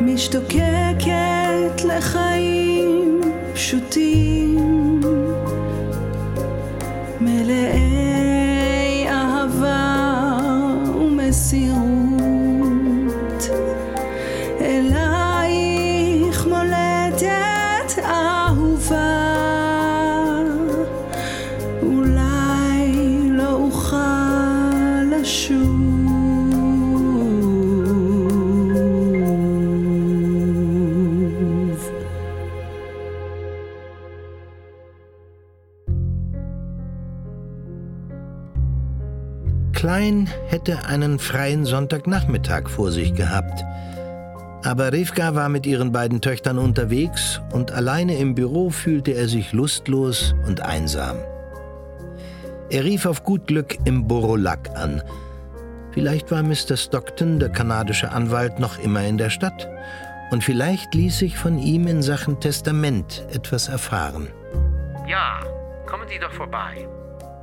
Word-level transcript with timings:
משתוקקת 0.00 1.84
לחיים 1.84 3.20
פשוטים, 3.54 4.53
hätte 40.66 40.86
einen 40.86 41.18
freien 41.18 41.66
Sonntagnachmittag 41.66 42.70
vor 42.70 42.90
sich 42.90 43.12
gehabt. 43.14 43.62
Aber 44.64 44.94
Rivka 44.94 45.34
war 45.34 45.50
mit 45.50 45.66
ihren 45.66 45.92
beiden 45.92 46.22
Töchtern 46.22 46.56
unterwegs 46.56 47.42
und 47.52 47.70
alleine 47.72 48.16
im 48.16 48.34
Büro 48.34 48.70
fühlte 48.70 49.10
er 49.10 49.28
sich 49.28 49.52
lustlos 49.52 50.34
und 50.46 50.62
einsam. 50.62 51.18
Er 52.70 52.84
rief 52.84 53.04
auf 53.04 53.24
gut 53.24 53.46
Glück 53.46 53.76
im 53.84 54.08
Borolak 54.08 54.70
an. 54.74 55.02
Vielleicht 55.90 56.30
war 56.30 56.42
Mr. 56.42 56.78
Stockton, 56.78 57.38
der 57.38 57.50
kanadische 57.50 58.10
Anwalt, 58.10 58.58
noch 58.58 58.78
immer 58.78 59.04
in 59.04 59.18
der 59.18 59.28
Stadt. 59.28 59.68
Und 60.30 60.44
vielleicht 60.44 60.94
ließ 60.94 61.18
sich 61.18 61.36
von 61.36 61.58
ihm 61.58 61.86
in 61.86 62.00
Sachen 62.00 62.40
Testament 62.40 63.26
etwas 63.30 63.68
erfahren. 63.68 64.28
Ja, 65.06 65.40
kommen 65.84 66.08
Sie 66.08 66.18
doch 66.18 66.32
vorbei. 66.32 66.88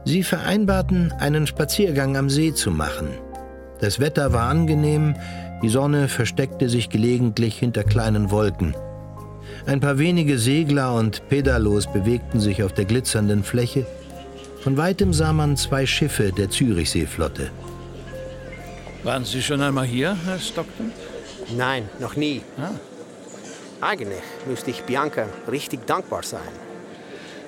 Sie 0.03 0.23
vereinbarten, 0.23 1.11
einen 1.19 1.45
Spaziergang 1.45 2.17
am 2.17 2.29
See 2.29 2.53
zu 2.53 2.71
machen. 2.71 3.09
Das 3.79 3.99
Wetter 3.99 4.33
war 4.33 4.49
angenehm, 4.49 5.15
die 5.61 5.69
Sonne 5.69 6.07
versteckte 6.07 6.69
sich 6.69 6.89
gelegentlich 6.89 7.57
hinter 7.57 7.83
kleinen 7.83 8.31
Wolken. 8.31 8.75
Ein 9.65 9.79
paar 9.79 9.99
wenige 9.99 10.39
Segler 10.39 10.95
und 10.95 11.27
Pedalos 11.29 11.91
bewegten 11.91 12.39
sich 12.39 12.63
auf 12.63 12.73
der 12.73 12.85
glitzernden 12.85 13.43
Fläche. 13.43 13.85
Von 14.63 14.77
weitem 14.77 15.13
sah 15.13 15.33
man 15.33 15.57
zwei 15.57 15.85
Schiffe 15.85 16.31
der 16.31 16.49
Zürichseeflotte. 16.49 17.51
Waren 19.03 19.25
Sie 19.25 19.41
schon 19.41 19.61
einmal 19.61 19.85
hier, 19.85 20.15
Herr 20.25 20.39
Stockton? 20.39 20.91
Nein, 21.57 21.89
noch 21.99 22.15
nie. 22.15 22.41
Ah. 22.57 22.71
Eigentlich 23.81 24.21
müsste 24.47 24.69
ich 24.69 24.83
Bianca 24.83 25.25
richtig 25.51 25.85
dankbar 25.87 26.21
sein. 26.23 26.70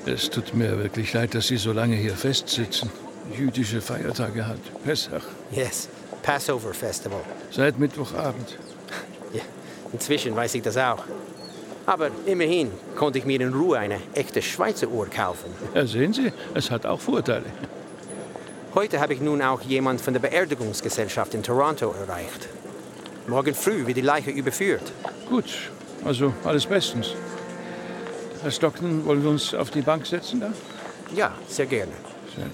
Es 0.06 0.30
tut 0.30 0.54
mir 0.54 0.78
wirklich 0.78 1.14
leid, 1.14 1.34
dass 1.34 1.48
Sie 1.48 1.58
so 1.58 1.72
lange 1.72 1.96
hier 1.96 2.16
festsitzen. 2.16 2.90
Jüdische 3.38 3.82
Feiertage 3.82 4.46
hat. 4.46 4.60
Pessach. 4.84 5.24
Yes, 5.52 5.88
Passover 6.22 6.74
Festival. 6.74 7.22
Seit 7.52 7.80
Mittwochabend. 7.80 8.58
Ja, 9.34 9.42
inzwischen 9.92 10.36
weiß 10.36 10.54
ich 10.54 10.62
das 10.62 10.78
auch. 10.78 11.04
Aber 11.88 12.12
immerhin 12.28 12.70
konnte 12.96 13.18
ich 13.18 13.26
mir 13.26 13.42
in 13.42 13.52
Ruhe 13.52 13.80
eine 13.80 14.00
echte 14.14 14.44
Schweizer 14.44 14.88
Uhr 14.88 15.08
kaufen. 15.10 15.50
Ja, 15.74 15.88
sehen 15.88 16.14
Sie, 16.14 16.32
es 16.54 16.70
hat 16.70 16.86
auch 16.86 17.00
Vorteile. 17.00 17.46
Heute 18.76 19.00
habe 19.00 19.14
ich 19.16 19.22
nun 19.22 19.42
auch 19.42 19.62
jemand 19.62 20.02
von 20.02 20.14
der 20.14 20.22
Beerdigungsgesellschaft 20.22 21.34
in 21.34 21.42
Toronto 21.42 21.96
erreicht. 22.00 22.48
Morgen 23.28 23.56
früh 23.56 23.88
wird 23.88 23.98
die 23.98 24.02
Leiche 24.02 24.30
überführt. 24.30 24.92
Gut, 25.30 25.46
also 26.06 26.34
alles 26.44 26.66
bestens. 26.68 27.16
Herr 28.44 28.52
Stockton, 28.52 29.06
wollen 29.06 29.24
wir 29.24 29.30
uns 29.30 29.54
auf 29.54 29.72
die 29.72 29.82
Bank 29.82 30.06
setzen 30.06 30.42
da? 30.42 30.52
Ja, 31.16 31.32
sehr 31.48 31.66
gerne. 31.66 31.94
Schön. 32.36 32.52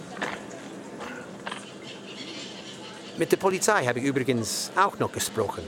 Mit 3.18 3.32
der 3.32 3.38
Polizei 3.38 3.88
habe 3.88 3.98
ich 3.98 4.06
übrigens 4.06 4.72
auch 4.76 5.00
noch 5.00 5.12
gesprochen. 5.12 5.64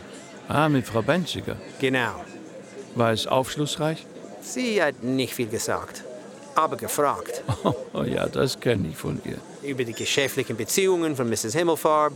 Ah, 0.48 0.70
mit 0.70 0.86
Frau 0.86 1.02
Benziger. 1.02 1.56
Genau. 1.80 2.24
War 2.94 3.12
es 3.12 3.26
aufschlussreich? 3.26 4.06
Sie 4.42 4.82
hat 4.82 5.02
nicht 5.02 5.34
viel 5.34 5.48
gesagt, 5.48 6.04
aber 6.54 6.78
gefragt. 6.78 7.44
Oh 7.94 8.04
ja, 8.04 8.28
das 8.28 8.60
kenne 8.60 8.88
ich 8.90 8.96
von 8.98 9.20
ihr. 9.26 9.38
Über 9.68 9.84
die 9.84 9.94
geschäftlichen 9.94 10.56
Beziehungen 10.56 11.16
von 11.16 11.30
Mrs. 11.30 11.54
Himmelfarb, 11.56 12.14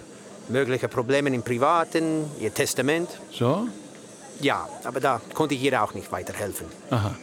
mögliche 0.47 0.87
Probleme 0.87 1.29
im 1.29 1.43
Privaten, 1.43 2.23
ihr 2.39 2.53
Testament. 2.53 3.09
So? 3.31 3.67
Ja, 4.39 4.69
aber 4.83 4.99
da 5.01 5.19
konnte 5.33 5.55
ich 5.55 5.63
ihr 5.63 5.83
auch 5.83 5.93
nicht 5.93 6.11
weiterhelfen. 6.13 6.67
Aha. 6.91 7.15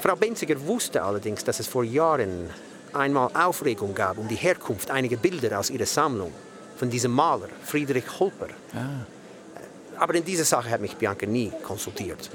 Frau 0.00 0.14
Benziger 0.14 0.56
wusste 0.66 1.02
allerdings, 1.02 1.42
dass 1.44 1.60
es 1.60 1.66
vor 1.66 1.84
Jahren 1.84 2.50
einmal 2.92 3.30
Aufregung 3.34 3.94
gab 3.94 4.18
um 4.18 4.28
die 4.28 4.36
Herkunft 4.36 4.90
einiger 4.90 5.16
Bilder 5.16 5.58
aus 5.58 5.70
ihrer 5.70 5.86
Sammlung 5.86 6.32
von 6.76 6.88
diesem 6.88 7.12
Maler 7.12 7.48
Friedrich 7.64 8.04
Holper. 8.18 8.48
Ah. 8.74 9.06
Aber 9.98 10.14
in 10.14 10.24
dieser 10.24 10.44
Sache 10.44 10.70
hat 10.70 10.80
mich 10.80 10.96
Bianca 10.96 11.26
nie 11.26 11.52
konsultiert. 11.64 12.30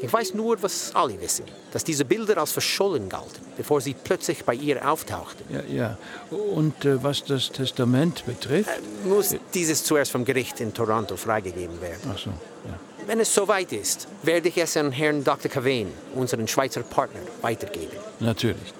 Ich 0.00 0.12
weiß 0.12 0.34
nur, 0.34 0.60
was 0.62 0.94
alle 0.94 1.20
wissen, 1.20 1.44
dass 1.72 1.82
diese 1.82 2.04
Bilder 2.04 2.38
als 2.38 2.52
verschollen 2.52 3.08
galten, 3.08 3.44
bevor 3.56 3.80
sie 3.80 3.94
plötzlich 3.94 4.44
bei 4.44 4.54
ihr 4.54 4.88
auftauchten. 4.88 5.44
Ja, 5.52 5.62
ja. 5.62 5.98
Und 6.30 6.84
äh, 6.84 7.02
was 7.02 7.24
das 7.24 7.50
Testament 7.50 8.24
betrifft? 8.24 8.70
Muss 9.04 9.34
dieses 9.54 9.82
zuerst 9.82 10.12
vom 10.12 10.24
Gericht 10.24 10.60
in 10.60 10.72
Toronto 10.72 11.16
freigegeben 11.16 11.80
werden. 11.80 12.12
Ach 12.12 12.18
so, 12.18 12.30
ja. 12.30 12.78
Wenn 13.08 13.20
es 13.20 13.34
soweit 13.34 13.72
ist, 13.72 14.06
werde 14.22 14.50
ich 14.50 14.58
es 14.58 14.76
an 14.76 14.92
Herrn 14.92 15.24
Dr. 15.24 15.50
Cavane, 15.50 15.92
unseren 16.14 16.46
Schweizer 16.46 16.82
Partner, 16.82 17.20
weitergeben. 17.40 17.96
Natürlich. 18.20 18.74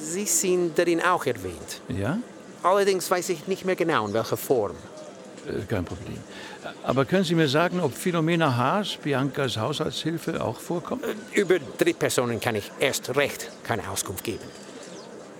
Sie 0.00 0.24
sind 0.24 0.76
darin 0.76 1.00
auch 1.00 1.24
erwähnt. 1.24 1.80
Ja? 1.86 2.18
Allerdings 2.64 3.08
weiß 3.08 3.28
ich 3.28 3.46
nicht 3.46 3.64
mehr 3.64 3.76
genau, 3.76 4.08
in 4.08 4.12
welcher 4.12 4.36
Form. 4.36 4.74
Äh, 5.46 5.66
kein 5.68 5.84
Problem. 5.84 6.18
Aber 6.82 7.04
können 7.04 7.22
Sie 7.22 7.36
mir 7.36 7.46
sagen, 7.46 7.78
ob 7.78 7.94
Philomena 7.94 8.56
Haas, 8.56 8.96
Biancas 8.96 9.56
Haushaltshilfe, 9.56 10.42
auch 10.44 10.58
vorkommt? 10.58 11.04
Über 11.34 11.60
Drittpersonen 11.78 12.40
kann 12.40 12.56
ich 12.56 12.72
erst 12.80 13.14
recht 13.14 13.52
keine 13.62 13.88
Auskunft 13.88 14.24
geben. 14.24 14.42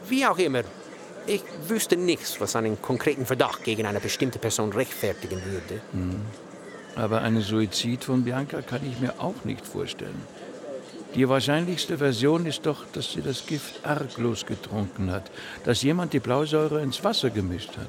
Wie 0.08 0.24
auch 0.24 0.38
immer, 0.38 0.62
ich 1.26 1.42
wüsste 1.66 1.96
nichts, 1.96 2.40
was 2.40 2.54
einen 2.54 2.80
konkreten 2.80 3.26
Verdacht 3.26 3.64
gegen 3.64 3.86
eine 3.86 3.98
bestimmte 3.98 4.38
Person 4.38 4.72
rechtfertigen 4.72 5.42
würde. 5.44 5.80
Aber 6.96 7.22
einen 7.22 7.40
Suizid 7.40 8.04
von 8.04 8.24
Bianca 8.24 8.60
kann 8.62 8.80
ich 8.86 9.00
mir 9.00 9.14
auch 9.18 9.44
nicht 9.44 9.66
vorstellen. 9.66 10.22
Die 11.14 11.28
wahrscheinlichste 11.28 11.98
Version 11.98 12.46
ist 12.46 12.64
doch, 12.64 12.84
dass 12.92 13.12
sie 13.12 13.22
das 13.22 13.46
Gift 13.46 13.84
arglos 13.84 14.46
getrunken 14.46 15.10
hat, 15.10 15.30
dass 15.64 15.82
jemand 15.82 16.12
die 16.12 16.20
Blausäure 16.20 16.80
ins 16.82 17.04
Wasser 17.04 17.30
gemischt 17.30 17.76
hat. 17.76 17.88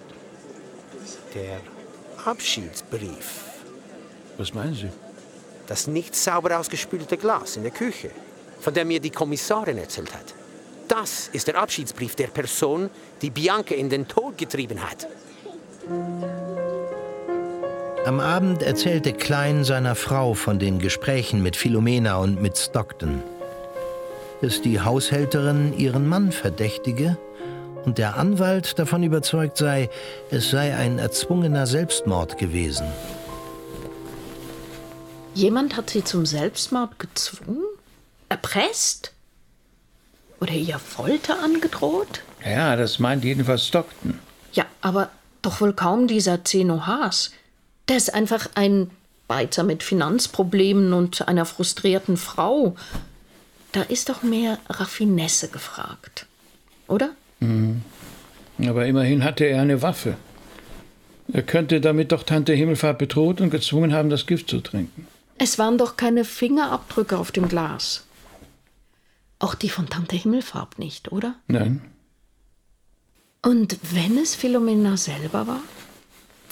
Der 1.34 1.60
Abschiedsbrief, 2.26 3.44
Was 4.38 4.54
meinen 4.54 4.76
Sie? 4.76 4.90
das 5.68 5.88
nicht 5.88 6.16
sauber 6.16 6.60
ausgespülte 6.60 7.18
Glas 7.18 7.56
in 7.56 7.64
der 7.64 7.72
Küche, 7.72 8.12
von 8.60 8.74
dem 8.74 8.90
mir 8.90 9.00
die 9.00 9.10
Kommissarin 9.10 9.78
erzählt 9.78 10.14
hat. 10.14 10.34
Das 10.90 11.30
ist 11.30 11.48
der 11.48 11.56
Abschiedsbrief 11.56 12.16
der 12.16 12.28
Person, 12.28 12.90
die 13.22 13.30
Bianca 13.30 13.74
in 13.74 13.90
den 13.90 14.08
Tod 14.08 14.38
getrieben 14.38 14.80
hat. 14.82 15.08
Am 18.06 18.20
Abend 18.20 18.62
erzählte 18.62 19.14
Klein 19.14 19.64
seiner 19.64 19.96
Frau 19.96 20.34
von 20.34 20.60
den 20.60 20.80
Gesprächen 20.80 21.42
mit 21.42 21.56
Philomena 21.56 22.18
und 22.18 22.42
mit 22.42 22.58
Stockton. 22.58 23.24
Dass 24.42 24.62
die 24.62 24.82
Haushälterin 24.82 25.78
ihren 25.78 26.06
Mann 26.06 26.34
verdächtige 26.34 27.18
und 27.86 27.98
der 27.98 28.18
Anwalt 28.18 28.78
davon 28.78 29.04
überzeugt 29.04 29.56
sei, 29.56 29.90
es 30.32 30.50
sei 30.50 30.76
ein 30.76 31.00
erzwungener 31.00 31.66
Selbstmord 31.66 32.38
gewesen. 32.38 32.86
Jemand 35.34 35.78
hat 35.78 35.90
sie 35.90 36.04
zum 36.04 36.26
Selbstmord 36.26 37.00
gezwungen? 37.00 37.64
Erpresst? 38.28 39.14
Oder 40.42 40.52
ihr 40.52 40.78
Folter 40.78 41.42
angedroht? 41.42 42.22
Ja, 42.46 42.76
das 42.76 43.00
meint 43.00 43.24
jedenfalls 43.24 43.66
Stockton. 43.66 44.20
Ja, 44.52 44.66
aber 44.82 45.10
doch 45.42 45.62
wohl 45.62 45.72
kaum 45.72 46.08
dieser 46.08 46.44
Zeno 46.44 46.86
Haas. 46.86 47.32
Der 47.90 47.98
ist 47.98 48.14
einfach 48.14 48.50
ein 48.56 48.90
Beizer 49.28 49.64
mit 49.64 49.84
Finanzproblemen 49.84 50.94
und 50.94 51.28
einer 51.28 51.46
frustrierten 51.46 52.18
Frau. 52.18 52.76
Da 53.72 53.82
ist 53.82 54.10
doch 54.10 54.24
mehr 54.24 54.60
Raffinesse 54.70 55.50
gefragt. 55.50 56.28
Oder? 56.88 57.12
Aber 58.60 58.86
immerhin 58.86 59.24
hatte 59.24 59.46
er 59.46 59.62
eine 59.62 59.82
Waffe. 59.82 60.16
Er 61.32 61.42
könnte 61.42 61.82
damit 61.82 62.12
doch 62.12 62.24
Tante 62.24 62.54
Himmelfahrt 62.54 63.00
bedroht 63.00 63.42
und 63.42 63.50
gezwungen 63.50 63.94
haben, 63.94 64.10
das 64.10 64.26
Gift 64.26 64.50
zu 64.50 64.60
trinken. 64.60 65.08
Es 65.38 65.58
waren 65.58 65.78
doch 65.78 65.98
keine 65.98 66.26
Fingerabdrücke 66.26 67.18
auf 67.18 67.32
dem 67.32 67.50
Glas. 67.50 68.04
Auch 69.40 69.56
die 69.56 69.70
von 69.70 69.90
Tante 69.90 70.16
Himmelfarb 70.16 70.78
nicht, 70.80 71.12
oder? 71.12 71.36
Nein, 71.48 71.82
Und 73.42 73.78
wenn 73.92 74.18
es 74.18 74.36
Philomena 74.36 74.96
selber 74.96 75.48
war? 75.48 75.60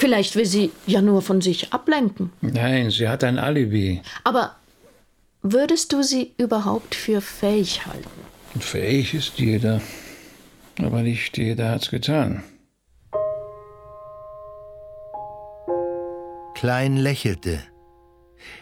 Vielleicht 0.01 0.35
will 0.35 0.47
sie 0.47 0.71
ja 0.87 0.99
nur 0.99 1.21
von 1.21 1.41
sich 1.41 1.71
ablenken. 1.73 2.31
Nein, 2.41 2.89
sie 2.89 3.07
hat 3.07 3.23
ein 3.23 3.37
Alibi. 3.37 4.01
Aber 4.23 4.55
würdest 5.43 5.93
du 5.93 6.01
sie 6.01 6.33
überhaupt 6.39 6.95
für 6.95 7.21
fähig 7.21 7.85
halten? 7.85 8.09
Fähig 8.59 9.13
ist 9.13 9.37
jeder. 9.37 9.79
Aber 10.79 11.03
nicht 11.03 11.37
jeder 11.37 11.69
hat's 11.69 11.91
getan. 11.91 12.41
Klein 16.55 16.97
lächelte. 16.97 17.59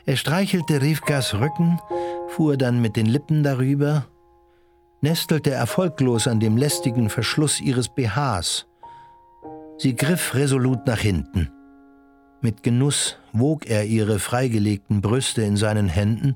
Er 0.05 0.17
streichelte 0.17 0.81
Rivkas 0.81 1.35
Rücken, 1.35 1.79
fuhr 2.27 2.57
dann 2.57 2.81
mit 2.81 2.97
den 2.97 3.05
Lippen 3.05 3.43
darüber, 3.43 4.07
nestelte 4.99 5.51
erfolglos 5.51 6.27
an 6.27 6.41
dem 6.41 6.57
lästigen 6.57 7.09
Verschluss 7.09 7.61
ihres 7.61 7.87
BHs. 7.87 8.65
Sie 9.81 9.95
griff 9.95 10.35
resolut 10.35 10.85
nach 10.87 10.99
hinten. 10.99 11.49
Mit 12.41 12.63
Genuss 12.63 13.15
wog 13.31 13.65
er 13.65 13.85
ihre 13.85 14.19
freigelegten 14.19 14.99
Brüste 14.99 15.41
in 15.41 15.55
seinen 15.55 15.87
Händen, 15.87 16.35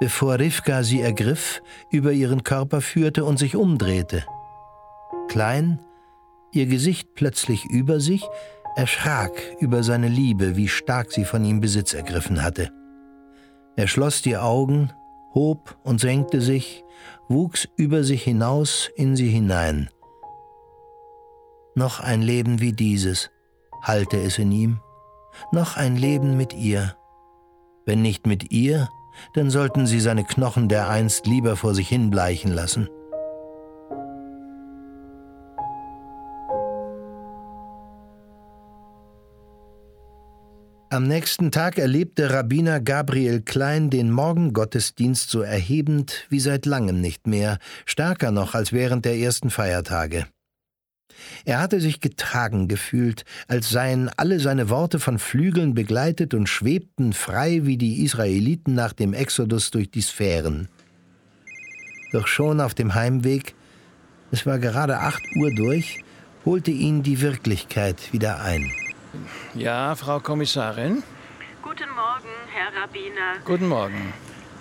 bevor 0.00 0.40
Rivka 0.40 0.82
sie 0.82 1.00
ergriff, 1.00 1.62
über 1.92 2.10
ihren 2.10 2.42
Körper 2.42 2.80
führte 2.80 3.24
und 3.24 3.38
sich 3.38 3.54
umdrehte. 3.54 4.24
Klein, 5.28 5.78
ihr 6.50 6.66
Gesicht 6.66 7.14
plötzlich 7.14 7.64
über 7.66 8.00
sich, 8.00 8.26
erschrak 8.74 9.40
über 9.60 9.84
seine 9.84 10.08
Liebe, 10.08 10.56
wie 10.56 10.66
stark 10.66 11.12
sie 11.12 11.24
von 11.24 11.44
ihm 11.44 11.60
Besitz 11.60 11.94
ergriffen 11.94 12.42
hatte. 12.42 12.72
Er 13.76 13.86
schloss 13.86 14.20
die 14.20 14.36
Augen, 14.36 14.92
hob 15.32 15.78
und 15.84 16.00
senkte 16.00 16.40
sich, 16.40 16.82
wuchs 17.28 17.68
über 17.76 18.02
sich 18.02 18.24
hinaus 18.24 18.90
in 18.96 19.14
sie 19.14 19.28
hinein. 19.28 19.90
Noch 21.76 21.98
ein 21.98 22.22
Leben 22.22 22.60
wie 22.60 22.72
dieses, 22.72 23.30
halte 23.82 24.16
es 24.16 24.38
in 24.38 24.52
ihm, 24.52 24.80
noch 25.50 25.76
ein 25.76 25.96
Leben 25.96 26.36
mit 26.36 26.54
ihr. 26.54 26.96
Wenn 27.84 28.00
nicht 28.00 28.26
mit 28.26 28.52
ihr, 28.52 28.88
dann 29.34 29.50
sollten 29.50 29.86
sie 29.86 29.98
seine 29.98 30.24
Knochen 30.24 30.68
dereinst 30.68 31.26
lieber 31.26 31.56
vor 31.56 31.74
sich 31.74 31.88
hinbleichen 31.88 32.52
lassen. 32.52 32.88
Am 40.90 41.08
nächsten 41.08 41.50
Tag 41.50 41.76
erlebte 41.76 42.30
Rabbiner 42.32 42.78
Gabriel 42.78 43.42
Klein 43.42 43.90
den 43.90 44.12
Morgengottesdienst 44.12 45.28
so 45.28 45.40
erhebend 45.40 46.24
wie 46.28 46.38
seit 46.38 46.66
langem 46.66 47.00
nicht 47.00 47.26
mehr, 47.26 47.58
stärker 47.84 48.30
noch 48.30 48.54
als 48.54 48.72
während 48.72 49.04
der 49.04 49.16
ersten 49.16 49.50
Feiertage. 49.50 50.26
Er 51.44 51.60
hatte 51.60 51.80
sich 51.80 52.00
getragen 52.00 52.68
gefühlt, 52.68 53.24
als 53.48 53.70
seien 53.70 54.10
alle 54.16 54.40
seine 54.40 54.70
Worte 54.70 54.98
von 54.98 55.18
Flügeln 55.18 55.74
begleitet 55.74 56.34
und 56.34 56.48
schwebten 56.48 57.12
frei 57.12 57.60
wie 57.64 57.76
die 57.76 58.02
Israeliten 58.02 58.74
nach 58.74 58.92
dem 58.92 59.12
Exodus 59.12 59.70
durch 59.70 59.90
die 59.90 60.02
Sphären. 60.02 60.68
Doch 62.12 62.26
schon 62.26 62.60
auf 62.60 62.74
dem 62.74 62.94
Heimweg, 62.94 63.54
es 64.30 64.46
war 64.46 64.58
gerade 64.58 64.98
acht 64.98 65.22
Uhr 65.36 65.50
durch, 65.54 66.02
holte 66.44 66.70
ihn 66.70 67.02
die 67.02 67.20
Wirklichkeit 67.20 68.12
wieder 68.12 68.40
ein. 68.42 68.70
Ja, 69.54 69.94
Frau 69.94 70.20
Kommissarin? 70.20 71.02
Guten 71.62 71.90
Morgen, 71.90 72.28
Herr 72.52 72.82
Rabbiner. 72.82 73.40
Guten 73.44 73.68
Morgen. 73.68 74.12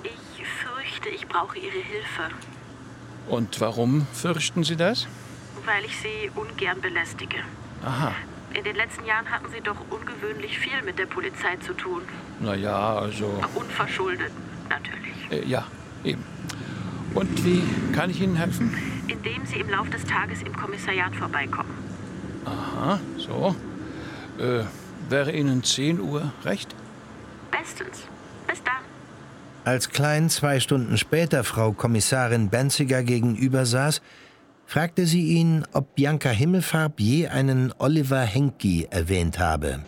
Ich 0.04 0.46
fürchte, 0.46 1.10
ich 1.10 1.28
brauche 1.28 1.58
Ihre 1.58 1.72
Hilfe, 1.72 2.34
Und 3.28 3.60
warum 3.62 4.08
fürchten 4.14 4.64
Sie 4.64 4.76
das? 4.76 5.08
Weil 5.66 5.86
ich 5.86 5.98
Sie 5.98 6.32
ungern 6.36 6.82
belästige. 6.82 7.38
Aha. 7.84 8.14
In 8.54 8.64
den 8.64 8.76
letzten 8.76 9.06
Jahren 9.06 9.30
hatten 9.32 9.48
Sie 9.52 9.62
doch 9.62 9.78
ungewöhnlich 9.90 10.60
viel 10.60 10.82
mit 10.86 11.00
der 11.00 11.08
Polizei 11.08 11.56
zu 11.66 11.74
tun. 11.74 12.04
Na 12.40 12.54
ja, 12.54 12.96
also. 12.98 13.42
Unverschuldet, 13.56 14.32
natürlich. 14.70 15.14
Äh, 15.32 15.48
ja, 15.48 15.66
eben. 16.04 16.24
Und 17.16 17.44
wie 17.44 17.64
kann 17.94 18.10
ich 18.10 18.22
Ihnen 18.22 18.36
helfen? 18.36 18.76
Indem 19.08 19.46
Sie 19.46 19.60
im 19.60 19.70
Laufe 19.70 19.90
des 19.90 20.06
Tages 20.06 20.42
im 20.44 20.56
Kommissariat 20.56 21.16
vorbeikommen. 21.16 21.74
Aha, 22.46 23.00
so. 23.18 23.56
Äh, 24.40 24.64
wäre 25.10 25.32
Ihnen 25.32 25.64
10 25.64 26.00
Uhr 26.00 26.32
recht? 26.46 26.76
Bestens. 27.52 28.08
Bis 28.48 28.64
dann. 28.64 28.74
Als 29.66 29.90
Klein 29.90 30.30
zwei 30.30 30.60
Stunden 30.60 30.98
später 30.98 31.44
Frau 31.44 31.72
Kommissarin 31.72 32.50
Benziger 32.50 33.04
gegenüber 33.04 33.66
saß, 33.66 34.02
fragte 34.74 35.06
sie 35.06 35.28
ihn, 35.38 35.68
ob 35.74 35.94
Bianca 35.94 36.30
Himmelfarb 36.30 37.00
je 37.00 37.28
einen 37.28 37.72
Oliver 37.78 38.22
Henke 38.22 38.88
erwähnt 38.90 39.38
habe. 39.38 39.84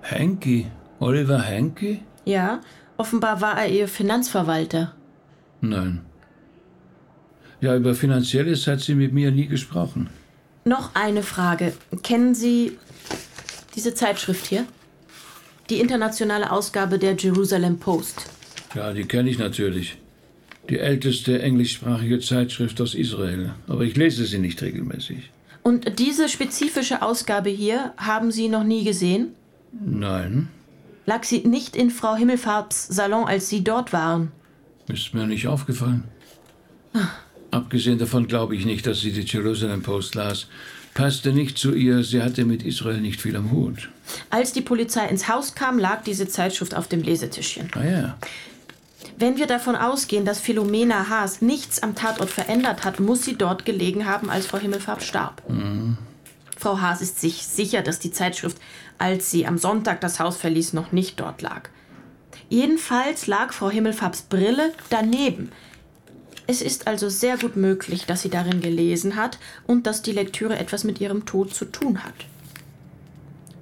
Henke? 0.00 0.64
Oliver 0.98 1.42
Henke? 1.42 1.98
Ja, 2.24 2.62
offenbar 2.96 3.42
war 3.42 3.58
er 3.58 3.68
ihr 3.68 3.86
Finanzverwalter. 3.86 4.94
Nein. 5.60 6.06
Ja, 7.60 7.76
über 7.76 7.94
Finanzielles 7.94 8.66
hat 8.66 8.80
sie 8.80 8.94
mit 8.94 9.12
mir 9.12 9.30
nie 9.30 9.46
gesprochen. 9.46 10.08
Noch 10.64 10.94
eine 10.94 11.22
Frage. 11.22 11.74
Kennen 12.02 12.34
Sie 12.34 12.78
diese 13.74 13.92
Zeitschrift 13.92 14.46
hier? 14.46 14.64
Die 15.68 15.80
internationale 15.80 16.50
Ausgabe 16.50 16.98
der 16.98 17.14
Jerusalem 17.14 17.78
Post. 17.78 18.24
Ja, 18.74 18.94
die 18.94 19.04
kenne 19.04 19.28
ich 19.28 19.38
natürlich. 19.38 19.98
Die 20.70 20.78
älteste 20.78 21.42
englischsprachige 21.42 22.20
Zeitschrift 22.20 22.80
aus 22.80 22.94
Israel. 22.94 23.52
Aber 23.68 23.82
ich 23.82 23.96
lese 23.96 24.24
sie 24.24 24.38
nicht 24.38 24.62
regelmäßig. 24.62 25.30
Und 25.62 25.98
diese 25.98 26.28
spezifische 26.28 27.02
Ausgabe 27.02 27.50
hier 27.50 27.92
haben 27.96 28.30
Sie 28.30 28.48
noch 28.48 28.64
nie 28.64 28.84
gesehen? 28.84 29.28
Nein, 29.72 30.48
Lag 31.06 31.24
sie 31.24 31.40
nicht 31.40 31.76
in 31.76 31.90
Frau 31.90 32.16
Himmelfarbs 32.16 32.86
Salon, 32.88 33.26
als 33.26 33.48
Sie 33.50 33.62
dort 33.62 33.92
waren? 33.92 34.32
ist 34.88 35.14
mir 35.14 35.26
nicht 35.26 35.46
aufgefallen. 35.46 36.04
Abgesehen 37.50 37.98
davon 37.98 38.26
glaube 38.26 38.54
ich 38.56 38.64
nicht, 38.64 38.86
dass 38.86 39.00
sie 39.00 39.12
die 39.12 39.22
Jerusalem 39.22 39.82
Post 39.82 40.14
las. 40.14 40.46
Passte 40.92 41.32
nicht 41.32 41.56
zu 41.58 41.74
ihr, 41.74 42.04
sie 42.04 42.22
hatte 42.22 42.44
mit 42.44 42.62
Israel 42.62 43.00
nicht 43.00 43.20
viel 43.20 43.34
am 43.36 43.50
Hut. 43.50 43.88
Als 44.30 44.52
die 44.52 44.60
Polizei 44.60 45.06
ins 45.08 45.28
Haus 45.28 45.54
kam, 45.54 45.78
lag 45.78 46.04
diese 46.04 46.28
Zeitschrift 46.28 46.74
auf 46.74 46.86
dem 46.88 47.02
Lesetischchen. 47.02 47.68
Ah 47.74 47.84
ja, 47.84 48.18
Wenn 49.16 49.36
wir 49.36 49.46
davon 49.46 49.76
ausgehen, 49.76 50.24
dass 50.24 50.40
Philomena 50.40 51.08
Haas 51.08 51.40
nichts 51.40 51.82
am 51.82 51.94
Tatort 51.94 52.30
verändert 52.30 52.84
hat, 52.84 52.98
muss 52.98 53.24
sie 53.24 53.36
dort 53.36 53.64
gelegen 53.64 54.06
haben, 54.06 54.28
als 54.28 54.46
Frau 54.46 54.58
Himmelfarb 54.58 55.02
starb. 55.02 55.42
Frau 56.58 56.80
Haas 56.80 57.00
ist 57.00 57.20
sich 57.20 57.46
sicher, 57.46 57.82
dass 57.82 57.98
die 58.00 58.10
Zeitschrift, 58.10 58.58
als 58.98 59.30
sie 59.30 59.46
am 59.46 59.58
Sonntag 59.58 60.00
das 60.00 60.18
Haus 60.18 60.36
verließ, 60.36 60.72
noch 60.72 60.92
nicht 60.92 61.20
dort 61.20 61.42
lag. 61.42 61.68
Jedenfalls 62.48 63.26
lag 63.26 63.52
Frau 63.52 63.70
Himmelfarbs 63.70 64.22
Brille 64.22 64.72
daneben. 64.90 65.52
Es 66.46 66.60
ist 66.60 66.86
also 66.86 67.08
sehr 67.08 67.38
gut 67.38 67.56
möglich, 67.56 68.06
dass 68.06 68.22
sie 68.22 68.28
darin 68.28 68.60
gelesen 68.60 69.16
hat 69.16 69.38
und 69.66 69.86
dass 69.86 70.02
die 70.02 70.12
Lektüre 70.12 70.58
etwas 70.58 70.84
mit 70.84 71.00
ihrem 71.00 71.24
Tod 71.24 71.54
zu 71.54 71.64
tun 71.64 72.04
hat. 72.04 72.14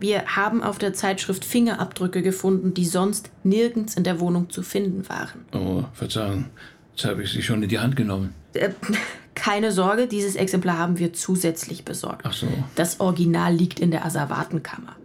Wir 0.03 0.27
haben 0.35 0.65
auf 0.65 0.79
der 0.79 0.95
Zeitschrift 0.95 1.45
Fingerabdrücke 1.45 2.23
gefunden, 2.23 2.75
die 2.75 2.87
sonst 2.87 3.31
nirgends 3.45 3.95
in 3.95 4.03
der 4.03 4.19
Wohnung 4.19 4.51
zu 4.51 4.65
finden 4.65 5.09
waren. 5.09 5.45
oh, 5.53 5.85
Verzeihung, 5.95 6.47
jetzt 6.91 7.05
habe 7.05 7.23
ich 7.23 7.31
sie 7.31 7.41
schon 7.41 7.63
in 7.63 7.69
die 7.69 7.79
Hand 7.79 7.95
genommen. 7.95 8.35
Äh, 8.55 8.71
keine 9.37 9.71
Sorge, 9.71 10.09
dieses 10.09 10.35
Exemplar 10.35 10.77
haben 10.77 10.99
wir 10.99 11.13
zusätzlich 11.13 11.85
besorgt. 11.85 12.23
Ach 12.27 12.33
so. 12.33 12.49
Das 12.75 12.99
Original 12.99 13.55
liegt 13.55 13.79
in 13.79 13.93
der 13.93 14.05
Asservatenkammer. 14.05 14.97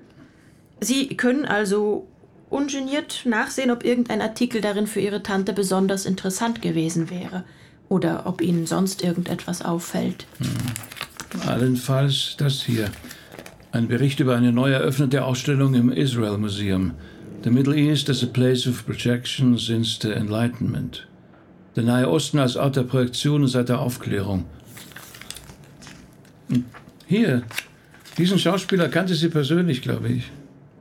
Sie 0.82 1.16
können 1.16 1.46
also 1.46 2.08
ungeniert 2.50 3.22
nachsehen, 3.26 3.70
ob 3.70 3.86
irgendein 3.86 4.22
Artikel 4.22 4.62
darin 4.62 4.88
für 4.88 5.00
Ihre 5.00 5.22
Tante 5.22 5.54
besonders 5.54 6.08
interessant 6.08 6.64
gewesen 6.64 7.12
wäre. 7.12 7.44
Oder 7.88 8.26
ob 8.26 8.42
Ihnen 8.42 8.66
sonst 8.66 9.04
irgendetwas 9.04 9.62
auffällt. 9.62 10.26
Allenfalls 11.46 12.34
das 12.40 12.64
hier. 12.64 12.90
Ein 13.72 13.88
Bericht 13.88 14.20
über 14.20 14.36
eine 14.36 14.52
neu 14.52 14.72
eröffnete 14.72 15.26
Ausstellung 15.26 15.74
im 15.74 15.92
Israel 15.92 16.38
Museum. 16.38 16.94
The 17.44 17.50
Middle 17.50 17.76
East 17.76 18.10
as 18.10 18.24
a 18.24 18.28
place 18.28 18.66
of 18.68 18.86
projection 18.86 19.58
since 19.58 20.00
the 20.02 20.12
Enlightenment. 20.14 21.08
Der 21.76 21.84
Nahe 21.84 22.10
Osten 22.10 22.40
als 22.40 22.56
Ort 22.56 22.76
der 22.76 22.84
Projektion 22.84 23.46
seit 23.48 23.70
der 23.70 23.80
Aufklärung. 23.80 24.46
Hm, 26.50 26.64
Hier, 27.06 27.44
diesen 28.18 28.40
Schauspieler 28.40 28.90
kannte 28.90 29.14
sie 29.16 29.30
persönlich, 29.30 29.82
glaube 29.82 30.10
ich. 30.10 30.32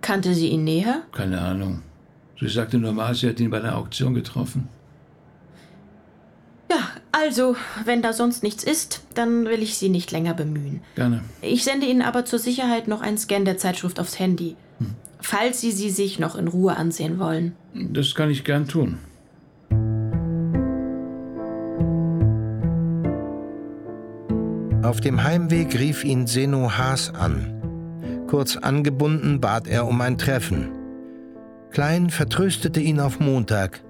Kannte 0.00 0.35
sie 0.35 0.49
ihn 0.49 0.64
näher? 0.64 1.02
Keine 1.12 1.40
Ahnung. 1.40 1.83
Sie 2.40 2.49
sagte 2.49 2.78
normal, 2.78 3.14
sie 3.14 3.28
hat 3.28 3.40
ihn 3.40 3.50
bei 3.50 3.59
einer 3.59 3.76
Auktion 3.76 4.14
getroffen. 4.14 4.69
Also, 7.18 7.56
wenn 7.87 8.02
da 8.02 8.12
sonst 8.12 8.42
nichts 8.42 8.62
ist, 8.62 9.02
dann 9.14 9.46
will 9.46 9.62
ich 9.62 9.78
Sie 9.78 9.88
nicht 9.88 10.12
länger 10.12 10.35
bemühen. 10.35 10.82
Gerne. 10.96 11.23
Ich 11.40 11.64
sende 11.64 11.87
Ihnen 11.87 12.02
aber 12.02 12.26
zur 12.26 12.38
Sicherheit 12.38 12.88
noch 12.88 13.00
einen 13.00 13.16
Scan 13.16 13.46
der 13.46 13.56
Zeitschrift 13.56 13.99
aufs 13.99 14.18
Handy. 14.18 14.54
Falls 15.23 15.62
Sie 15.62 15.73
sie 15.73 15.88
sich 15.88 16.18
noch 16.18 16.37
in 16.37 16.46
Ruhe 16.46 16.76
ansehen 16.76 17.18
wollen. 17.18 17.56
Das 17.73 18.14
kann 18.14 18.30
ich 18.30 18.44
gern 18.44 18.68
tun. 18.68 18.99
Auf 24.82 25.00
dem 25.00 25.25
Heimweg 25.25 25.78
rief 25.78 26.04
ihn 26.04 26.26
Seno 26.26 26.76
Haas 26.76 27.14
an. 27.14 28.26
Kurz 28.28 28.56
angebunden 28.58 29.40
bat 29.40 29.66
er 29.66 29.87
um 29.87 30.00
ein 30.02 30.18
Treffen. 30.18 30.68
Klein 31.70 32.11
vertröstete 32.11 32.80
ihn 32.80 33.00
auf 33.00 33.20
Montag. 33.20 33.80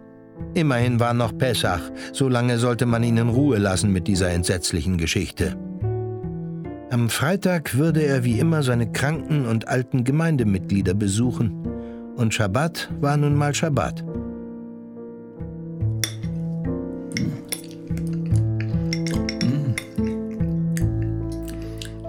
Immerhin 0.54 1.00
war 1.00 1.12
noch 1.12 1.36
Pessach, 1.36 1.82
so 2.12 2.28
lange 2.28 2.58
sollte 2.58 2.86
man 2.86 3.02
ihn 3.02 3.18
in 3.18 3.28
Ruhe 3.28 3.58
lassen 3.58 3.92
mit 3.92 4.08
dieser 4.08 4.30
entsetzlichen 4.30 4.96
Geschichte. 4.96 5.56
Am 6.90 7.10
Freitag 7.10 7.76
würde 7.76 8.02
er 8.02 8.24
wie 8.24 8.38
immer 8.38 8.62
seine 8.62 8.90
kranken 8.90 9.44
und 9.44 9.68
alten 9.68 10.04
Gemeindemitglieder 10.04 10.94
besuchen. 10.94 11.66
Und 12.16 12.32
Schabbat 12.32 12.88
war 13.00 13.16
nun 13.16 13.34
mal 13.34 13.54
Schabbat. 13.54 14.04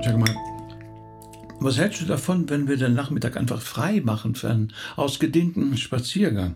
Sag 0.05 0.17
mal, 0.17 0.35
was 1.59 1.77
hältst 1.77 2.01
du 2.01 2.05
davon, 2.05 2.49
wenn 2.49 2.67
wir 2.69 2.77
den 2.77 2.93
Nachmittag 2.93 3.35
einfach 3.35 3.59
frei 3.59 3.99
machen 4.01 4.35
für 4.35 4.49
einen 4.49 4.71
ausgedehnten 4.95 5.75
Spaziergang? 5.75 6.55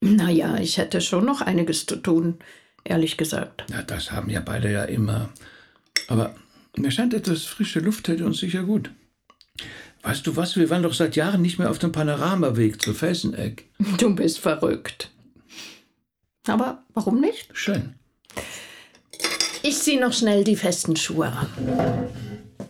Naja, 0.00 0.56
ich 0.56 0.78
hätte 0.78 1.00
schon 1.00 1.26
noch 1.26 1.42
einiges 1.42 1.86
zu 1.86 1.96
tun, 1.96 2.38
ehrlich 2.84 3.16
gesagt. 3.16 3.64
Ja, 3.70 3.82
das 3.82 4.10
haben 4.12 4.30
ja 4.30 4.40
beide 4.40 4.72
ja 4.72 4.84
immer. 4.84 5.30
Aber 6.08 6.34
mir 6.76 6.90
scheint 6.90 7.14
etwas 7.14 7.44
frische 7.44 7.80
Luft 7.80 8.08
hätte 8.08 8.24
uns 8.24 8.38
sicher 8.38 8.62
gut. 8.62 8.90
Weißt 10.02 10.26
du 10.26 10.36
was, 10.36 10.56
wir 10.56 10.70
waren 10.70 10.82
doch 10.82 10.94
seit 10.94 11.16
Jahren 11.16 11.42
nicht 11.42 11.58
mehr 11.58 11.70
auf 11.70 11.78
dem 11.78 11.92
Panoramaweg 11.92 12.80
zu 12.80 12.94
Felseneck. 12.94 13.68
Du 13.98 14.14
bist 14.14 14.38
verrückt. 14.38 15.10
Aber 16.46 16.82
warum 16.94 17.20
nicht? 17.20 17.50
Schön. 17.52 17.94
Ich 19.62 19.78
ziehe 19.78 20.00
noch 20.00 20.14
schnell 20.14 20.42
die 20.42 20.56
festen 20.56 20.96
Schuhe 20.96 21.30
an. 21.30 21.46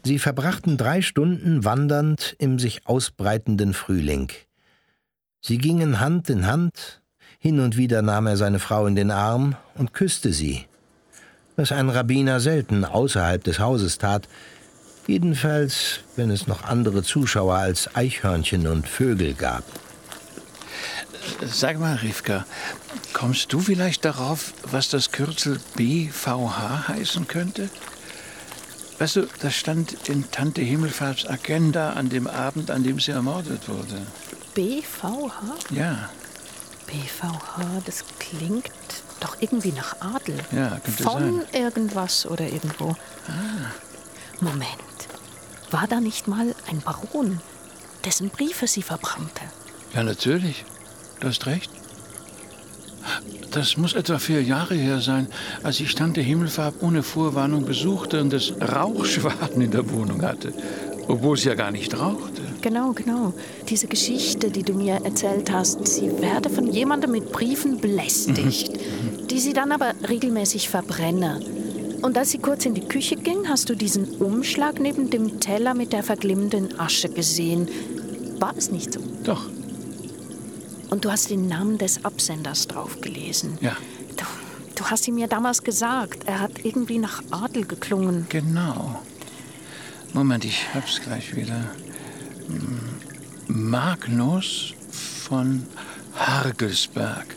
Sie 0.03 0.19
verbrachten 0.19 0.77
drei 0.77 1.03
Stunden 1.03 1.65
wandernd 1.65 2.35
im 2.39 2.59
sich 2.59 2.87
ausbreitenden 2.87 3.75
Frühling. 3.75 4.33
Sie 5.41 5.59
gingen 5.59 6.01
Hand 6.01 6.29
in 6.31 6.47
Hand, 6.47 7.00
hin 7.41 7.59
und 7.59 7.79
wieder 7.79 8.03
nahm 8.03 8.27
er 8.27 8.37
seine 8.37 8.59
Frau 8.59 8.87
in 8.87 8.95
den 8.95 9.11
Arm 9.11 9.57
und 9.77 9.95
küsste 9.95 10.33
sie, 10.33 10.67
was 11.57 11.73
ein 11.73 11.89
Rabbiner 11.89 12.39
selten 12.39 12.85
außerhalb 12.85 13.43
des 13.43 13.59
Hauses 13.59 13.97
tat, 13.97 14.29
jedenfalls 15.07 16.01
wenn 16.17 16.31
es 16.31 16.47
noch 16.47 16.65
andere 16.65 17.03
Zuschauer 17.03 17.57
als 17.57 17.97
Eichhörnchen 17.97 18.67
und 18.67 18.87
Vögel 18.87 19.33
gab. 19.33 19.65
Sag 21.47 21.81
mal, 21.81 21.97
Rivka, 21.97 22.45
kommst 23.15 23.53
du 23.53 23.61
vielleicht 23.61 24.05
darauf, 24.05 24.53
was 24.71 24.91
das 24.91 25.11
Kürzel 25.11 25.59
BVH 25.77 26.89
heißen 26.89 27.27
könnte? 27.27 27.71
Weißt 28.99 29.17
du, 29.17 29.27
das 29.41 29.55
stand 29.55 30.09
in 30.11 30.31
Tante 30.31 30.61
Himmelfahrts 30.61 31.27
Agenda 31.27 31.95
an 31.95 32.11
dem 32.11 32.27
Abend, 32.27 32.71
an 32.71 32.83
dem 32.83 33.01
sie 33.01 33.13
ermordet 33.13 33.67
wurde. 33.67 34.07
BVH? 34.55 35.55
Ja, 35.71 36.11
BVH, 36.91 37.83
das 37.87 38.05
klingt 38.19 38.71
doch 39.21 39.37
irgendwie 39.41 39.73
nach 39.73 39.97
Adel. 40.01 40.37
Ja, 40.53 40.79
könnte 40.83 41.03
Von 41.03 41.43
sein. 41.53 41.63
irgendwas 41.63 42.27
oder 42.27 42.45
irgendwo. 42.47 42.97
Moment. 44.41 44.69
War 45.71 45.87
da 45.87 46.01
nicht 46.01 46.27
mal 46.27 46.55
ein 46.69 46.81
Baron, 46.81 47.41
dessen 48.05 48.31
Briefe 48.31 48.67
sie 48.67 48.83
verbrannte? 48.83 49.43
ja, 49.95 50.03
natürlich. 50.03 50.65
Du 51.21 51.29
hast 51.29 51.47
recht. 51.47 51.71
Das 53.51 53.77
muss 53.77 53.95
etwa 53.95 54.19
vier 54.19 54.43
Jahre 54.43 54.75
her 54.75 55.01
sein, 55.01 55.27
als 55.65 55.81
ich 55.81 55.95
Tante 55.97 56.21
Himmelfarb 56.21 56.83
ohne 56.83 57.03
Vorwarnung 57.03 57.65
besuchte 57.67 58.21
und 58.21 58.33
es 58.33 58.53
Rauchschwaden 58.61 59.61
in 59.61 59.71
der 59.73 59.91
Wohnung 59.91 60.23
hatte, 60.23 60.53
obwohl 61.11 61.37
sie 61.37 61.49
ja 61.49 61.55
gar 61.55 61.71
nicht 61.71 61.99
rauchte. 61.99 62.43
Genau, 62.61 62.93
genau. 62.93 63.33
Diese 63.69 63.87
Geschichte, 63.87 64.51
die 64.51 64.63
du 64.63 64.75
mir 64.75 65.01
erzählt 65.05 65.51
hast, 65.51 65.87
sie 65.87 66.11
werde 66.21 66.51
von 66.51 66.67
jemandem 66.67 67.11
mit 67.13 67.33
Briefen 67.33 67.81
belästigt, 67.81 68.79
die 69.31 69.39
sie 69.41 69.53
dann 69.53 69.73
aber 69.73 69.93
regelmäßig 70.09 70.69
verbrenne. 70.69 71.41
Und 72.03 72.17
als 72.17 72.31
sie 72.31 72.39
kurz 72.39 72.65
in 72.67 72.75
die 72.75 72.87
Küche 72.87 73.17
ging, 73.17 73.49
hast 73.49 73.69
du 73.69 73.75
diesen 73.75 74.05
Umschlag 74.17 74.81
neben 74.81 75.11
dem 75.11 75.41
Teller 75.41 75.75
mit 75.75 75.93
der 75.93 76.03
verglimmenden 76.03 76.79
Asche 76.81 77.09
gesehen. 77.11 77.69
War 78.39 78.55
es 78.57 78.71
nicht 78.71 78.95
so? 78.95 79.01
Doch, 79.25 79.43
Und 80.91 81.05
du 81.05 81.11
hast 81.13 81.29
den 81.31 81.47
Namen 81.47 81.77
des 81.79 82.05
Absenders 82.05 82.67
drauf 82.67 83.01
gelesen. 83.01 83.59
ja, 83.61 83.77
Du, 84.17 84.25
du 84.77 84.85
hast 84.87 85.07
ihm 85.09 85.15
mir 85.17 85.29
damals 85.29 85.63
gesagt, 85.63 86.25
er 86.27 86.41
hat 86.41 86.53
irgendwie 86.65 86.99
nach 86.99 87.23
Adel 87.31 87.65
geklungen. 87.67 88.27
genau. 88.29 89.01
Moment, 90.13 90.45
ich 90.45 90.67
hab's 90.75 91.01
gleich 91.01 91.37
wieder. 91.37 91.65
Hm, 92.49 92.81
Magnus 93.47 94.75
von 94.91 95.67
Hargelsberg. 96.17 97.37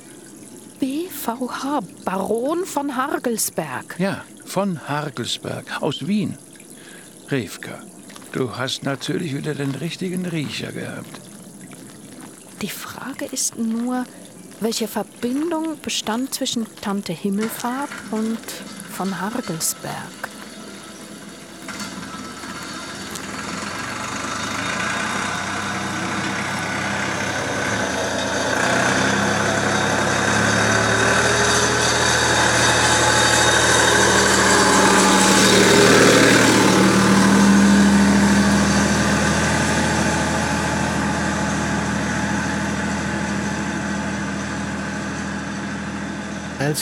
BVH, 0.79 1.81
Baron 2.03 2.65
von 2.65 2.95
Hargelsberg. 2.95 3.95
Ja, 3.99 4.23
von 4.45 4.87
Hargelsberg 4.87 5.81
aus 5.81 6.07
Wien. 6.07 6.37
Revka, 7.29 7.79
du 8.31 8.57
hast 8.57 8.83
natürlich 8.83 9.35
wieder 9.35 9.53
den 9.53 9.75
richtigen 9.75 10.25
Riecher 10.25 10.71
gehabt. 10.71 11.21
Die 12.61 12.69
Frage 12.69 13.25
ist 13.25 13.57
nur, 13.57 14.05
welche 14.59 14.87
Verbindung 14.87 15.79
bestand 15.81 16.33
zwischen 16.33 16.65
Tante 16.81 17.13
Himmelfarb 17.13 17.89
und 18.11 18.39
von 18.91 19.21
Hargelsberg? 19.21 20.32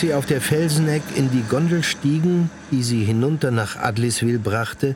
Sie 0.01 0.13
auf 0.15 0.25
der 0.25 0.41
Felseneck 0.41 1.03
in 1.15 1.29
die 1.29 1.43
Gondel 1.43 1.83
stiegen, 1.83 2.49
die 2.71 2.81
sie 2.81 3.03
hinunter 3.03 3.51
nach 3.51 3.75
Adliswil 3.75 4.39
brachte, 4.39 4.95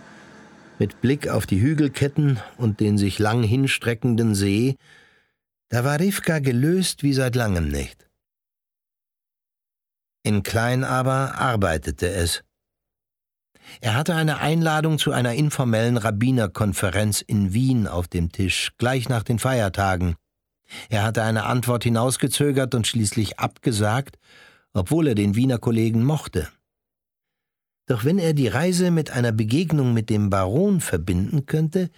mit 0.79 0.99
Blick 0.99 1.27
auf 1.29 1.45
die 1.45 1.61
Hügelketten 1.61 2.39
und 2.57 2.79
den 2.79 2.97
sich 2.97 3.19
lang 3.19 3.43
hinstreckenden 3.43 4.33
See, 4.33 4.77
da 5.69 5.83
war 5.83 5.99
Rivka 5.99 6.39
gelöst 6.39 7.03
wie 7.03 7.13
seit 7.13 7.35
langem 7.35 7.67
nicht. 7.67 8.07
In 10.23 10.41
Klein 10.41 10.83
aber 10.83 11.35
arbeitete 11.35 12.09
es. 12.09 12.43
Er 13.81 13.93
hatte 13.93 14.15
eine 14.15 14.39
Einladung 14.39 14.97
zu 14.97 15.11
einer 15.11 15.33
informellen 15.35 15.97
Rabbinerkonferenz 15.97 17.21
in 17.21 17.53
Wien 17.53 17.87
auf 17.87 18.07
dem 18.07 18.31
Tisch, 18.31 18.71
gleich 18.79 19.07
nach 19.07 19.21
den 19.21 19.37
Feiertagen. 19.37 20.15
Er 20.89 21.03
hatte 21.03 21.21
eine 21.21 21.43
Antwort 21.43 21.83
hinausgezögert 21.83 22.73
und 22.73 22.87
schließlich 22.87 23.37
abgesagt, 23.37 24.17
obwohl 24.75 25.07
er 25.07 25.15
den 25.15 25.35
Wiener 25.35 25.57
Kollegen 25.57 26.03
mochte. 26.03 26.49
Doch 27.87 28.03
wenn 28.03 28.19
er 28.19 28.33
die 28.33 28.47
Reise 28.47 28.91
mit 28.91 29.11
einer 29.11 29.31
Begegnung 29.31 29.93
mit 29.93 30.09
dem 30.09 30.29
Baron 30.29 30.81
verbinden 30.81 31.45
könnte, 31.45 31.89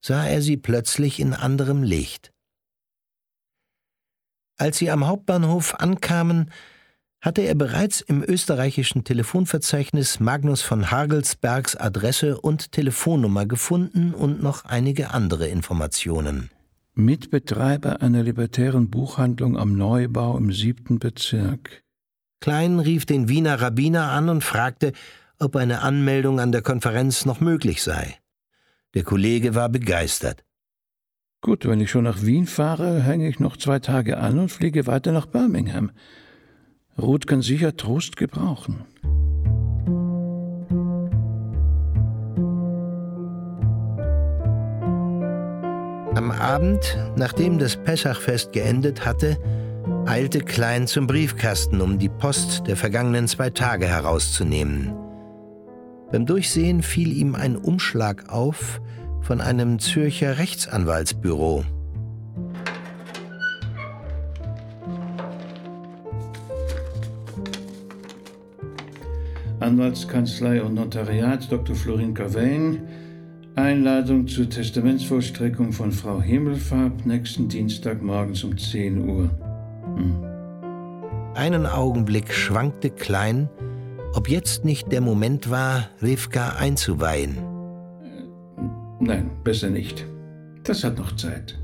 sah 0.00 0.26
er 0.26 0.40
sie 0.40 0.56
plötzlich 0.56 1.18
in 1.18 1.34
anderem 1.34 1.82
Licht. 1.82 2.32
Als 4.56 4.78
sie 4.78 4.90
am 4.90 5.06
Hauptbahnhof 5.06 5.74
ankamen, 5.74 6.50
hatte 7.22 7.42
er 7.42 7.54
bereits 7.54 8.00
im 8.00 8.22
österreichischen 8.22 9.04
Telefonverzeichnis 9.04 10.20
Magnus 10.20 10.62
von 10.62 10.90
Hagelsbergs 10.90 11.76
Adresse 11.76 12.40
und 12.40 12.72
Telefonnummer 12.72 13.44
gefunden 13.44 14.14
und 14.14 14.42
noch 14.42 14.64
einige 14.64 15.10
andere 15.10 15.48
Informationen. 15.48 16.50
Mitbetreiber 16.94 18.02
einer 18.02 18.22
libertären 18.22 18.90
Buchhandlung 18.90 19.56
am 19.56 19.76
Neubau 19.76 20.36
im 20.36 20.52
siebten 20.52 20.98
Bezirk. 20.98 21.82
Klein 22.40 22.80
rief 22.80 23.04
den 23.04 23.28
Wiener 23.28 23.60
Rabbiner 23.60 24.10
an 24.10 24.30
und 24.30 24.42
fragte, 24.42 24.92
ob 25.38 25.56
eine 25.56 25.82
Anmeldung 25.82 26.40
an 26.40 26.52
der 26.52 26.62
Konferenz 26.62 27.26
noch 27.26 27.40
möglich 27.40 27.82
sei. 27.82 28.16
Der 28.94 29.04
Kollege 29.04 29.54
war 29.54 29.68
begeistert. 29.68 30.42
Gut, 31.42 31.66
wenn 31.66 31.80
ich 31.80 31.90
schon 31.90 32.04
nach 32.04 32.22
Wien 32.22 32.46
fahre, 32.46 33.02
hänge 33.02 33.28
ich 33.28 33.40
noch 33.40 33.58
zwei 33.58 33.78
Tage 33.78 34.18
an 34.18 34.38
und 34.38 34.50
fliege 34.50 34.86
weiter 34.86 35.12
nach 35.12 35.26
Birmingham. 35.26 35.90
Ruth 36.98 37.26
kann 37.26 37.42
sicher 37.42 37.76
Trost 37.76 38.16
gebrauchen. 38.16 38.84
Am 46.14 46.30
Abend, 46.30 46.98
nachdem 47.16 47.58
das 47.58 47.76
Pessachfest 47.76 48.52
geendet 48.52 49.06
hatte, 49.06 49.38
eilte 50.10 50.40
Klein 50.40 50.88
zum 50.88 51.06
Briefkasten, 51.06 51.80
um 51.80 52.00
die 52.00 52.08
Post 52.08 52.66
der 52.66 52.76
vergangenen 52.76 53.28
zwei 53.28 53.48
Tage 53.48 53.86
herauszunehmen. 53.86 54.92
Beim 56.10 56.26
Durchsehen 56.26 56.82
fiel 56.82 57.16
ihm 57.16 57.36
ein 57.36 57.54
Umschlag 57.54 58.28
auf, 58.28 58.80
von 59.20 59.40
einem 59.40 59.78
Zürcher 59.78 60.38
Rechtsanwaltsbüro. 60.38 61.64
Anwaltskanzlei 69.60 70.60
und 70.60 70.74
Notariat 70.74 71.52
Dr. 71.52 71.76
Florin 71.76 72.14
Cavain. 72.14 72.80
Einladung 73.54 74.26
zur 74.26 74.50
Testamentsvollstreckung 74.50 75.72
von 75.72 75.92
Frau 75.92 76.20
Himmelfarb 76.20 77.06
nächsten 77.06 77.48
Dienstag 77.48 78.02
morgens 78.02 78.42
um 78.42 78.58
10 78.58 79.08
Uhr. 79.08 79.30
Einen 81.34 81.66
Augenblick 81.66 82.32
schwankte 82.32 82.90
Klein, 82.90 83.48
ob 84.12 84.28
jetzt 84.28 84.64
nicht 84.64 84.90
der 84.92 85.00
Moment 85.00 85.50
war, 85.50 85.88
Rivka 86.02 86.56
einzuweihen. 86.56 87.38
Nein, 88.98 89.30
besser 89.44 89.70
nicht. 89.70 90.04
Das 90.64 90.84
hat 90.84 90.98
noch 90.98 91.16
Zeit. 91.16 91.58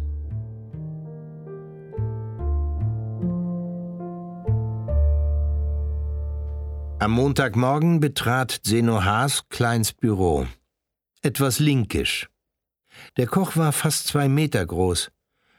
Am 6.99 7.11
Montagmorgen 7.13 8.01
betrat 8.01 8.51
Zeno 8.51 9.05
Haas 9.05 9.49
Kleins 9.51 9.93
Büro. 9.93 10.47
Etwas 11.23 11.59
linkisch. 11.59 12.29
Der 13.17 13.27
Koch 13.27 13.57
war 13.57 13.73
fast 13.73 14.07
zwei 14.07 14.29
Meter 14.29 14.65
groß. 14.65 15.11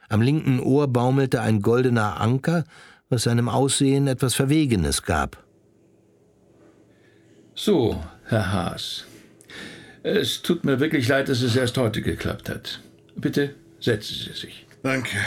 Am 0.10 0.22
linken 0.22 0.60
Ohr 0.60 0.88
baumelte 0.88 1.42
ein 1.42 1.62
goldener 1.62 2.20
Anker, 2.22 2.64
was 3.10 3.24
seinem 3.24 3.50
Aussehen 3.50 4.08
etwas 4.08 4.36
Verwegenes 4.36 5.04
gab. 5.04 5.44
So, 7.56 8.04
Herr 8.26 8.52
Haas. 8.52 9.06
Es 10.04 10.42
tut 10.42 10.64
mir 10.64 10.80
wirklich 10.80 11.08
leid, 11.08 11.28
dass 11.28 11.42
es 11.42 11.56
erst 11.56 11.78
heute 11.78 12.02
geklappt 12.02 12.50
hat. 12.50 12.82
Bitte 13.16 13.56
setzen 13.80 14.16
Sie 14.16 14.40
sich. 14.40 14.66
Danke. 14.84 15.18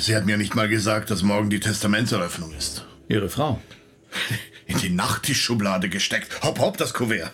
Sie 0.00 0.14
hat 0.14 0.26
mir 0.26 0.36
nicht 0.36 0.54
mal 0.54 0.68
gesagt, 0.68 1.10
dass 1.10 1.22
morgen 1.22 1.48
die 1.48 1.60
Testamentseröffnung 1.60 2.52
ist. 2.54 2.84
Ihre 3.08 3.28
Frau? 3.28 3.60
In 4.66 4.78
die 4.78 4.90
Nachttischschublade 4.90 5.88
gesteckt. 5.88 6.42
Hopp, 6.42 6.58
hopp, 6.58 6.76
das 6.76 6.92
Kuvert. 6.92 7.32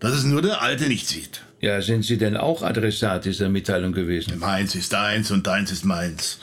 Dass 0.00 0.12
es 0.12 0.24
nur 0.24 0.42
der 0.42 0.60
Alte 0.60 0.88
nicht 0.88 1.08
sieht. 1.08 1.42
Ja, 1.64 1.80
sind 1.80 2.04
Sie 2.04 2.18
denn 2.18 2.36
auch 2.36 2.60
Adressat 2.62 3.24
dieser 3.24 3.48
Mitteilung 3.48 3.94
gewesen? 3.94 4.38
Meins 4.38 4.74
ist 4.74 4.92
deins 4.92 5.30
und 5.30 5.46
deins 5.46 5.72
ist 5.72 5.86
meins. 5.86 6.38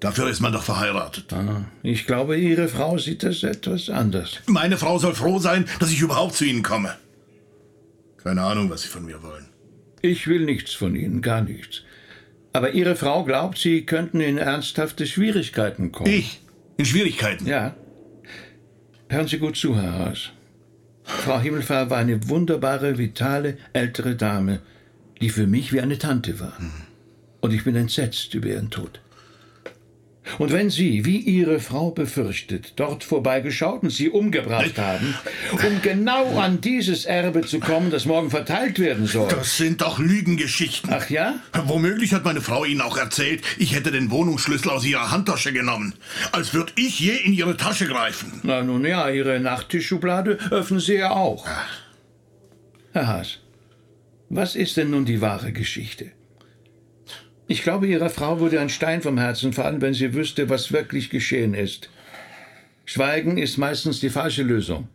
Dafür 0.00 0.28
ist 0.28 0.40
man 0.40 0.52
doch 0.52 0.64
verheiratet. 0.64 1.32
Ah, 1.32 1.66
ich 1.84 2.04
glaube, 2.04 2.36
Ihre 2.36 2.66
Frau 2.66 2.98
sieht 2.98 3.22
das 3.22 3.44
etwas 3.44 3.88
anders. 3.88 4.40
Meine 4.46 4.76
Frau 4.76 4.98
soll 4.98 5.14
froh 5.14 5.38
sein, 5.38 5.66
dass 5.78 5.92
ich 5.92 6.00
überhaupt 6.00 6.34
zu 6.34 6.44
Ihnen 6.44 6.64
komme. 6.64 6.96
Keine 8.16 8.42
Ahnung, 8.42 8.68
was 8.68 8.82
Sie 8.82 8.88
von 8.88 9.04
mir 9.04 9.22
wollen. 9.22 9.46
Ich 10.02 10.26
will 10.26 10.44
nichts 10.44 10.72
von 10.74 10.96
Ihnen, 10.96 11.22
gar 11.22 11.42
nichts. 11.42 11.82
Aber 12.52 12.72
Ihre 12.72 12.96
Frau 12.96 13.22
glaubt, 13.22 13.58
Sie 13.58 13.86
könnten 13.86 14.20
in 14.20 14.36
ernsthafte 14.36 15.06
Schwierigkeiten 15.06 15.92
kommen. 15.92 16.10
Ich? 16.10 16.40
In 16.76 16.86
Schwierigkeiten? 16.86 17.46
Ja. 17.46 17.76
Hören 19.08 19.28
Sie 19.28 19.38
gut 19.38 19.56
zu, 19.56 19.80
Herr 19.80 19.92
Haas. 19.92 20.32
Frau 21.06 21.38
Himmelfahr 21.38 21.88
war 21.88 21.98
eine 21.98 22.28
wunderbare, 22.28 22.98
vitale, 22.98 23.56
ältere 23.72 24.16
Dame, 24.16 24.60
die 25.20 25.30
für 25.30 25.46
mich 25.46 25.72
wie 25.72 25.80
eine 25.80 25.98
Tante 25.98 26.40
war. 26.40 26.54
Und 27.40 27.52
ich 27.52 27.64
bin 27.64 27.76
entsetzt 27.76 28.34
über 28.34 28.48
ihren 28.48 28.70
Tod. 28.70 29.00
Und 30.38 30.52
wenn 30.52 30.70
Sie, 30.70 31.04
wie 31.04 31.18
Ihre 31.18 31.60
Frau 31.60 31.90
befürchtet, 31.90 32.74
dort 32.76 33.04
vorbeigeschaut 33.04 33.82
und 33.82 33.90
Sie 33.90 34.08
umgebracht 34.08 34.78
haben, 34.78 35.14
um 35.52 35.82
genau 35.82 36.38
an 36.38 36.60
dieses 36.60 37.04
Erbe 37.04 37.42
zu 37.42 37.60
kommen, 37.60 37.90
das 37.90 38.04
morgen 38.04 38.30
verteilt 38.30 38.78
werden 38.78 39.06
soll. 39.06 39.28
Das 39.28 39.56
sind 39.56 39.80
doch 39.80 39.98
Lügengeschichten. 39.98 40.90
Ach 40.92 41.08
ja? 41.10 41.34
Womöglich 41.66 42.12
hat 42.12 42.24
meine 42.24 42.40
Frau 42.40 42.64
Ihnen 42.64 42.80
auch 42.80 42.96
erzählt, 42.96 43.42
ich 43.58 43.74
hätte 43.74 43.90
den 43.90 44.10
Wohnungsschlüssel 44.10 44.70
aus 44.70 44.84
Ihrer 44.84 45.10
Handtasche 45.10 45.52
genommen. 45.52 45.94
Als 46.32 46.54
würde 46.54 46.72
ich 46.76 47.00
je 47.00 47.16
in 47.16 47.32
Ihre 47.32 47.56
Tasche 47.56 47.86
greifen. 47.86 48.40
Na 48.42 48.62
nun 48.62 48.84
ja, 48.84 49.08
Ihre 49.08 49.40
Nachttischschublade 49.40 50.38
öffnen 50.50 50.80
Sie 50.80 50.94
ja 50.94 51.10
auch. 51.10 51.46
Herr 52.92 53.06
Haas, 53.06 53.38
was 54.28 54.56
ist 54.56 54.76
denn 54.76 54.90
nun 54.90 55.04
die 55.04 55.20
wahre 55.20 55.52
Geschichte? 55.52 56.12
Ich 57.48 57.62
glaube, 57.62 57.86
Ihrer 57.86 58.10
Frau 58.10 58.40
würde 58.40 58.60
ein 58.60 58.68
Stein 58.68 59.02
vom 59.02 59.18
Herzen 59.18 59.52
fallen, 59.52 59.80
wenn 59.80 59.94
sie 59.94 60.14
wüsste, 60.14 60.48
was 60.48 60.72
wirklich 60.72 61.10
geschehen 61.10 61.54
ist. 61.54 61.88
Schweigen 62.84 63.38
ist 63.38 63.56
meistens 63.56 64.00
die 64.00 64.10
falsche 64.10 64.42
Lösung. 64.42 64.88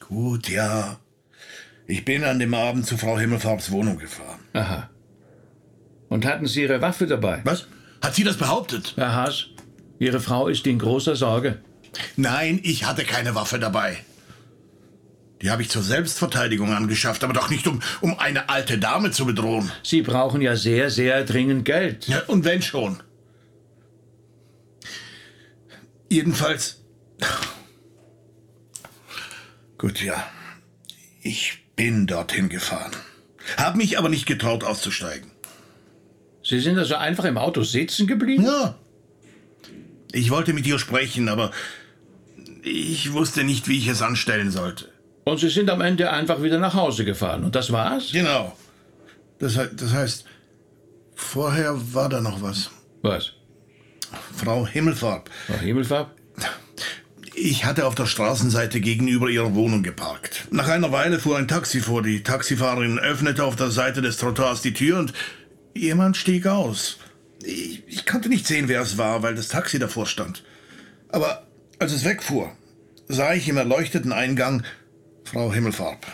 Gut, 0.00 0.48
ja. 0.48 0.98
Ich 1.86 2.04
bin 2.04 2.24
an 2.24 2.38
dem 2.38 2.54
Abend 2.54 2.86
zu 2.86 2.96
Frau 2.96 3.18
Himmelfarbs 3.18 3.70
Wohnung 3.70 3.98
gefahren. 3.98 4.40
Aha. 4.52 4.90
Und 6.08 6.26
hatten 6.26 6.46
Sie 6.46 6.62
Ihre 6.62 6.80
Waffe 6.82 7.06
dabei? 7.06 7.40
Was? 7.44 7.66
Hat 8.02 8.14
sie 8.14 8.24
das 8.24 8.36
behauptet? 8.36 8.94
Herr 8.96 9.14
Haas, 9.14 9.46
Ihre 9.98 10.20
Frau 10.20 10.48
ist 10.48 10.66
in 10.66 10.78
großer 10.78 11.14
Sorge. 11.14 11.58
Nein, 12.16 12.60
ich 12.62 12.84
hatte 12.84 13.04
keine 13.04 13.34
Waffe 13.34 13.58
dabei. 13.58 13.98
Die 15.42 15.50
habe 15.50 15.62
ich 15.62 15.70
zur 15.70 15.82
Selbstverteidigung 15.82 16.72
angeschafft, 16.72 17.24
aber 17.24 17.32
doch 17.32 17.48
nicht, 17.48 17.66
um, 17.66 17.80
um 18.02 18.18
eine 18.18 18.50
alte 18.50 18.78
Dame 18.78 19.10
zu 19.10 19.24
bedrohen. 19.24 19.72
Sie 19.82 20.02
brauchen 20.02 20.42
ja 20.42 20.54
sehr, 20.54 20.90
sehr 20.90 21.24
dringend 21.24 21.64
Geld. 21.64 22.06
Ja, 22.08 22.22
und 22.26 22.44
wenn 22.44 22.60
schon. 22.60 23.02
Jedenfalls. 26.10 26.82
Gut, 29.78 30.02
ja. 30.02 30.26
Ich 31.22 31.64
bin 31.74 32.06
dorthin 32.06 32.50
gefahren. 32.50 32.92
Hab 33.56 33.76
mich 33.76 33.98
aber 33.98 34.10
nicht 34.10 34.26
getraut 34.26 34.64
auszusteigen. 34.64 35.30
Sie 36.42 36.60
sind 36.60 36.78
also 36.78 36.96
einfach 36.96 37.24
im 37.24 37.38
Auto 37.38 37.62
sitzen 37.62 38.06
geblieben? 38.06 38.44
Ja. 38.44 38.78
Ich 40.12 40.30
wollte 40.30 40.52
mit 40.52 40.66
ihr 40.66 40.78
sprechen, 40.78 41.28
aber 41.28 41.50
ich 42.62 43.12
wusste 43.12 43.44
nicht, 43.44 43.68
wie 43.68 43.78
ich 43.78 43.86
es 43.86 44.02
anstellen 44.02 44.50
sollte. 44.50 44.89
Und 45.30 45.38
Sie 45.38 45.48
sind 45.48 45.70
am 45.70 45.80
Ende 45.80 46.10
einfach 46.10 46.42
wieder 46.42 46.58
nach 46.58 46.74
Hause 46.74 47.04
gefahren. 47.04 47.44
Und 47.44 47.54
das 47.54 47.70
war's? 47.70 48.10
Genau. 48.10 48.56
Das, 49.38 49.54
das 49.54 49.92
heißt, 49.92 50.24
vorher 51.14 51.76
war 51.94 52.08
da 52.08 52.20
noch 52.20 52.42
was. 52.42 52.70
Was? 53.02 53.34
Frau 54.36 54.66
Himmelfarb. 54.66 55.30
Frau 55.46 55.58
Himmelfarb? 55.58 56.10
Ich 57.36 57.64
hatte 57.64 57.86
auf 57.86 57.94
der 57.94 58.06
Straßenseite 58.06 58.80
gegenüber 58.80 59.28
ihrer 59.28 59.54
Wohnung 59.54 59.84
geparkt. 59.84 60.48
Nach 60.50 60.66
einer 60.66 60.90
Weile 60.90 61.20
fuhr 61.20 61.38
ein 61.38 61.46
Taxi 61.46 61.80
vor. 61.80 62.02
Die 62.02 62.24
Taxifahrerin 62.24 62.98
öffnete 62.98 63.44
auf 63.44 63.54
der 63.54 63.70
Seite 63.70 64.02
des 64.02 64.16
Trottoirs 64.16 64.62
die 64.62 64.74
Tür 64.74 64.98
und 64.98 65.12
jemand 65.76 66.16
stieg 66.16 66.48
aus. 66.48 66.98
Ich, 67.44 67.84
ich 67.86 68.04
konnte 68.04 68.28
nicht 68.28 68.48
sehen, 68.48 68.66
wer 68.66 68.80
es 68.80 68.98
war, 68.98 69.22
weil 69.22 69.36
das 69.36 69.46
Taxi 69.46 69.78
davor 69.78 70.06
stand. 70.06 70.42
Aber 71.08 71.46
als 71.78 71.92
es 71.92 72.04
wegfuhr, 72.04 72.50
sah 73.06 73.32
ich 73.32 73.48
im 73.48 73.56
erleuchteten 73.56 74.12
Eingang 74.12 74.64
Frau 75.32 75.52
Himmelfarb. 75.52 76.04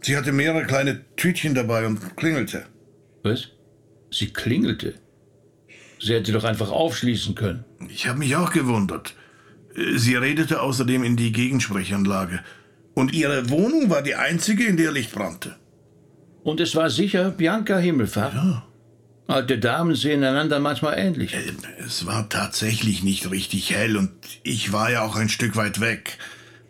Sie 0.00 0.16
hatte 0.16 0.32
mehrere 0.32 0.64
kleine 0.64 1.04
Tütchen 1.16 1.54
dabei 1.54 1.86
und 1.86 2.16
klingelte. 2.16 2.64
Was? 3.22 3.48
Sie 4.10 4.28
klingelte. 4.32 4.94
Sie 6.00 6.14
hätte 6.14 6.32
doch 6.32 6.44
einfach 6.44 6.70
aufschließen 6.70 7.34
können. 7.34 7.64
Ich 7.88 8.06
habe 8.08 8.18
mich 8.18 8.34
auch 8.36 8.52
gewundert. 8.52 9.14
Sie 9.96 10.14
redete 10.14 10.60
außerdem 10.60 11.04
in 11.04 11.16
die 11.16 11.32
Gegensprechanlage. 11.32 12.40
Und 12.94 13.12
ihre 13.12 13.50
Wohnung 13.50 13.90
war 13.90 14.00
die 14.02 14.14
einzige, 14.14 14.64
in 14.64 14.78
der 14.78 14.90
Licht 14.92 15.12
brannte. 15.12 15.56
Und 16.42 16.60
es 16.60 16.74
war 16.74 16.88
sicher 16.88 17.30
Bianca 17.30 17.76
Himmelfarb. 17.76 18.32
Ja. 18.32 18.66
Alte 19.26 19.58
Damen 19.58 19.94
sehen 19.96 20.22
einander 20.24 20.60
manchmal 20.60 20.98
ähnlich. 20.98 21.34
Äh, 21.34 21.52
Es 21.84 22.06
war 22.06 22.28
tatsächlich 22.30 23.02
nicht 23.02 23.30
richtig 23.30 23.74
hell 23.74 23.96
und 23.98 24.12
ich 24.44 24.72
war 24.72 24.90
ja 24.90 25.02
auch 25.02 25.16
ein 25.16 25.28
Stück 25.28 25.56
weit 25.56 25.80
weg. 25.80 26.16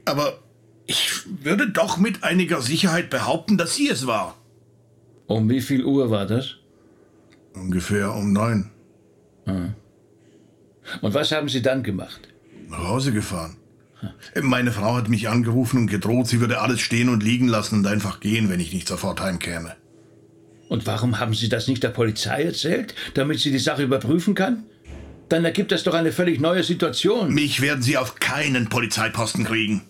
Aber 0.04 0.38
ich 0.86 1.22
würde 1.42 1.68
doch 1.70 1.96
mit 1.98 2.22
einiger 2.22 2.60
Sicherheit 2.62 3.10
behaupten, 3.10 3.58
dass 3.58 3.74
sie 3.74 3.88
es 3.88 4.06
war. 4.06 4.36
Um 5.26 5.48
wie 5.50 5.60
viel 5.60 5.84
Uhr 5.84 6.10
war 6.10 6.26
das? 6.26 6.56
Ungefähr 7.54 8.14
um 8.14 8.32
neun. 8.32 8.70
Und 9.46 11.14
was 11.14 11.32
haben 11.32 11.48
Sie 11.48 11.62
dann 11.62 11.82
gemacht? 11.82 12.28
Nach 12.68 12.86
Hause 12.86 13.12
gefahren. 13.12 13.56
Meine 14.40 14.72
Frau 14.72 14.94
hat 14.94 15.08
mich 15.08 15.28
angerufen 15.28 15.78
und 15.78 15.86
gedroht, 15.88 16.28
sie 16.28 16.40
würde 16.40 16.60
alles 16.60 16.80
stehen 16.80 17.08
und 17.08 17.22
liegen 17.22 17.48
lassen 17.48 17.78
und 17.78 17.86
einfach 17.86 18.20
gehen, 18.20 18.50
wenn 18.50 18.60
ich 18.60 18.72
nicht 18.72 18.86
sofort 18.86 19.20
heimkäme. 19.20 19.74
Und 20.68 20.86
warum 20.86 21.18
haben 21.18 21.32
Sie 21.32 21.48
das 21.48 21.68
nicht 21.68 21.82
der 21.82 21.88
Polizei 21.90 22.42
erzählt, 22.42 22.94
damit 23.14 23.38
sie 23.38 23.52
die 23.52 23.58
Sache 23.58 23.84
überprüfen 23.84 24.34
kann? 24.34 24.64
Dann 25.28 25.44
ergibt 25.44 25.72
das 25.72 25.82
doch 25.84 25.94
eine 25.94 26.12
völlig 26.12 26.40
neue 26.40 26.62
Situation. 26.62 27.32
Mich 27.32 27.60
werden 27.60 27.82
sie 27.82 27.96
auf 27.96 28.16
keinen 28.16 28.68
Polizeiposten 28.68 29.44
kriegen. 29.44 29.82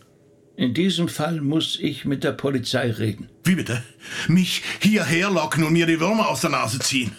In 0.56 0.72
diesem 0.72 1.08
Fall 1.08 1.42
muss 1.42 1.78
ich 1.80 2.06
mit 2.06 2.24
der 2.24 2.32
Polizei 2.32 2.90
reden. 2.90 3.28
Wie 3.44 3.56
bitte? 3.56 3.82
Mich 4.26 4.62
hierher 4.80 5.30
locken 5.30 5.64
und 5.64 5.74
mir 5.74 5.84
die 5.84 6.00
Würmer 6.00 6.28
aus 6.28 6.40
der 6.40 6.50
Nase 6.50 6.78
ziehen? 6.78 7.12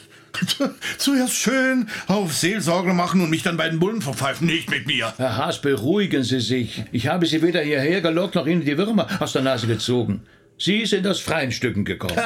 Zuerst 0.98 1.36
schön 1.36 1.88
auf 2.08 2.34
Seelsorger 2.34 2.96
machen 2.96 3.22
und 3.22 3.30
mich 3.30 3.44
dann 3.44 3.58
bei 3.58 3.70
den 3.70 3.80
Bullen 3.80 4.02
verpfeifen. 4.02 4.48
Nicht 4.48 4.72
mit 4.72 4.88
mir. 4.88 5.14
Herr 5.18 5.38
Haas, 5.38 5.62
beruhigen 5.62 6.24
Sie 6.24 6.40
sich. 6.40 6.84
Ich 6.92 7.08
habe 7.08 7.28
Sie 7.28 7.44
weder 7.44 7.62
hierher 7.62 8.02
gelockt 8.02 8.36
noch 8.36 8.48
Ihnen 8.48 8.66
die 8.66 8.78
Würmer 8.78 9.08
aus 9.20 9.34
der 9.34 9.44
Nase 9.44 9.68
gezogen. 9.68 10.24
Sie 10.58 10.86
sind 10.88 11.06
aus 11.06 11.20
freien 11.20 11.52
Stücken 11.52 11.86
gekommen. 11.86 12.20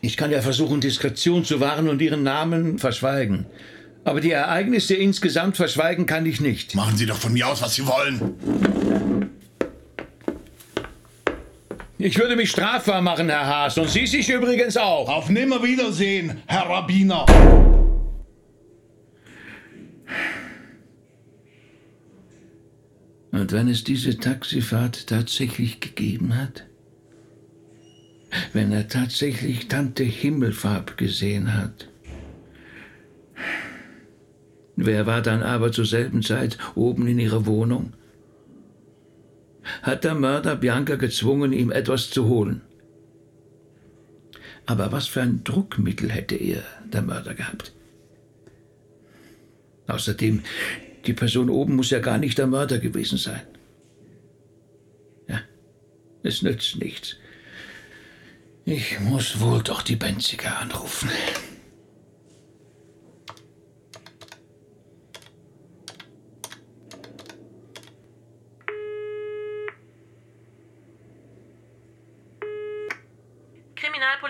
Ich 0.00 0.16
kann 0.16 0.30
ja 0.30 0.42
versuchen, 0.42 0.80
Diskretion 0.80 1.44
zu 1.44 1.58
wahren 1.60 1.88
und 1.88 2.00
Ihren 2.00 2.22
Namen 2.22 2.78
verschweigen. 2.78 3.46
Aber 4.04 4.20
die 4.20 4.32
Ereignisse 4.32 4.94
insgesamt 4.94 5.56
verschweigen 5.56 6.06
kann 6.06 6.26
ich 6.26 6.40
nicht. 6.40 6.74
Machen 6.74 6.96
Sie 6.96 7.06
doch 7.06 7.18
von 7.18 7.32
mir 7.32 7.48
aus, 7.48 7.62
was 7.62 7.74
Sie 7.74 7.86
wollen. 7.86 8.81
Ich 12.04 12.18
würde 12.18 12.34
mich 12.34 12.50
strafbar 12.50 13.00
machen, 13.00 13.28
Herr 13.28 13.46
Haas, 13.46 13.78
und 13.78 13.88
Sie 13.88 14.08
sich 14.08 14.28
übrigens 14.28 14.76
auch. 14.76 15.08
Auf 15.08 15.30
Nimmerwiedersehen, 15.30 16.42
Herr 16.46 16.68
Rabbiner. 16.68 17.26
Und 23.30 23.52
wenn 23.52 23.68
es 23.68 23.84
diese 23.84 24.18
Taxifahrt 24.18 25.06
tatsächlich 25.06 25.78
gegeben 25.78 26.36
hat? 26.36 26.66
Wenn 28.52 28.72
er 28.72 28.88
tatsächlich 28.88 29.68
Tante 29.68 30.02
Himmelfarb 30.02 30.96
gesehen 30.96 31.54
hat? 31.54 31.88
Wer 34.74 35.06
war 35.06 35.22
dann 35.22 35.44
aber 35.44 35.70
zur 35.70 35.86
selben 35.86 36.22
Zeit 36.24 36.58
oben 36.74 37.06
in 37.06 37.20
ihrer 37.20 37.46
Wohnung? 37.46 37.92
Hat 39.82 40.04
der 40.04 40.14
Mörder 40.14 40.56
Bianca 40.56 40.96
gezwungen, 40.96 41.52
ihm 41.52 41.70
etwas 41.70 42.10
zu 42.10 42.26
holen? 42.26 42.62
Aber 44.66 44.92
was 44.92 45.08
für 45.08 45.22
ein 45.22 45.42
Druckmittel 45.44 46.10
hätte 46.10 46.36
er, 46.36 46.62
der 46.84 47.02
Mörder, 47.02 47.34
gehabt? 47.34 47.72
Außerdem, 49.86 50.42
die 51.06 51.12
Person 51.12 51.50
oben 51.50 51.76
muss 51.76 51.90
ja 51.90 51.98
gar 51.98 52.18
nicht 52.18 52.38
der 52.38 52.46
Mörder 52.46 52.78
gewesen 52.78 53.18
sein. 53.18 53.42
Ja, 55.28 55.40
es 56.22 56.42
nützt 56.42 56.76
nichts. 56.76 57.16
Ich 58.64 59.00
muss 59.00 59.40
wohl 59.40 59.62
doch 59.62 59.82
die 59.82 59.96
Benziger 59.96 60.60
anrufen. 60.60 61.10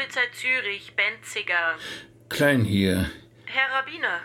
Kriminalpolizei 0.02 0.20
Zürich, 0.32 0.94
Benziger. 0.96 1.74
Klein 2.28 2.64
hier. 2.64 3.10
Herr 3.46 3.78
Rabbiner. 3.78 4.20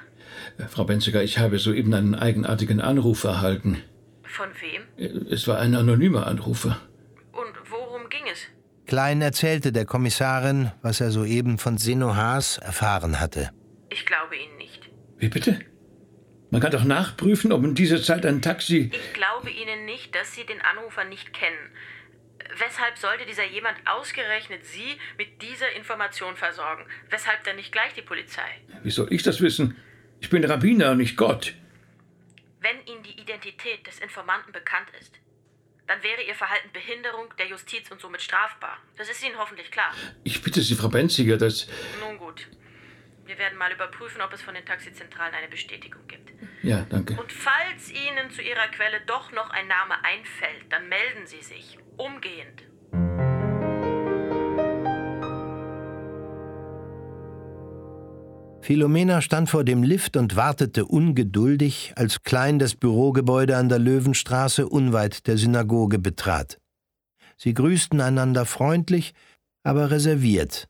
Äh, 0.58 0.68
Frau 0.68 0.84
Benziger, 0.86 1.24
ich 1.24 1.38
habe 1.38 1.60
soeben 1.60 1.94
einen 1.94 2.16
eigenartigen 2.16 2.82
Anruf 2.82 3.24
erhalten. 3.24 3.84
Von 4.24 4.50
wem? 4.62 4.84
Äh, 4.98 5.34
Es 5.34 5.48
war 5.48 5.60
ein 5.60 5.76
anonymer 5.76 6.26
Anrufer. 6.28 6.80
Und 7.32 7.54
worum 7.70 8.10
ging 8.10 8.24
es? 8.32 8.40
Klein 8.88 9.22
erzählte 9.22 9.72
der 9.72 9.86
Kommissarin, 9.86 10.72
was 10.82 11.02
er 11.02 11.12
soeben 11.12 11.58
von 11.58 11.78
Seno 11.78 12.16
Haas 12.16 12.58
erfahren 12.58 13.20
hatte. 13.20 13.52
Ich 13.90 14.06
glaube 14.06 14.36
Ihnen 14.38 14.58
nicht. 14.58 14.90
Wie 15.18 15.30
bitte? 15.30 15.60
Man 16.50 16.62
kann 16.62 16.72
doch 16.72 16.86
nachprüfen, 16.86 17.52
ob 17.52 17.64
in 17.66 17.76
dieser 17.76 18.02
Zeit 18.02 18.26
ein 18.26 18.42
Taxi. 18.42 18.90
Ich 18.94 19.14
glaube 19.14 19.50
Ihnen 19.50 19.86
nicht, 19.86 20.16
dass 20.16 20.34
Sie 20.34 20.46
den 20.46 20.62
Anrufer 20.62 21.04
nicht 21.04 21.34
kennen. 21.34 21.58
Weshalb 22.56 22.98
sollte 22.98 23.26
dieser 23.26 23.46
jemand 23.46 23.78
ausgerechnet 23.86 24.66
Sie 24.66 24.98
mit 25.18 25.42
dieser 25.42 25.72
Information 25.74 26.36
versorgen? 26.36 26.86
Weshalb 27.10 27.44
dann 27.44 27.56
nicht 27.56 27.72
gleich 27.72 27.94
die 27.94 28.02
Polizei? 28.02 28.62
Wie 28.84 28.92
soll 28.92 29.12
ich 29.12 29.24
das 29.24 29.42
wissen? 29.42 29.76
Ich 30.20 30.30
bin 30.30 30.44
Rabbiner, 30.44 30.96
nicht 30.96 31.18
Gott. 31.18 31.54
Wenn 32.60 32.86
Ihnen 32.86 33.04
die 33.04 33.20
Identität 33.20 33.86
des 33.86 34.00
Informanten 34.00 34.52
bekannt 34.52 34.88
ist, 35.00 35.20
dann 35.86 36.04
wäre 36.04 36.22
Ihr 36.22 36.36
Verhalten 36.36 36.70
Behinderung 36.74 37.34
der 37.38 37.48
Justiz 37.48 37.90
und 37.92 38.02
somit 38.02 38.22
strafbar. 38.22 38.78
Das 38.98 39.10
ist 39.10 39.24
Ihnen 39.24 39.38
hoffentlich 39.38 39.72
klar. 39.72 39.94
Ich 40.24 40.42
bitte 40.42 40.62
Sie, 40.62 40.76
Frau 40.76 40.90
Benziger, 40.90 41.38
dass. 41.38 41.68
Nun 42.02 42.18
gut. 42.18 42.48
Wir 43.26 43.38
werden 43.38 43.58
mal 43.58 43.72
überprüfen, 43.72 44.22
ob 44.22 44.34
es 44.34 44.42
von 44.42 44.54
den 44.54 44.66
Taxizentralen 44.66 45.34
eine 45.34 45.48
Bestätigung 45.48 46.06
gibt. 46.08 46.32
Ja, 46.64 46.86
danke. 46.90 47.16
Und 47.20 47.32
falls 47.32 47.92
Ihnen 47.92 48.32
zu 48.32 48.42
Ihrer 48.42 48.68
Quelle 48.70 49.02
doch 49.06 49.32
noch 49.32 49.50
ein 49.52 49.68
Name 49.68 49.96
einfällt, 50.04 50.66
dann 50.70 50.90
melden 50.90 51.26
Sie 51.26 51.42
sich. 51.42 51.78
Umgehend. 51.98 52.64
Philomena 58.68 59.22
stand 59.22 59.50
vor 59.50 59.64
dem 59.64 59.82
Lift 59.82 60.18
und 60.18 60.36
wartete 60.36 60.86
ungeduldig, 60.86 61.94
als 61.96 62.24
Klein 62.24 62.60
das 62.60 62.76
Bürogebäude 62.76 63.56
an 63.56 63.70
der 63.70 63.80
Löwenstraße 63.80 64.68
unweit 64.68 65.26
der 65.28 65.38
Synagoge 65.38 66.00
betrat. 66.00 66.60
Sie 67.38 67.54
grüßten 67.54 68.02
einander 68.02 68.46
freundlich, 68.46 69.14
aber 69.64 69.90
reserviert. 69.90 70.68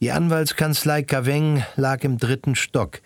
Die 0.00 0.10
Anwaltskanzlei 0.10 1.02
Caveng 1.02 1.64
lag 1.76 2.04
im 2.04 2.18
dritten 2.18 2.54
Stock. 2.54 3.00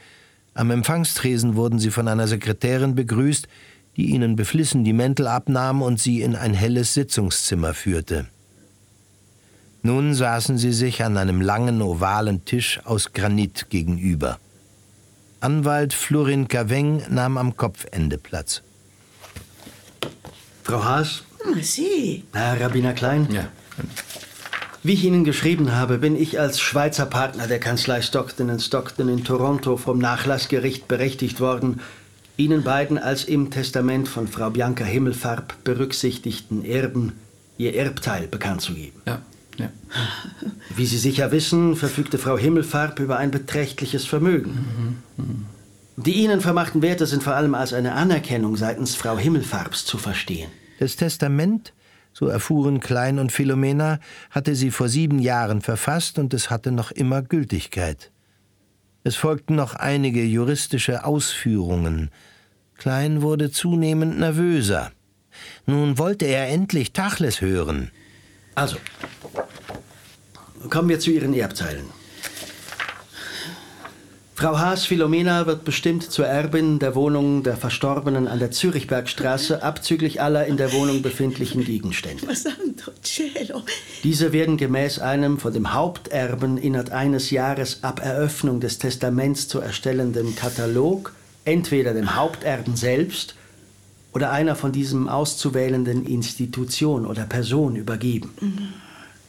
Am 0.54 0.70
Empfangstresen 0.70 1.56
wurden 1.56 1.78
sie 1.78 1.90
von 1.90 2.08
einer 2.08 2.28
Sekretärin 2.28 2.94
begrüßt, 2.94 3.48
die 3.96 4.10
ihnen 4.10 4.36
beflissen 4.36 4.84
die 4.84 4.92
Mäntel 4.92 5.26
abnahm 5.26 5.82
und 5.82 6.00
sie 6.00 6.22
in 6.22 6.36
ein 6.36 6.54
helles 6.54 6.94
Sitzungszimmer 6.94 7.74
führte. 7.74 8.26
Nun 9.82 10.14
saßen 10.14 10.56
sie 10.56 10.72
sich 10.72 11.04
an 11.04 11.16
einem 11.16 11.40
langen 11.40 11.82
ovalen 11.82 12.44
Tisch 12.44 12.80
aus 12.84 13.12
Granit 13.12 13.66
gegenüber. 13.68 14.38
Anwalt 15.40 15.92
Florin 15.92 16.48
Caveng 16.48 17.02
nahm 17.10 17.36
am 17.36 17.56
Kopfende 17.56 18.16
Platz. 18.16 18.62
Frau 20.62 20.82
Haas, 20.82 21.22
Sie. 21.60 22.24
Herr 22.32 22.58
Rabbiner 22.58 22.94
Klein. 22.94 23.28
Ja. 23.30 23.48
Wie 24.86 24.92
ich 24.92 25.04
Ihnen 25.04 25.24
geschrieben 25.24 25.74
habe, 25.74 25.96
bin 25.96 26.14
ich 26.14 26.38
als 26.38 26.60
Schweizer 26.60 27.06
Partner 27.06 27.46
der 27.46 27.58
Kanzlei 27.58 28.02
Stockton 28.02 28.60
Stockton 28.60 29.08
in 29.08 29.24
Toronto 29.24 29.78
vom 29.78 29.98
Nachlassgericht 29.98 30.88
berechtigt 30.88 31.40
worden, 31.40 31.80
Ihnen 32.36 32.64
beiden 32.64 32.98
als 32.98 33.24
im 33.24 33.50
Testament 33.50 34.08
von 34.08 34.28
Frau 34.28 34.50
Bianca 34.50 34.84
Himmelfarb 34.84 35.64
berücksichtigten 35.64 36.66
Erben 36.66 37.14
Ihr 37.56 37.74
Erbteil 37.74 38.28
bekannt 38.28 38.60
zu 38.60 38.74
geben. 38.74 39.00
Ja, 39.06 39.22
ja. 39.56 39.70
Wie 40.76 40.84
Sie 40.84 40.98
sicher 40.98 41.32
wissen, 41.32 41.76
verfügte 41.76 42.18
Frau 42.18 42.36
Himmelfarb 42.36 43.00
über 43.00 43.16
ein 43.16 43.30
beträchtliches 43.30 44.04
Vermögen. 44.04 44.98
Die 45.96 46.12
Ihnen 46.12 46.42
vermachten 46.42 46.82
Werte 46.82 47.06
sind 47.06 47.22
vor 47.22 47.34
allem 47.34 47.54
als 47.54 47.72
eine 47.72 47.94
Anerkennung 47.94 48.58
seitens 48.58 48.96
Frau 48.96 49.16
Himmelfarbs 49.16 49.86
zu 49.86 49.96
verstehen. 49.96 50.50
Das 50.78 50.96
Testament, 50.96 51.72
so 52.14 52.28
erfuhren 52.28 52.80
Klein 52.80 53.18
und 53.18 53.32
Philomena, 53.32 53.98
hatte 54.30 54.54
sie 54.54 54.70
vor 54.70 54.88
sieben 54.88 55.18
Jahren 55.18 55.60
verfasst 55.60 56.18
und 56.18 56.32
es 56.32 56.48
hatte 56.48 56.72
noch 56.72 56.92
immer 56.92 57.20
Gültigkeit. 57.20 58.10
Es 59.02 59.16
folgten 59.16 59.56
noch 59.56 59.74
einige 59.74 60.24
juristische 60.24 61.04
Ausführungen. 61.04 62.10
Klein 62.78 63.20
wurde 63.20 63.50
zunehmend 63.50 64.18
nervöser. 64.18 64.92
Nun 65.66 65.98
wollte 65.98 66.24
er 66.24 66.48
endlich 66.48 66.92
Tachles 66.92 67.40
hören. 67.40 67.90
Also, 68.54 68.76
kommen 70.70 70.88
wir 70.88 71.00
zu 71.00 71.10
Ihren 71.10 71.34
Erbteilen. 71.34 71.84
Frau 74.36 74.58
Haas 74.58 74.84
Philomena 74.84 75.46
wird 75.46 75.64
bestimmt 75.64 76.10
zur 76.10 76.26
Erbin 76.26 76.80
der 76.80 76.96
Wohnung 76.96 77.44
der 77.44 77.56
Verstorbenen 77.56 78.26
an 78.26 78.40
der 78.40 78.50
Zürichbergstraße, 78.50 79.62
abzüglich 79.62 80.20
aller 80.20 80.46
in 80.46 80.56
der 80.56 80.72
Wohnung 80.72 81.02
befindlichen 81.02 81.64
Gegenstände. 81.64 82.26
Diese 84.02 84.32
werden 84.32 84.56
gemäß 84.56 84.98
einem 84.98 85.38
von 85.38 85.52
dem 85.52 85.72
Haupterben 85.72 86.58
innerhalb 86.58 86.92
eines 86.92 87.30
Jahres 87.30 87.84
ab 87.84 88.04
Eröffnung 88.04 88.58
des 88.58 88.78
Testaments 88.78 89.46
zu 89.46 89.60
erstellenden 89.60 90.34
Katalog 90.34 91.12
entweder 91.44 91.94
dem 91.94 92.16
Haupterben 92.16 92.74
selbst 92.74 93.36
oder 94.14 94.32
einer 94.32 94.56
von 94.56 94.72
diesem 94.72 95.08
auszuwählenden 95.08 96.06
Institution 96.06 97.06
oder 97.06 97.22
Person 97.22 97.76
übergeben. 97.76 98.30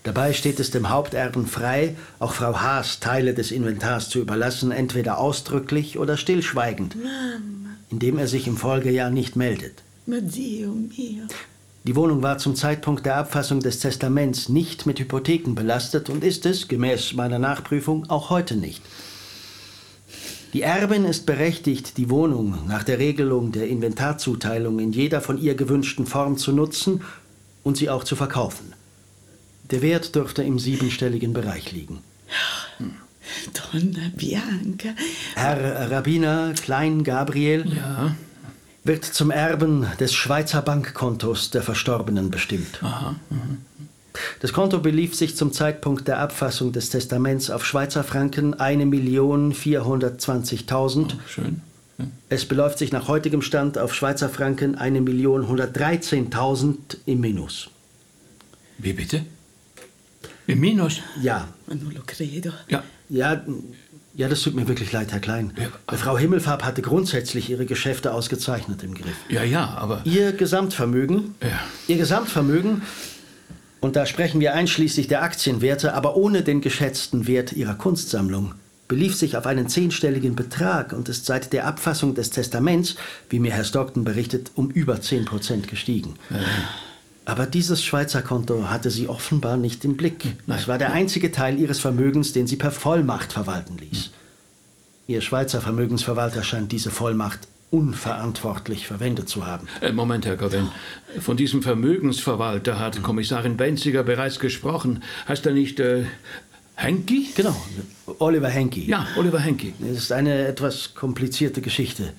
Dabei 0.06 0.34
steht 0.34 0.60
es 0.60 0.70
dem 0.70 0.90
Haupterben 0.90 1.48
frei, 1.48 1.96
auch 2.20 2.34
Frau 2.34 2.62
Haas 2.62 3.00
Teile 3.00 3.34
des 3.34 3.50
Inventars 3.50 4.08
zu 4.08 4.20
überlassen, 4.20 4.72
entweder 4.72 5.18
ausdrücklich 5.18 5.98
oder 5.98 6.16
stillschweigend, 6.16 6.96
indem 7.90 8.20
er 8.20 8.28
sich 8.28 8.46
im 8.46 8.56
Folgejahr 8.56 9.10
nicht 9.10 9.36
meldet. 9.36 9.82
Die 10.06 11.96
Wohnung 11.96 12.22
war 12.22 12.38
zum 12.38 12.56
Zeitpunkt 12.56 13.04
der 13.08 13.18
Abfassung 13.18 13.62
des 13.62 13.80
Testaments 13.80 14.48
nicht 14.48 14.86
mit 14.86 15.00
Hypotheken 15.00 15.56
belastet 15.56 16.12
und 16.12 16.24
ist 16.24 16.46
es, 16.46 16.68
gemäß 16.68 17.14
meiner 17.14 17.40
Nachprüfung, 17.40 18.08
auch 18.08 18.30
heute 18.30 18.58
nicht. 18.58 18.84
Die 20.54 20.62
Erbin 20.62 21.06
ist 21.06 21.26
berechtigt, 21.26 21.98
die 21.98 22.12
Wohnung 22.12 22.60
nach 22.68 22.84
der 22.84 23.00
Regelung 23.00 23.52
der 23.52 23.68
Inventarzuteilung 23.68 24.78
in 24.78 24.92
jeder 24.92 25.20
von 25.20 25.40
ihr 25.40 25.56
gewünschten 25.56 26.06
Form 26.06 26.38
zu 26.38 26.52
nutzen 26.52 27.02
und 27.64 27.76
sie 27.76 27.90
auch 27.90 28.04
zu 28.04 28.16
verkaufen. 28.16 28.75
Der 29.72 29.82
Wert 29.82 30.14
dürfte 30.16 30.44
im 30.44 30.60
siebenstelligen 30.60 31.34
Bereich 31.34 31.72
liegen. 31.72 32.00
Donna 33.54 34.12
Bianca. 34.16 34.90
Herr 35.36 35.90
Rabbiner 35.92 36.54
Klein 36.54 37.04
Gabriel 37.04 37.66
Ja. 37.76 38.16
wird 38.84 39.04
zum 39.06 39.32
Erben 39.32 39.88
des 40.00 40.14
Schweizer 40.14 40.62
Bankkontos 40.62 41.50
der 41.50 41.64
Verstorbenen 41.64 42.30
bestimmt. 42.30 42.84
Aha. 42.84 43.16
Das 44.40 44.54
Konto 44.54 44.80
belief 44.80 45.14
sich 45.16 45.36
zum 45.36 45.52
Zeitpunkt 45.52 46.08
der 46.08 46.20
Abfassung 46.20 46.72
des 46.72 46.90
Testaments 46.90 47.50
auf 47.50 47.66
Schweizer 47.66 48.06
Franken 48.06 48.56
1.420.000. 48.56 51.16
Schön. 51.28 51.62
Es 52.30 52.46
beläuft 52.46 52.78
sich 52.78 52.92
nach 52.92 53.08
heutigem 53.08 53.42
Stand 53.42 53.78
auf 53.78 53.96
Schweizer 53.96 54.28
Franken 54.30 54.78
1.113.000 54.78 56.76
im 57.06 57.22
Minus. 57.22 57.70
Wie 58.78 58.92
bitte? 58.94 59.26
Im 60.48 60.60
Minus? 60.60 61.02
Ja, 61.22 61.48
Non 61.68 61.92
lo 61.94 62.02
credo. 62.06 62.52
Ja. 62.68 62.84
ja, 63.10 63.42
ja, 64.18 64.30
das 64.30 64.42
tut 64.42 64.56
mir 64.56 64.68
wirklich 64.68 64.92
leid, 64.94 65.12
Herr 65.12 65.20
Klein. 65.20 65.52
Frau 65.88 66.18
Himmelfarb 66.18 66.64
hatte 66.64 66.82
grundsätzlich 66.82 67.50
ihre 67.50 67.66
Geschäfte 67.66 68.14
ausgezeichnet 68.14 68.82
im 68.84 68.94
Griff. 68.94 69.18
Ja, 69.28 69.44
ja, 69.44 69.76
aber. 69.78 70.02
Ihr 70.06 70.32
Gesamtvermögen, 70.32 71.36
Ja. 71.42 71.60
Ihr 71.88 71.98
Gesamtvermögen, 71.98 72.82
und 73.82 73.96
da 73.96 74.06
sprechen 74.06 74.40
wir 74.40 74.54
einschließlich 74.54 75.08
der 75.08 75.22
Aktienwerte, 75.22 75.94
aber 75.94 76.16
ohne 76.16 76.44
den 76.44 76.62
geschätzten 76.62 77.28
Wert 77.28 77.52
Ihrer 77.54 77.76
Kunstsammlung, 77.76 78.54
belief 78.88 79.16
sich 79.16 79.36
auf 79.36 79.46
einen 79.48 79.68
zehnstelligen 79.68 80.36
Betrag 80.36 80.94
und 80.94 81.10
ist 81.10 81.26
seit 81.26 81.52
der 81.54 81.68
Abfassung 81.68 82.16
des 82.16 82.30
Testaments, 82.30 82.96
wie 83.30 83.40
mir 83.40 83.52
Herr 83.52 83.64
Stockton 83.64 84.04
berichtet, 84.04 84.52
um 84.56 84.70
über 84.72 85.02
10 85.02 85.26
Prozent 85.26 85.68
gestiegen. 85.68 86.16
Aber 87.26 87.48
dieses 87.48 87.84
Schweizer 87.84 88.22
Konto 88.22 88.70
hatte 88.70 88.92
sie 88.92 89.10
offenbar 89.10 89.58
nicht 89.58 89.84
im 89.84 89.98
Blick. 89.98 90.36
Es 90.48 90.68
war 90.68 90.78
der 90.78 90.94
einzige 90.94 91.32
Teil 91.32 91.60
ihres 91.60 91.80
Vermögens, 91.80 92.34
den 92.34 92.46
sie 92.46 92.56
per 92.56 92.72
Vollmacht 92.72 93.34
verwalten 93.34 93.78
ließ. 93.78 94.12
Ihr 95.08 95.22
Schweizer 95.22 95.62
Vermögensverwalter 95.62 96.44
scheint 96.44 96.72
diese 96.72 96.92
Vollmacht 96.92 97.48
unverantwortlich 97.72 98.88
verwendet 98.88 99.28
zu 99.28 99.46
haben. 99.46 99.68
Äh, 99.82 99.92
Moment, 99.92 100.26
Herr 100.26 100.38
Corinne. 100.38 100.72
Von 101.20 101.36
diesem 101.36 101.62
Vermögensverwalter 101.62 102.80
hat 102.80 103.02
Kommissarin 103.02 103.58
Benziger 103.58 104.04
bereits 104.04 104.40
gesprochen. 104.40 105.04
Heißt 105.28 105.46
er 105.46 105.54
nicht 105.54 105.80
äh, 105.80 106.06
Henki? 106.76 107.30
Genau, 107.36 107.56
Oliver 108.20 108.50
Henke. 108.50 108.82
Ja, 108.82 109.08
Oliver 109.18 109.40
Henki. 109.40 109.74
Es 109.82 109.98
ist 109.98 110.12
eine 110.12 110.48
etwas 110.48 110.94
komplizierte 110.94 111.62
Geschichte. 111.62 112.14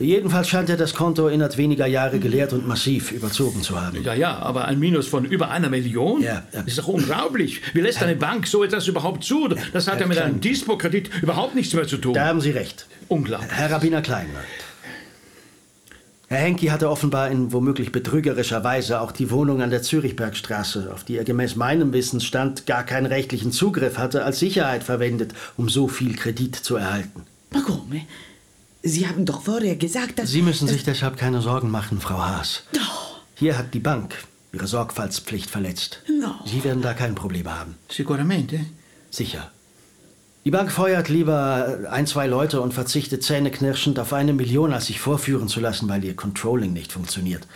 Jedenfalls 0.00 0.48
scheint 0.48 0.70
er 0.70 0.76
das 0.76 0.94
Konto 0.94 1.26
innerhalb 1.26 1.56
weniger 1.56 1.86
Jahre 1.86 2.20
geleert 2.20 2.52
und 2.52 2.68
massiv 2.68 3.10
überzogen 3.10 3.62
zu 3.62 3.80
haben. 3.80 4.00
Ja, 4.04 4.14
ja, 4.14 4.38
aber 4.38 4.66
ein 4.66 4.78
Minus 4.78 5.08
von 5.08 5.24
über 5.24 5.50
einer 5.50 5.68
Million? 5.68 6.22
Ja, 6.22 6.44
ja. 6.52 6.60
Ist 6.60 6.78
doch 6.78 6.86
unglaublich. 6.86 7.62
Wie 7.74 7.80
lässt 7.80 8.00
eine 8.00 8.14
Bank 8.14 8.46
so 8.46 8.62
etwas 8.62 8.86
überhaupt 8.86 9.24
zu? 9.24 9.48
Das 9.72 9.88
hat 9.88 10.00
ja 10.00 10.06
mit 10.06 10.18
einem 10.18 10.40
Dispo-Kredit 10.40 11.10
überhaupt 11.20 11.56
nichts 11.56 11.74
mehr 11.74 11.88
zu 11.88 11.96
tun. 11.96 12.14
Da 12.14 12.26
haben 12.26 12.40
Sie 12.40 12.50
recht. 12.50 12.86
Unglaublich. 13.08 13.50
Herr 13.50 13.72
Rabbiner 13.72 14.00
Klein. 14.00 14.28
Herr 16.28 16.38
Henke 16.38 16.70
hatte 16.70 16.90
offenbar 16.90 17.30
in 17.30 17.52
womöglich 17.52 17.90
betrügerischer 17.90 18.62
Weise 18.62 19.00
auch 19.00 19.10
die 19.10 19.32
Wohnung 19.32 19.62
an 19.62 19.70
der 19.70 19.82
Zürichbergstraße, 19.82 20.92
auf 20.92 21.02
die 21.02 21.16
er 21.16 21.24
gemäß 21.24 21.56
meinem 21.56 21.92
Wissensstand 21.92 22.66
gar 22.66 22.84
keinen 22.84 23.06
rechtlichen 23.06 23.50
Zugriff 23.50 23.98
hatte, 23.98 24.24
als 24.24 24.38
Sicherheit 24.38 24.84
verwendet, 24.84 25.32
um 25.56 25.68
so 25.68 25.88
viel 25.88 26.14
Kredit 26.14 26.54
zu 26.54 26.76
erhalten. 26.76 27.22
Ma 27.50 27.62
come? 27.62 28.02
Sie 28.88 29.06
haben 29.06 29.24
doch 29.24 29.42
vorher 29.42 29.76
gesagt, 29.76 30.18
dass... 30.18 30.30
Sie 30.30 30.42
müssen 30.42 30.66
sich 30.66 30.84
deshalb 30.84 31.16
keine 31.16 31.40
Sorgen 31.40 31.70
machen, 31.70 32.00
Frau 32.00 32.18
Haas. 32.18 32.62
Doch. 32.72 33.20
Hier 33.34 33.58
hat 33.58 33.74
die 33.74 33.80
Bank 33.80 34.14
ihre 34.52 34.66
Sorgfaltspflicht 34.66 35.50
verletzt. 35.50 36.02
No. 36.08 36.34
Sie 36.46 36.64
werden 36.64 36.82
da 36.82 36.94
kein 36.94 37.14
Problem 37.14 37.48
haben. 37.48 37.76
Sicuramente. 37.90 38.60
Sicher. 39.10 39.50
Die 40.44 40.50
Bank 40.50 40.72
feuert 40.72 41.08
lieber 41.08 41.88
ein, 41.90 42.06
zwei 42.06 42.26
Leute 42.26 42.60
und 42.62 42.72
verzichtet 42.72 43.22
zähneknirschend 43.22 43.98
auf 43.98 44.12
eine 44.14 44.32
Million, 44.32 44.72
als 44.72 44.86
sich 44.86 45.00
vorführen 45.00 45.48
zu 45.48 45.60
lassen, 45.60 45.88
weil 45.88 46.02
ihr 46.04 46.16
Controlling 46.16 46.72
nicht 46.72 46.92
funktioniert. 46.92 47.46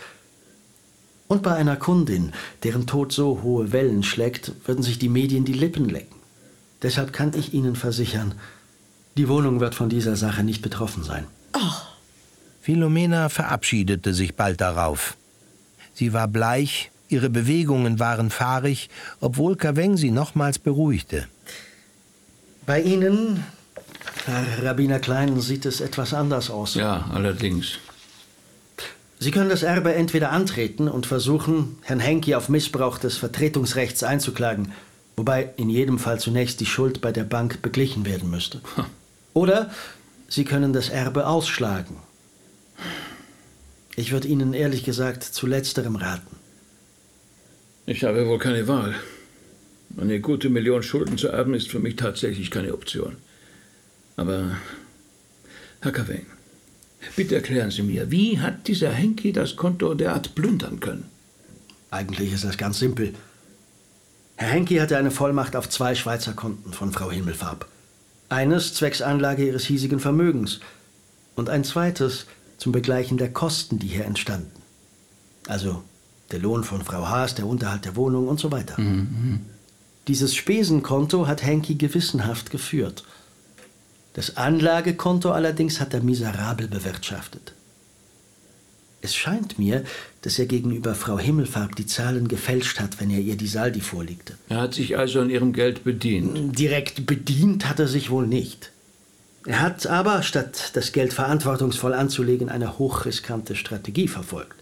Und 1.27 1.41
bei 1.41 1.55
einer 1.55 1.77
Kundin, 1.77 2.33
deren 2.61 2.85
Tod 2.85 3.11
so 3.11 3.41
hohe 3.41 3.71
Wellen 3.71 4.03
schlägt, 4.03 4.51
würden 4.65 4.83
sich 4.83 4.99
die 4.99 5.09
Medien 5.09 5.45
die 5.45 5.53
Lippen 5.53 5.89
lecken. 5.89 6.15
Deshalb 6.83 7.13
kann 7.13 7.31
ich 7.35 7.53
Ihnen 7.53 7.75
versichern, 7.75 8.35
die 9.17 9.27
Wohnung 9.27 9.59
wird 9.59 9.75
von 9.75 9.89
dieser 9.89 10.15
Sache 10.15 10.43
nicht 10.43 10.61
betroffen 10.61 11.03
sein. 11.03 11.25
Philomena 12.61 13.29
verabschiedete 13.29 14.13
sich 14.13 14.35
bald 14.35 14.61
darauf. 14.61 15.17
Sie 15.93 16.13
war 16.13 16.27
bleich, 16.27 16.91
ihre 17.09 17.29
Bewegungen 17.29 17.99
waren 17.99 18.29
fahrig, 18.29 18.89
obwohl 19.19 19.55
Kaweng 19.55 19.97
sie 19.97 20.11
nochmals 20.11 20.59
beruhigte. 20.59 21.27
Bei 22.65 22.81
Ihnen, 22.81 23.43
Herr 24.25 24.63
Rabbiner 24.63 24.99
Klein, 24.99 25.39
sieht 25.41 25.65
es 25.65 25.81
etwas 25.81 26.13
anders 26.13 26.49
aus. 26.49 26.75
Ja, 26.75 27.09
allerdings. 27.13 27.79
Sie 29.19 29.31
können 29.31 29.49
das 29.49 29.63
Erbe 29.63 29.93
entweder 29.93 30.31
antreten 30.31 30.87
und 30.87 31.05
versuchen, 31.05 31.77
Herrn 31.81 31.99
Henke 31.99 32.37
auf 32.37 32.49
Missbrauch 32.49 32.97
des 32.97 33.17
Vertretungsrechts 33.17 34.03
einzuklagen, 34.03 34.71
wobei 35.15 35.49
in 35.57 35.69
jedem 35.69 35.99
Fall 35.99 36.19
zunächst 36.19 36.59
die 36.61 36.65
Schuld 36.65 37.01
bei 37.01 37.11
der 37.11 37.23
Bank 37.23 37.61
beglichen 37.61 38.05
werden 38.05 38.29
müsste. 38.29 38.61
Oder 39.33 39.71
Sie 40.27 40.45
können 40.45 40.73
das 40.73 40.89
Erbe 40.89 41.27
ausschlagen. 41.27 41.97
Ich 43.95 44.11
würde 44.11 44.27
Ihnen 44.27 44.53
ehrlich 44.53 44.83
gesagt 44.83 45.23
zu 45.23 45.45
letzterem 45.45 45.95
raten. 45.95 46.35
Ich 47.85 48.03
habe 48.03 48.27
wohl 48.27 48.39
keine 48.39 48.67
Wahl. 48.67 48.95
Eine 49.97 50.19
gute 50.19 50.49
Million 50.49 50.81
Schulden 50.81 51.17
zu 51.17 51.27
erben 51.27 51.53
ist 51.53 51.69
für 51.69 51.79
mich 51.79 51.95
tatsächlich 51.95 52.49
keine 52.49 52.73
Option. 52.73 53.17
Aber, 54.15 54.57
Herr 55.81 55.91
Caveng, 55.91 56.25
bitte 57.15 57.35
erklären 57.35 57.69
Sie 57.69 57.83
mir, 57.83 58.09
wie 58.09 58.39
hat 58.39 58.67
dieser 58.67 58.91
Henki 58.91 59.33
das 59.33 59.55
Konto 59.55 59.93
derart 59.93 60.33
plündern 60.33 60.79
können? 60.79 61.05
Eigentlich 61.91 62.33
ist 62.33 62.43
das 62.43 62.57
ganz 62.57 62.79
simpel. 62.79 63.13
Herr 64.35 64.49
Henke 64.49 64.81
hatte 64.81 64.97
eine 64.97 65.11
Vollmacht 65.11 65.55
auf 65.55 65.69
zwei 65.69 65.93
Schweizer 65.93 66.33
Konten 66.33 66.73
von 66.73 66.91
Frau 66.91 67.11
Himmelfarb. 67.11 67.67
Eines 68.33 68.73
zwecks 68.73 69.03
Anlage 69.03 69.45
ihres 69.45 69.63
hiesigen 69.65 69.99
Vermögens 69.99 70.59
und 71.35 71.51
ein 71.51 71.63
zweites 71.63 72.25
zum 72.57 72.71
Begleichen 72.71 73.19
der 73.19 73.31
Kosten, 73.31 73.77
die 73.77 73.85
hier 73.85 74.05
entstanden. 74.05 74.59
Also 75.47 75.83
der 76.31 76.39
Lohn 76.39 76.63
von 76.63 76.81
Frau 76.81 77.07
Haas, 77.07 77.35
der 77.35 77.45
Unterhalt 77.45 77.85
der 77.85 77.95
Wohnung 77.95 78.27
und 78.27 78.39
so 78.39 78.51
weiter. 78.51 78.75
Dieses 80.07 80.33
Spesenkonto 80.33 81.27
hat 81.27 81.43
Henke 81.43 81.75
gewissenhaft 81.75 82.49
geführt. 82.49 83.03
Das 84.13 84.35
Anlagekonto 84.35 85.29
allerdings 85.29 85.79
hat 85.79 85.93
er 85.93 86.01
miserabel 86.01 86.67
bewirtschaftet. 86.67 87.53
Es 89.03 89.15
scheint 89.15 89.59
mir, 89.59 89.83
dass 90.21 90.39
er 90.39 90.45
gegenüber 90.45 90.95
Frau 90.95 91.19
Himmelfarb 91.19 91.75
die 91.75 91.85
Zahlen 91.85 92.29
gefälscht 92.29 92.79
hat, 92.79 93.01
wenn 93.01 93.09
er 93.09 93.19
ihr 93.19 93.35
die 93.35 93.47
Saldi 93.47 93.81
vorlegte. 93.81 94.37
Er 94.47 94.61
hat 94.61 94.73
sich 94.73 94.97
also 94.97 95.19
an 95.19 95.29
ihrem 95.29 95.51
Geld 95.51 95.83
bedient. 95.83 96.57
Direkt 96.57 97.05
bedient 97.05 97.67
hat 97.67 97.81
er 97.81 97.89
sich 97.89 98.09
wohl 98.09 98.25
nicht. 98.25 98.71
Er 99.45 99.59
hat 99.59 99.87
aber, 99.87 100.23
statt 100.23 100.71
das 100.75 100.93
Geld 100.93 101.11
verantwortungsvoll 101.11 101.93
anzulegen, 101.93 102.47
eine 102.47 102.79
hochriskante 102.79 103.57
Strategie 103.57 104.07
verfolgt, 104.07 104.55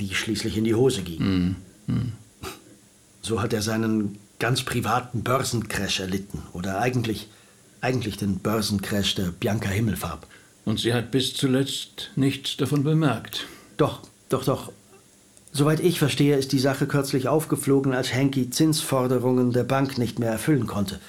die 0.00 0.12
schließlich 0.12 0.56
in 0.56 0.64
die 0.64 0.74
Hose 0.74 1.02
ging. 1.02 1.54
So 3.20 3.40
hat 3.40 3.52
er 3.52 3.62
seinen 3.62 4.18
ganz 4.40 4.64
privaten 4.64 5.22
Börsencrash 5.22 6.00
erlitten. 6.00 6.42
Oder 6.54 6.80
eigentlich, 6.80 7.28
eigentlich 7.80 8.16
den 8.16 8.40
Börsencrash 8.40 9.14
der 9.14 9.26
Bianca 9.30 9.68
Himmelfarb. 9.68 10.26
Und 10.64 10.80
sie 10.80 10.94
hat 10.94 11.10
bis 11.10 11.34
zuletzt 11.34 12.10
nichts 12.16 12.56
davon 12.56 12.84
bemerkt. 12.84 13.46
Doch, 13.76 14.00
doch, 14.28 14.44
doch. 14.44 14.72
Soweit 15.52 15.80
ich 15.80 15.98
verstehe, 15.98 16.36
ist 16.36 16.52
die 16.52 16.58
Sache 16.58 16.86
kürzlich 16.86 17.28
aufgeflogen, 17.28 17.92
als 17.92 18.12
Henky 18.12 18.50
Zinsforderungen 18.50 19.52
der 19.52 19.64
Bank 19.64 19.98
nicht 19.98 20.18
mehr 20.18 20.30
erfüllen 20.30 20.66
konnte 20.66 21.00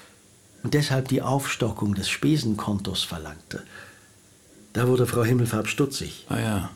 und 0.64 0.74
deshalb 0.74 1.10
die 1.10 1.22
Aufstockung 1.22 1.94
des 1.94 2.10
Spesenkontos 2.10 3.04
verlangte. 3.04 3.62
Da 4.72 4.88
wurde 4.88 5.06
Frau 5.06 5.24
Himmelfarb 5.24 5.68
stutzig. 5.68 6.26
Ah 6.30 6.40
ja. 6.40 6.70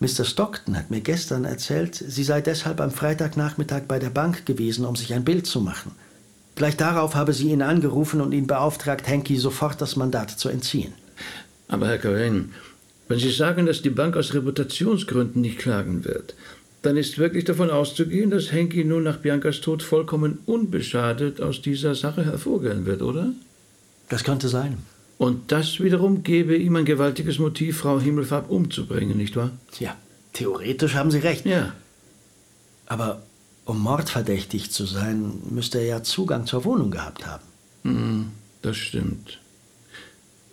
Mr. 0.00 0.24
Stockton 0.24 0.76
hat 0.76 0.90
mir 0.90 1.00
gestern 1.00 1.44
erzählt, 1.44 1.94
sie 1.94 2.24
sei 2.24 2.40
deshalb 2.40 2.80
am 2.80 2.90
Freitagnachmittag 2.90 3.82
bei 3.86 4.00
der 4.00 4.10
Bank 4.10 4.46
gewesen, 4.46 4.84
um 4.84 4.96
sich 4.96 5.14
ein 5.14 5.24
Bild 5.24 5.46
zu 5.46 5.60
machen. 5.60 5.92
Gleich 6.56 6.76
darauf 6.76 7.14
habe 7.14 7.32
sie 7.32 7.50
ihn 7.50 7.62
angerufen 7.62 8.20
und 8.20 8.32
ihn 8.32 8.48
beauftragt, 8.48 9.06
Henky 9.06 9.36
sofort 9.36 9.80
das 9.80 9.94
Mandat 9.94 10.30
zu 10.30 10.48
entziehen. 10.48 10.92
Aber 11.72 11.88
Herr 11.88 11.98
Cohen, 11.98 12.52
wenn 13.08 13.18
Sie 13.18 13.32
sagen, 13.32 13.66
dass 13.66 13.82
die 13.82 13.90
Bank 13.90 14.16
aus 14.16 14.34
Reputationsgründen 14.34 15.40
nicht 15.40 15.58
klagen 15.58 16.04
wird, 16.04 16.34
dann 16.82 16.96
ist 16.96 17.18
wirklich 17.18 17.44
davon 17.44 17.70
auszugehen, 17.70 18.30
dass 18.30 18.52
Henki 18.52 18.84
nun 18.84 19.04
nach 19.04 19.18
Biancas 19.18 19.60
Tod 19.60 19.82
vollkommen 19.82 20.38
unbeschadet 20.46 21.40
aus 21.40 21.62
dieser 21.62 21.94
Sache 21.94 22.24
hervorgehen 22.24 22.86
wird, 22.86 23.02
oder? 23.02 23.32
Das 24.08 24.24
könnte 24.24 24.48
sein. 24.48 24.78
Und 25.18 25.52
das 25.52 25.80
wiederum 25.80 26.22
gebe 26.22 26.56
ihm 26.56 26.76
ein 26.76 26.84
gewaltiges 26.84 27.38
Motiv, 27.38 27.78
Frau 27.78 28.00
Himmelfarb 28.00 28.50
umzubringen, 28.50 29.16
nicht 29.16 29.36
wahr? 29.36 29.50
Ja, 29.78 29.96
theoretisch 30.32 30.94
haben 30.94 31.10
Sie 31.10 31.20
recht. 31.20 31.46
Ja. 31.46 31.72
Aber 32.86 33.22
Um 33.64 33.80
mordverdächtig 33.80 34.72
zu 34.72 34.86
sein, 34.86 35.34
müsste 35.48 35.78
er 35.78 35.86
ja 35.86 36.02
Zugang 36.02 36.46
zur 36.46 36.64
Wohnung 36.64 36.90
gehabt 36.90 37.26
haben. 37.26 37.44
Hm, 37.84 38.26
das 38.60 38.76
stimmt. 38.76 39.38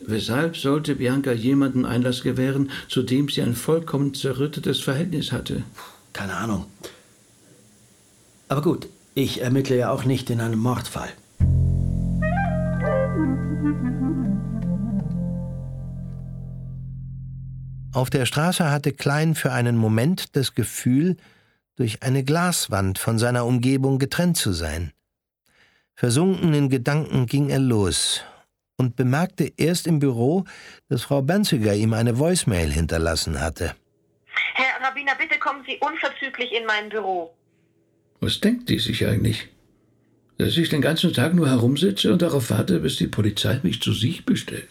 Weshalb 0.01 0.55
sollte 0.55 0.95
Bianca 0.95 1.31
jemanden 1.31 1.85
Einlass 1.85 2.23
gewähren, 2.23 2.71
zu 2.87 3.03
dem 3.03 3.29
sie 3.29 3.41
ein 3.41 3.55
vollkommen 3.55 4.13
zerrüttetes 4.13 4.79
Verhältnis 4.79 5.31
hatte? 5.31 5.63
Keine 6.13 6.35
Ahnung. 6.35 6.65
Aber 8.47 8.61
gut, 8.61 8.87
ich 9.13 9.41
ermittle 9.41 9.77
ja 9.77 9.91
auch 9.91 10.05
nicht 10.05 10.29
in 10.29 10.39
einem 10.41 10.59
Mordfall. 10.59 11.09
Auf 17.91 18.09
der 18.09 18.25
Straße 18.25 18.71
hatte 18.71 18.93
Klein 18.93 19.35
für 19.35 19.51
einen 19.51 19.75
Moment 19.75 20.35
das 20.35 20.55
Gefühl, 20.55 21.17
durch 21.75 22.03
eine 22.03 22.23
Glaswand 22.23 22.99
von 22.99 23.19
seiner 23.19 23.45
Umgebung 23.45 23.99
getrennt 23.99 24.37
zu 24.37 24.53
sein. 24.53 24.91
Versunken 25.95 26.53
in 26.53 26.69
Gedanken 26.69 27.25
ging 27.25 27.49
er 27.49 27.59
los 27.59 28.23
und 28.79 28.95
bemerkte 28.95 29.51
erst 29.57 29.87
im 29.87 29.99
Büro, 29.99 30.45
dass 30.87 31.03
Frau 31.03 31.21
Benziger 31.21 31.75
ihm 31.75 31.93
eine 31.93 32.17
Voicemail 32.17 32.71
hinterlassen 32.71 33.41
hatte. 33.41 33.75
Herr 34.53 34.87
Rabbiner, 34.87 35.11
bitte 35.19 35.37
kommen 35.37 35.63
Sie 35.67 35.77
unverzüglich 35.79 36.53
in 36.53 36.65
mein 36.65 36.87
Büro. 36.89 37.35
Was 38.21 38.39
denkt 38.39 38.69
die 38.69 38.79
sich 38.79 39.05
eigentlich? 39.05 39.49
Dass 40.37 40.57
ich 40.57 40.69
den 40.69 40.81
ganzen 40.81 41.13
Tag 41.13 41.33
nur 41.33 41.49
herumsitze 41.49 42.13
und 42.13 42.21
darauf 42.21 42.49
warte, 42.49 42.79
bis 42.79 42.95
die 42.95 43.07
Polizei 43.07 43.59
mich 43.63 43.81
zu 43.81 43.91
sich 43.91 44.25
bestellt. 44.25 44.69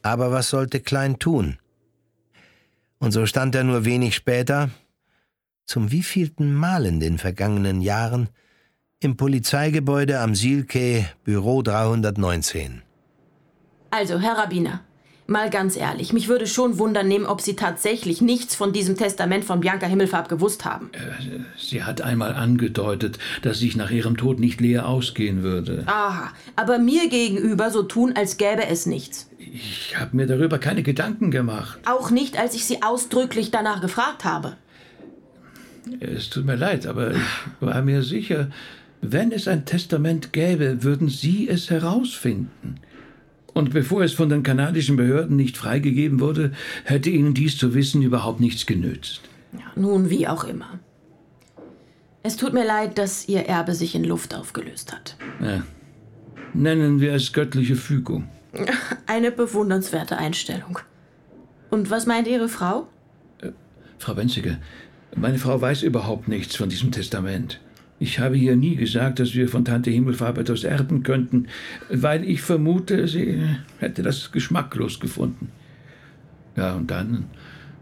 Aber 0.00 0.32
was 0.32 0.48
sollte 0.48 0.80
Klein 0.80 1.18
tun? 1.18 1.58
Und 2.98 3.12
so 3.12 3.26
stand 3.26 3.54
er 3.54 3.64
nur 3.64 3.84
wenig 3.84 4.14
später, 4.14 4.70
zum 5.66 5.92
wievielten 5.92 6.54
Mal 6.54 6.86
in 6.86 7.00
den 7.00 7.18
vergangenen 7.18 7.82
Jahren, 7.82 8.30
im 9.00 9.16
Polizeigebäude 9.16 10.20
am 10.20 10.34
Sielke, 10.34 11.06
Büro 11.24 11.62
319. 11.62 12.82
Also, 13.92 14.18
Herr 14.18 14.38
Rabbiner, 14.38 14.80
mal 15.26 15.50
ganz 15.50 15.76
ehrlich, 15.76 16.14
mich 16.14 16.26
würde 16.26 16.46
schon 16.46 16.78
wundern 16.78 17.08
nehmen, 17.08 17.26
ob 17.26 17.42
Sie 17.42 17.56
tatsächlich 17.56 18.22
nichts 18.22 18.54
von 18.54 18.72
diesem 18.72 18.96
Testament 18.96 19.44
von 19.44 19.60
Bianca 19.60 19.84
Himmelfarb 19.84 20.30
gewusst 20.30 20.64
haben. 20.64 20.88
Äh, 20.94 21.40
sie 21.58 21.82
hat 21.84 22.00
einmal 22.00 22.32
angedeutet, 22.32 23.18
dass 23.42 23.60
ich 23.60 23.76
nach 23.76 23.90
ihrem 23.90 24.16
Tod 24.16 24.40
nicht 24.40 24.62
leer 24.62 24.88
ausgehen 24.88 25.42
würde. 25.42 25.82
Aha, 25.84 26.30
aber 26.56 26.78
mir 26.78 27.10
gegenüber 27.10 27.70
so 27.70 27.82
tun, 27.82 28.14
als 28.16 28.38
gäbe 28.38 28.66
es 28.66 28.86
nichts. 28.86 29.28
Ich 29.38 29.94
habe 30.00 30.16
mir 30.16 30.26
darüber 30.26 30.56
keine 30.56 30.82
Gedanken 30.82 31.30
gemacht. 31.30 31.78
Auch 31.84 32.10
nicht, 32.10 32.38
als 32.38 32.54
ich 32.54 32.64
Sie 32.64 32.82
ausdrücklich 32.82 33.50
danach 33.50 33.82
gefragt 33.82 34.24
habe. 34.24 34.56
Es 36.00 36.30
tut 36.30 36.46
mir 36.46 36.56
leid, 36.56 36.86
aber 36.86 37.10
ich 37.10 37.20
war 37.60 37.82
mir 37.82 38.02
sicher, 38.02 38.48
wenn 39.02 39.32
es 39.32 39.48
ein 39.48 39.66
Testament 39.66 40.32
gäbe, 40.32 40.82
würden 40.82 41.10
Sie 41.10 41.46
es 41.46 41.68
herausfinden. 41.68 42.80
Und 43.54 43.70
bevor 43.70 44.02
es 44.02 44.12
von 44.12 44.28
den 44.28 44.42
kanadischen 44.42 44.96
Behörden 44.96 45.36
nicht 45.36 45.56
freigegeben 45.56 46.20
wurde, 46.20 46.52
hätte 46.84 47.10
Ihnen 47.10 47.34
dies 47.34 47.58
zu 47.58 47.74
wissen 47.74 48.02
überhaupt 48.02 48.40
nichts 48.40 48.66
genützt. 48.66 49.22
Ja, 49.52 49.64
nun, 49.76 50.08
wie 50.08 50.26
auch 50.26 50.44
immer. 50.44 50.78
Es 52.22 52.36
tut 52.36 52.54
mir 52.54 52.64
leid, 52.64 52.98
dass 52.98 53.28
Ihr 53.28 53.46
Erbe 53.46 53.74
sich 53.74 53.94
in 53.94 54.04
Luft 54.04 54.34
aufgelöst 54.34 54.92
hat. 54.92 55.16
Ja. 55.40 55.64
Nennen 56.54 57.00
wir 57.00 57.14
es 57.14 57.32
göttliche 57.32 57.76
Fügung. 57.76 58.28
Eine 59.06 59.30
bewundernswerte 59.30 60.16
Einstellung. 60.16 60.78
Und 61.70 61.90
was 61.90 62.06
meint 62.06 62.28
Ihre 62.28 62.48
Frau? 62.48 62.88
Äh, 63.40 63.50
Frau 63.98 64.14
Benziger, 64.14 64.58
meine 65.16 65.38
Frau 65.38 65.60
weiß 65.60 65.82
überhaupt 65.82 66.28
nichts 66.28 66.56
von 66.56 66.68
diesem 66.68 66.92
Testament. 66.92 67.60
Ich 68.02 68.18
habe 68.18 68.36
ihr 68.36 68.56
nie 68.56 68.74
gesagt, 68.74 69.20
dass 69.20 69.36
wir 69.36 69.48
von 69.48 69.64
Tante 69.64 69.92
Himmelfarb 69.92 70.36
etwas 70.36 70.64
erben 70.64 71.04
könnten, 71.04 71.46
weil 71.88 72.28
ich 72.28 72.42
vermute, 72.42 73.06
sie 73.06 73.40
hätte 73.78 74.02
das 74.02 74.32
geschmacklos 74.32 74.98
gefunden. 74.98 75.52
Ja, 76.56 76.74
und 76.74 76.90
dann, 76.90 77.26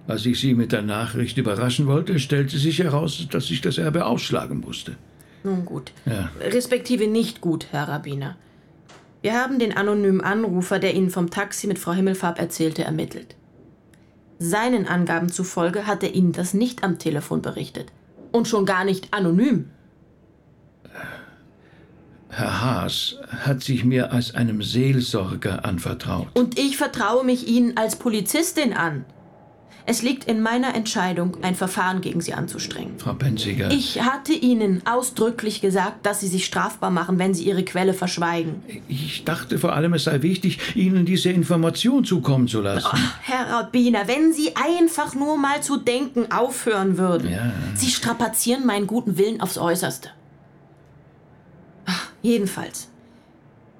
als 0.07 0.27
ich 0.27 0.39
sie 0.39 0.53
mit 0.53 0.73
der 0.73 0.83
Nachricht 0.83 1.39
überraschen 1.39 1.87
wollte, 1.87 2.19
stellte 2.19 2.59
sich 2.59 2.81
heraus, 2.81 3.29
dass 3.31 3.51
ich 3.51 3.63
das 3.63 3.79
Erbe 3.79 4.05
ausschlagen 4.05 4.61
musste. 4.61 4.97
Nun 5.43 5.65
gut. 5.65 5.91
Ja. 6.05 6.31
Respektive 6.39 7.07
nicht 7.07 7.41
gut, 7.41 7.69
Herr 7.71 7.89
Rabbiner. 7.89 8.37
Wir 9.23 9.33
haben 9.33 9.59
den 9.59 9.75
anonymen 9.75 10.21
Anrufer, 10.21 10.79
der 10.79 10.95
Ihnen 10.95 11.09
vom 11.09 11.31
Taxi 11.31 11.67
mit 11.67 11.79
Frau 11.79 11.95
Himmelfarb 11.95 12.39
erzählte, 12.39 12.85
ermittelt. 12.85 13.37
Seinen 14.39 14.87
Angaben 14.87 15.31
zufolge 15.31 15.87
hat 15.87 16.03
er 16.03 16.15
Ihnen 16.15 16.33
das 16.33 16.53
nicht 16.53 16.85
am 16.85 16.99
Telefon 16.99 17.41
berichtet. 17.41 17.87
Und 18.33 18.49
schon 18.49 18.67
gar 18.67 18.85
nicht 18.85 19.15
anonym. 19.15 19.71
Herr 22.31 22.61
Haas 22.61 23.17
hat 23.45 23.63
sich 23.63 23.85
mir 23.85 24.13
als 24.13 24.35
einem 24.35 24.63
Seelsorger 24.63 25.65
anvertraut. 25.65 26.29
Und 26.35 26.59
ich 26.59 26.77
vertraue 26.77 27.25
mich 27.25 27.49
Ihnen 27.49 27.77
als 27.77 27.97
Polizistin 27.97 28.73
an. 28.73 29.05
Es 29.87 30.03
liegt 30.03 30.25
in 30.25 30.41
meiner 30.41 30.75
Entscheidung, 30.77 31.39
ein 31.43 31.57
Verfahren 31.57 32.01
gegen 32.01 32.21
Sie 32.21 32.33
anzustrengen. 32.33 32.99
Frau 32.99 33.15
Penziger. 33.15 33.73
Ich 33.73 34.01
hatte 34.01 34.33
Ihnen 34.33 34.83
ausdrücklich 34.87 35.61
gesagt, 35.61 36.07
dass 36.07 36.21
Sie 36.21 36.29
sich 36.29 36.45
strafbar 36.45 36.91
machen, 36.91 37.19
wenn 37.19 37.35
Sie 37.35 37.45
Ihre 37.45 37.65
Quelle 37.65 37.93
verschweigen. 37.93 38.63
Ich 38.87 39.25
dachte 39.25 39.59
vor 39.59 39.75
allem, 39.75 39.95
es 39.95 40.05
sei 40.05 40.23
wichtig, 40.23 40.77
Ihnen 40.77 41.07
diese 41.07 41.31
Information 41.31 42.05
zukommen 42.05 42.47
zu 42.47 42.61
lassen. 42.61 42.87
Oh, 42.93 42.99
Herr 43.23 43.51
Rabbiner, 43.51 44.07
wenn 44.07 44.33
Sie 44.33 44.55
einfach 44.55 45.17
nur 45.17 45.37
mal 45.37 45.61
zu 45.63 45.79
denken 45.79 46.31
aufhören 46.31 46.97
würden. 46.97 47.31
Ja. 47.31 47.51
Sie 47.75 47.91
strapazieren 47.91 48.67
meinen 48.67 48.87
guten 48.87 49.19
Willen 49.19 49.41
aufs 49.41 49.59
Äußerste. 49.59 50.11
Jedenfalls 52.23 52.89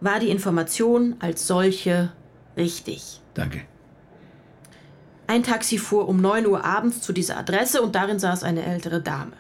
war 0.01 0.19
die 0.21 0.31
Information 0.31 1.17
als 1.21 1.47
solche 1.47 2.13
richtig. 2.57 3.21
Danke. 3.35 3.63
Ein 5.27 5.43
Taxi 5.43 5.79
fuhr 5.79 6.09
um 6.09 6.21
9 6.21 6.47
Uhr 6.47 6.65
abends 6.65 7.03
zu 7.03 7.13
dieser 7.13 7.37
Adresse 7.37 7.83
und 7.83 7.95
darin 7.95 8.19
saß 8.19 8.43
eine 8.43 8.65
ältere 8.65 9.01
Dame. 9.01 9.33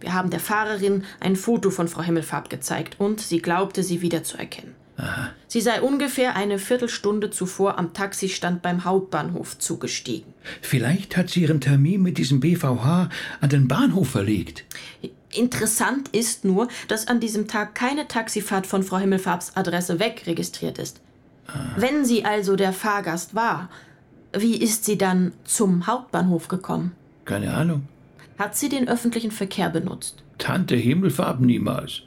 Wir 0.00 0.12
haben 0.12 0.28
der 0.28 0.40
Fahrerin 0.40 1.04
ein 1.18 1.34
Foto 1.34 1.70
von 1.70 1.88
Frau 1.88 2.02
Himmelfarb 2.02 2.50
gezeigt 2.50 2.96
und 2.98 3.20
sie 3.20 3.38
glaubte, 3.38 3.82
sie 3.82 4.02
wiederzuerkennen. 4.02 4.74
Aha. 4.98 5.30
Sie 5.48 5.62
sei 5.62 5.80
ungefähr 5.80 6.36
eine 6.36 6.58
Viertelstunde 6.58 7.30
zuvor 7.30 7.78
am 7.78 7.94
Taxistand 7.94 8.60
beim 8.60 8.84
Hauptbahnhof 8.84 9.58
zugestiegen. 9.58 10.34
Vielleicht 10.60 11.16
hat 11.16 11.30
sie 11.30 11.40
ihren 11.40 11.62
Termin 11.62 12.02
mit 12.02 12.18
diesem 12.18 12.40
BVH 12.40 13.08
an 13.40 13.48
den 13.48 13.66
Bahnhof 13.66 14.10
verlegt. 14.10 14.64
Interessant 15.34 16.08
ist 16.08 16.44
nur, 16.44 16.68
dass 16.88 17.08
an 17.08 17.20
diesem 17.20 17.48
Tag 17.48 17.74
keine 17.74 18.08
Taxifahrt 18.08 18.66
von 18.66 18.82
Frau 18.82 18.98
Himmelfarbs 18.98 19.56
Adresse 19.56 19.98
weg 19.98 20.22
registriert 20.26 20.78
ist. 20.78 21.00
Wenn 21.76 22.04
sie 22.04 22.24
also 22.24 22.56
der 22.56 22.72
Fahrgast 22.72 23.34
war, 23.34 23.68
wie 24.36 24.56
ist 24.56 24.84
sie 24.84 24.98
dann 24.98 25.32
zum 25.44 25.86
Hauptbahnhof 25.86 26.48
gekommen? 26.48 26.92
Keine 27.24 27.54
Ahnung. 27.54 27.88
Hat 28.38 28.56
sie 28.56 28.68
den 28.68 28.88
öffentlichen 28.88 29.30
Verkehr 29.30 29.70
benutzt? 29.70 30.22
Tante 30.38 30.74
Himmelfarb 30.74 31.40
niemals. 31.40 32.02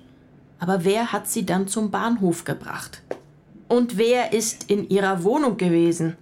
Aber 0.60 0.84
wer 0.84 1.12
hat 1.12 1.28
sie 1.28 1.46
dann 1.46 1.68
zum 1.68 1.92
Bahnhof 1.92 2.44
gebracht? 2.44 3.02
Und 3.68 3.98
wer 3.98 4.34
ist 4.34 4.70
in 4.70 4.90
ihrer 4.90 5.24
Wohnung 5.24 5.58
gewesen? 5.58 6.18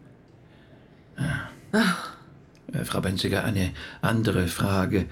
Äh, 1.71 2.83
Frau 2.83 3.01
Benziger, 3.01 3.43
eine 3.43 3.71
andere 4.01 4.47
Frage. 4.47 5.05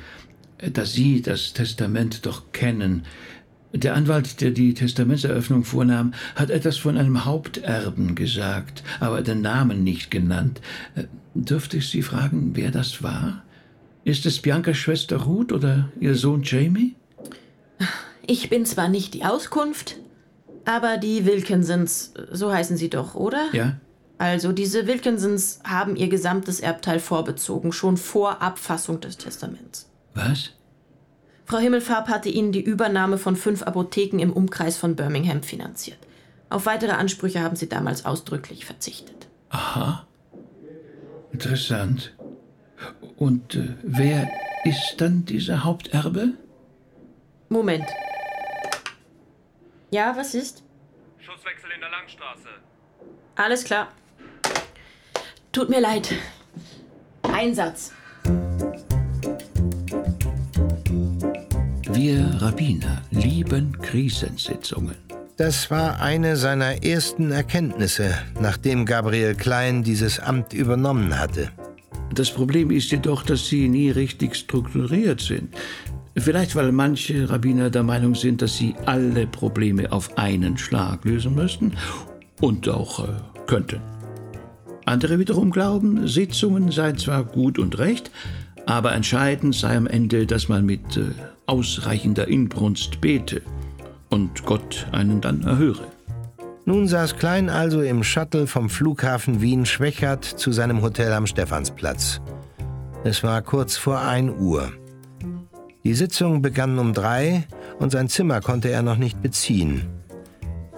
Äh, 0.64 0.72
Da 0.72 0.86
Sie 0.86 1.22
das 1.22 1.54
Testament 1.54 2.26
doch 2.26 2.52
kennen. 2.52 3.04
Der 3.76 3.96
Anwalt, 3.96 4.42
der 4.42 4.52
die 4.52 4.76
Testamentseröffnung 4.76 5.64
vornahm, 5.64 6.14
hat 6.36 6.52
etwas 6.52 6.78
von 6.78 6.98
einem 6.98 7.26
Haupterben 7.26 8.14
gesagt, 8.14 8.84
aber 9.00 9.22
den 9.22 9.42
Namen 9.42 9.84
nicht 9.84 10.12
genannt. 10.12 10.62
Äh, 10.96 11.06
Dürfte 11.36 11.78
ich 11.78 11.90
Sie 11.90 12.04
fragen, 12.04 12.52
wer 12.54 12.70
das 12.70 13.02
war? 13.02 13.44
Ist 14.04 14.28
es 14.28 14.40
Biancas 14.40 14.78
Schwester 14.78 15.18
Ruth 15.18 15.52
oder 15.52 15.90
Ihr 16.00 16.14
Sohn 16.14 16.44
Jamie? 16.44 16.96
Ich 18.28 18.50
bin 18.50 18.66
zwar 18.66 18.88
nicht 18.88 19.16
die 19.16 19.26
Auskunft, 19.26 19.98
aber 20.66 20.98
die 20.98 21.26
Wilkinsons, 21.26 22.14
so 22.32 22.52
heißen 22.54 22.78
sie 22.78 22.90
doch, 22.90 23.16
oder? 23.16 23.48
Ja. 23.52 23.78
Also 24.18 24.52
diese 24.52 24.88
Wilkinsons 24.88 25.60
haben 25.64 25.96
ihr 25.96 26.08
gesamtes 26.08 26.60
Erbteil 26.60 27.00
vorbezogen, 27.00 27.74
schon 27.74 27.98
vor 27.98 28.42
Abfassung 28.42 29.02
des 29.02 29.18
Testaments. 29.18 29.90
Was? 30.14 30.52
Frau 31.46 31.58
Himmelfarb 31.58 32.08
hatte 32.08 32.30
ihnen 32.30 32.52
die 32.52 32.64
Übernahme 32.64 33.18
von 33.18 33.36
fünf 33.36 33.64
Apotheken 33.64 34.20
im 34.20 34.32
Umkreis 34.34 34.78
von 34.78 34.96
Birmingham 34.96 35.44
finanziert. 35.44 36.00
Auf 36.50 36.66
weitere 36.66 36.92
Ansprüche 36.92 37.42
haben 37.42 37.56
sie 37.56 37.68
damals 37.68 38.06
ausdrücklich 38.06 38.66
verzichtet. 38.66 39.28
Aha. 39.50 40.08
Interessant. 41.32 42.16
Und 43.18 43.56
äh, 43.56 43.76
wer 43.82 44.30
ist 44.64 44.96
dann 44.98 45.26
dieser 45.26 45.64
Haupterbe? 45.64 46.34
Moment. 47.50 47.88
Ja, 49.92 50.16
was 50.16 50.34
ist? 50.34 50.64
Schusswechsel 51.20 51.70
in 51.74 51.82
der 51.82 51.90
Langstraße. 51.90 52.50
Alles 53.36 53.64
klar. 53.64 53.90
Tut 55.52 55.70
mir 55.70 55.80
leid. 55.80 56.14
Einsatz. 57.24 57.94
Wir 61.94 62.26
Rabbiner 62.40 63.04
lieben 63.12 63.80
Krisensitzungen. 63.80 64.96
Das 65.38 65.70
war 65.70 66.02
eine 66.02 66.38
seiner 66.38 66.84
ersten 66.84 67.32
Erkenntnisse, 67.32 68.16
nachdem 68.42 68.86
Gabriel 68.86 69.36
Klein 69.36 69.84
dieses 69.84 70.20
Amt 70.20 70.54
übernommen 70.54 71.20
hatte. 71.20 71.52
Das 72.12 72.32
Problem 72.32 72.72
ist 72.72 72.90
jedoch, 72.90 73.22
dass 73.22 73.48
sie 73.48 73.70
nie 73.70 73.92
richtig 73.92 74.36
strukturiert 74.36 75.22
sind. 75.22 75.54
Vielleicht, 76.18 76.56
weil 76.56 76.72
manche 76.72 77.30
Rabbiner 77.30 77.70
der 77.70 77.84
Meinung 77.84 78.16
sind, 78.16 78.42
dass 78.42 78.58
sie 78.58 78.74
alle 78.86 79.28
Probleme 79.28 79.92
auf 79.92 80.18
einen 80.18 80.58
Schlag 80.58 81.06
lösen 81.06 81.36
müssten 81.36 81.74
und 82.42 82.68
auch 82.70 83.08
äh, 83.08 83.12
könnten. 83.46 83.82
Andere 84.86 85.20
wiederum 85.20 85.52
glauben, 85.52 86.08
Sitzungen 86.08 86.72
seien 86.72 86.98
zwar 86.98 87.24
gut 87.24 87.60
und 87.60 87.78
recht, 87.78 88.10
aber 88.66 88.94
entscheidend 88.94 89.54
sei 89.54 89.78
am 89.78 89.86
Ende, 89.86 90.26
dass 90.26 90.50
man 90.50 90.66
mit 90.66 90.98
äh, 90.98 91.12
ausreichender 91.46 92.28
Inbrunst 92.28 93.02
bete 93.02 93.42
und 94.10 94.46
Gott 94.46 94.88
einen 94.92 95.22
dann 95.22 95.44
erhöre. 95.44 95.86
Nun 96.66 96.88
saß 96.88 97.18
Klein 97.18 97.50
also 97.50 97.82
im 97.82 98.04
Shuttle 98.04 98.48
vom 98.48 98.70
Flughafen 98.70 99.42
Wien-Schwächert 99.42 100.24
zu 100.24 100.52
seinem 100.54 100.82
Hotel 100.82 101.12
am 101.12 101.28
Stephansplatz. 101.28 102.22
Es 103.04 103.22
war 103.22 103.42
kurz 103.42 103.76
vor 103.76 104.00
1 104.00 104.32
Uhr. 104.40 104.72
Die 105.84 105.94
Sitzung 105.94 106.42
begann 106.42 106.80
um 106.80 106.94
drei 106.94 107.44
und 107.80 107.92
sein 107.92 108.08
Zimmer 108.08 108.40
konnte 108.40 108.70
er 108.70 108.82
noch 108.82 108.96
nicht 108.96 109.22
beziehen. 109.22 109.82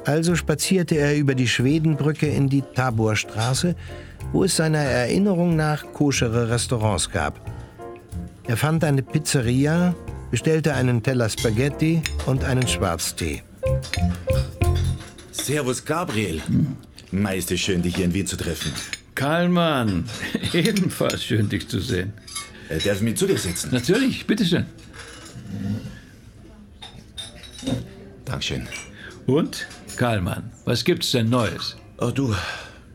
Also 0.05 0.35
spazierte 0.35 0.95
er 0.95 1.15
über 1.15 1.35
die 1.35 1.47
Schwedenbrücke 1.47 2.25
in 2.27 2.49
die 2.49 2.63
Taborstraße, 2.63 3.75
wo 4.31 4.43
es 4.43 4.55
seiner 4.55 4.79
Erinnerung 4.79 5.55
nach 5.55 5.85
koschere 5.93 6.49
Restaurants 6.49 7.11
gab. 7.11 7.39
Er 8.47 8.57
fand 8.57 8.83
eine 8.83 9.03
Pizzeria, 9.03 9.93
bestellte 10.31 10.73
einen 10.73 11.03
Teller 11.03 11.29
Spaghetti 11.29 12.01
und 12.25 12.43
einen 12.43 12.67
Schwarztee. 12.67 13.43
Servus, 15.31 15.85
Gabriel. 15.85 16.41
Meist 17.11 17.57
schön, 17.59 17.81
dich 17.81 17.95
hier 17.95 18.05
in 18.05 18.13
Wien 18.13 18.27
zu 18.27 18.35
treffen. 18.35 18.71
Karlmann, 19.13 20.05
ebenfalls 20.53 21.23
schön, 21.23 21.47
dich 21.47 21.67
zu 21.67 21.79
sehen. 21.79 22.13
Äh, 22.69 22.79
darf 22.79 22.97
ich 22.97 23.01
mich 23.01 23.17
zu 23.17 23.27
dir 23.27 23.37
setzen? 23.37 23.69
Natürlich, 23.71 24.25
bitteschön. 24.25 24.65
Dankeschön. 28.25 28.67
Und, 29.27 29.67
Karlmann, 29.97 30.51
was 30.65 30.83
gibt's 30.83 31.11
denn 31.11 31.29
Neues? 31.29 31.77
Oh, 31.99 32.11
du, 32.11 32.35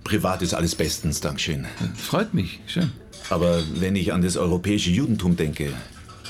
privat 0.04 0.42
ist 0.42 0.54
alles 0.54 0.74
bestens, 0.74 1.20
Dankeschön. 1.20 1.66
Freut 1.96 2.34
mich, 2.34 2.60
schön. 2.66 2.90
Aber 3.30 3.62
wenn 3.76 3.96
ich 3.96 4.12
an 4.12 4.22
das 4.22 4.36
europäische 4.36 4.90
Judentum 4.90 5.36
denke, 5.36 5.72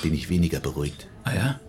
bin 0.02 0.14
ich 0.14 0.28
weniger 0.28 0.60
beruhigt. 0.60 1.08
Ah 1.24 1.34
ja? 1.34 1.60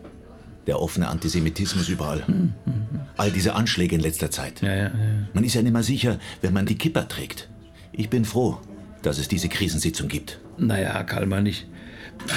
Der 0.67 0.79
offene 0.79 1.07
Antisemitismus 1.07 1.89
überall. 1.89 2.25
Hm, 2.27 2.53
hm, 2.65 2.99
All 3.17 3.31
diese 3.31 3.55
Anschläge 3.55 3.95
in 3.95 4.01
letzter 4.01 4.31
Zeit. 4.31 4.61
Ja, 4.61 4.73
ja, 4.73 4.83
ja. 4.83 4.91
Man 5.33 5.43
ist 5.43 5.55
ja 5.55 5.61
nicht 5.61 5.73
mehr 5.73 5.83
sicher, 5.83 6.19
wenn 6.41 6.53
man 6.53 6.65
die 6.65 6.77
Kippa 6.77 7.03
trägt. 7.03 7.49
Ich 7.91 8.09
bin 8.09 8.25
froh, 8.25 8.59
dass 9.01 9.17
es 9.17 9.27
diese 9.27 9.49
Krisensitzung 9.49 10.07
gibt. 10.07 10.39
Naja, 10.57 11.03
Karlmann, 11.03 11.45
ich. 11.45 11.67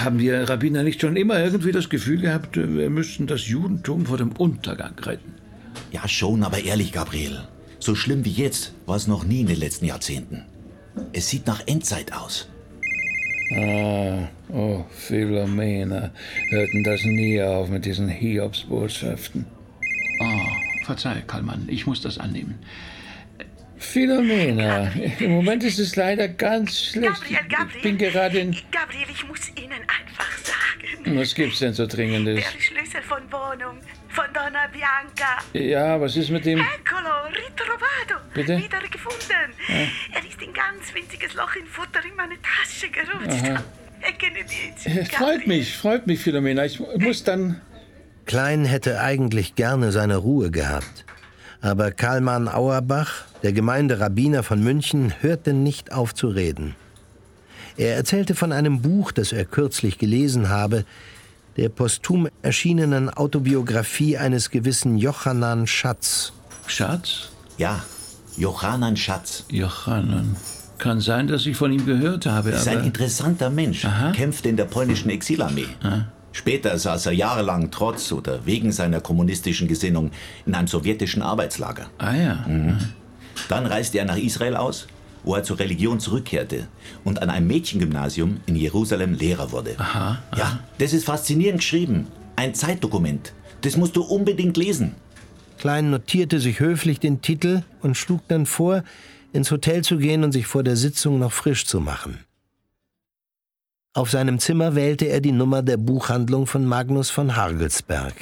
Haben 0.03 0.18
wir 0.18 0.49
Rabbiner 0.49 0.82
nicht 0.82 1.01
schon 1.03 1.16
immer 1.16 1.38
irgendwie 1.38 1.72
das 1.72 1.90
Gefühl 1.90 2.20
gehabt, 2.20 2.57
wir 2.57 2.88
müssten 2.88 3.26
das 3.26 3.47
Judentum 3.47 4.07
vor 4.07 4.16
dem 4.16 4.32
Untergang 4.32 4.99
retten? 5.01 5.34
Ja, 5.92 6.09
schon, 6.09 6.42
aber 6.42 6.64
ehrlich, 6.64 6.92
Gabriel. 6.92 7.47
So 7.78 7.95
schlimm 7.95 8.24
wie 8.24 8.32
jetzt 8.32 8.72
war 8.86 8.97
es 8.97 9.07
noch 9.07 9.24
nie 9.24 9.42
in 9.42 9.47
den 9.47 9.59
letzten 9.59 9.84
Jahrzehnten. 9.84 10.45
Es 11.12 11.28
sieht 11.28 11.47
nach 11.47 11.62
Endzeit 11.66 12.12
aus. 12.14 12.49
Ah, 13.57 14.28
oh, 14.48 14.84
Philomena, 14.90 16.11
hörten 16.50 16.82
das 16.82 17.05
nie 17.05 17.40
auf 17.40 17.68
mit 17.68 17.84
diesen 17.84 18.09
Hiobsbotschaften. 18.09 19.46
Oh, 20.20 20.84
verzeih, 20.86 21.22
Karlmann, 21.26 21.66
ich 21.68 21.86
muss 21.86 22.00
das 22.00 22.18
annehmen. 22.18 22.59
Philomena, 23.76 24.90
im 25.20 25.32
Moment 25.32 25.62
ist 25.62 25.78
es 25.78 25.94
leider 25.94 26.26
ganz 26.26 26.80
schlecht. 26.80 27.20
Gabriel, 27.20 27.38
Gabriel. 27.48 27.76
Ich 27.76 27.82
bin 27.82 27.98
gerade 27.98 28.38
in... 28.38 28.57
Gabriel, 28.72 29.07
ich 29.12 29.28
muss 29.28 29.48
Ihnen 29.50 29.72
einfach 29.72 30.38
sagen. 30.38 31.18
Was 31.18 31.34
gibt's 31.34 31.59
denn 31.59 31.74
so 31.74 31.86
Dringendes? 31.86 32.42
Der 32.42 32.61
Schlüssel 32.61 33.02
von 33.02 33.22
Wohnung 33.30 33.78
von 34.14 34.26
Donna 34.32 34.66
Bianca. 34.72 35.42
Ja, 35.52 36.00
was 36.00 36.16
ist 36.16 36.30
mit 36.30 36.44
dem... 36.44 36.60
Eccolo, 36.60 37.26
ritrovado. 37.28 38.22
Bitte? 38.32 38.56
Wiedergefunden. 38.56 39.52
Er 39.68 40.20
ist 40.20 40.40
in 40.40 40.52
ganz 40.52 40.94
winziges 40.94 41.34
Loch 41.34 41.56
in 41.56 41.66
Futter 41.66 42.04
in 42.08 42.14
meine 42.16 42.36
Tasche 42.40 42.88
gerutscht. 42.88 43.44
Aha. 43.44 43.62
Erkenne 44.00 44.38
jetzt. 44.38 44.86
Äh, 44.86 45.04
Freut 45.06 45.46
mich, 45.46 45.76
freut 45.76 46.06
mich, 46.06 46.20
Philomena. 46.20 46.64
Ich 46.64 46.80
muss 46.80 47.24
dann... 47.24 47.60
Klein 48.26 48.64
hätte 48.64 49.00
eigentlich 49.00 49.54
gerne 49.54 49.92
seine 49.92 50.16
Ruhe 50.16 50.50
gehabt. 50.50 51.04
Aber 51.60 51.90
Karlmann 51.90 52.48
Auerbach, 52.48 53.24
der 53.42 53.52
Gemeinderabbiner 53.52 54.42
von 54.42 54.62
München, 54.62 55.12
hörte 55.20 55.52
nicht 55.52 55.92
auf 55.92 56.14
zu 56.14 56.28
reden. 56.28 56.76
Er 57.76 57.96
erzählte 57.96 58.34
von 58.34 58.52
einem 58.52 58.82
Buch, 58.82 59.12
das 59.12 59.32
er 59.32 59.44
kürzlich 59.44 59.98
gelesen 59.98 60.48
habe, 60.48 60.84
der 61.57 61.68
posthum 61.68 62.28
erschienenen 62.42 63.11
Autobiografie 63.11 64.16
eines 64.18 64.50
gewissen 64.50 64.96
Johannan 64.96 65.66
Schatz. 65.66 66.32
Schatz? 66.66 67.30
Ja, 67.59 67.82
Johannan 68.36 68.96
Schatz. 68.96 69.44
Johannan. 69.50 70.36
Kann 70.78 71.00
sein, 71.00 71.28
dass 71.28 71.46
ich 71.46 71.57
von 71.57 71.72
ihm 71.72 71.86
gehört 71.86 72.26
habe, 72.26 72.50
Ist 72.50 72.66
aber... 72.66 72.78
ein 72.78 72.84
interessanter 72.86 73.48
Mensch. 73.48 73.84
Aha. 73.84 74.11
Kämpfte 74.11 74.48
in 74.48 74.57
der 74.57 74.64
polnischen 74.64 75.09
Exilarmee. 75.09 75.68
Später 76.32 76.76
saß 76.76 77.07
er 77.07 77.12
jahrelang 77.12 77.70
trotz 77.70 78.11
oder 78.11 78.44
wegen 78.44 78.72
seiner 78.72 79.00
kommunistischen 79.00 79.68
Gesinnung 79.68 80.11
in 80.46 80.55
einem 80.55 80.66
sowjetischen 80.66 81.22
Arbeitslager. 81.22 81.86
Ah 81.98 82.14
ja. 82.14 82.34
Mhm. 82.48 82.78
Dann 83.48 83.66
reiste 83.66 83.98
er 83.98 84.05
nach 84.05 84.16
Israel 84.16 84.57
aus, 84.57 84.88
wo 85.24 85.34
er 85.34 85.42
zur 85.42 85.58
Religion 85.58 86.00
zurückkehrte 86.00 86.68
und 87.04 87.22
an 87.22 87.30
einem 87.30 87.46
Mädchengymnasium 87.46 88.40
in 88.46 88.56
Jerusalem 88.56 89.14
Lehrer 89.14 89.52
wurde. 89.52 89.74
Aha. 89.78 90.22
Ja, 90.36 90.60
das 90.78 90.92
ist 90.92 91.04
faszinierend 91.04 91.60
geschrieben. 91.60 92.06
Ein 92.36 92.54
Zeitdokument. 92.54 93.32
Das 93.62 93.76
musst 93.76 93.96
du 93.96 94.02
unbedingt 94.02 94.56
lesen. 94.56 94.94
Klein 95.58 95.90
notierte 95.90 96.40
sich 96.40 96.60
höflich 96.60 97.00
den 97.00 97.22
Titel 97.22 97.62
und 97.80 97.96
schlug 97.96 98.20
dann 98.28 98.44
vor, 98.44 98.84
ins 99.32 99.50
Hotel 99.50 99.82
zu 99.82 99.98
gehen 99.98 100.24
und 100.24 100.32
sich 100.32 100.46
vor 100.46 100.62
der 100.62 100.76
Sitzung 100.76 101.18
noch 101.18 101.32
frisch 101.32 101.66
zu 101.66 101.80
machen. 101.80 102.18
Auf 103.94 104.10
seinem 104.10 104.40
Zimmer 104.40 104.74
wählte 104.74 105.06
er 105.06 105.20
die 105.20 105.32
Nummer 105.32 105.62
der 105.62 105.76
Buchhandlung 105.76 106.46
von 106.46 106.66
Magnus 106.66 107.10
von 107.10 107.36
Hargelsberg. 107.36 108.14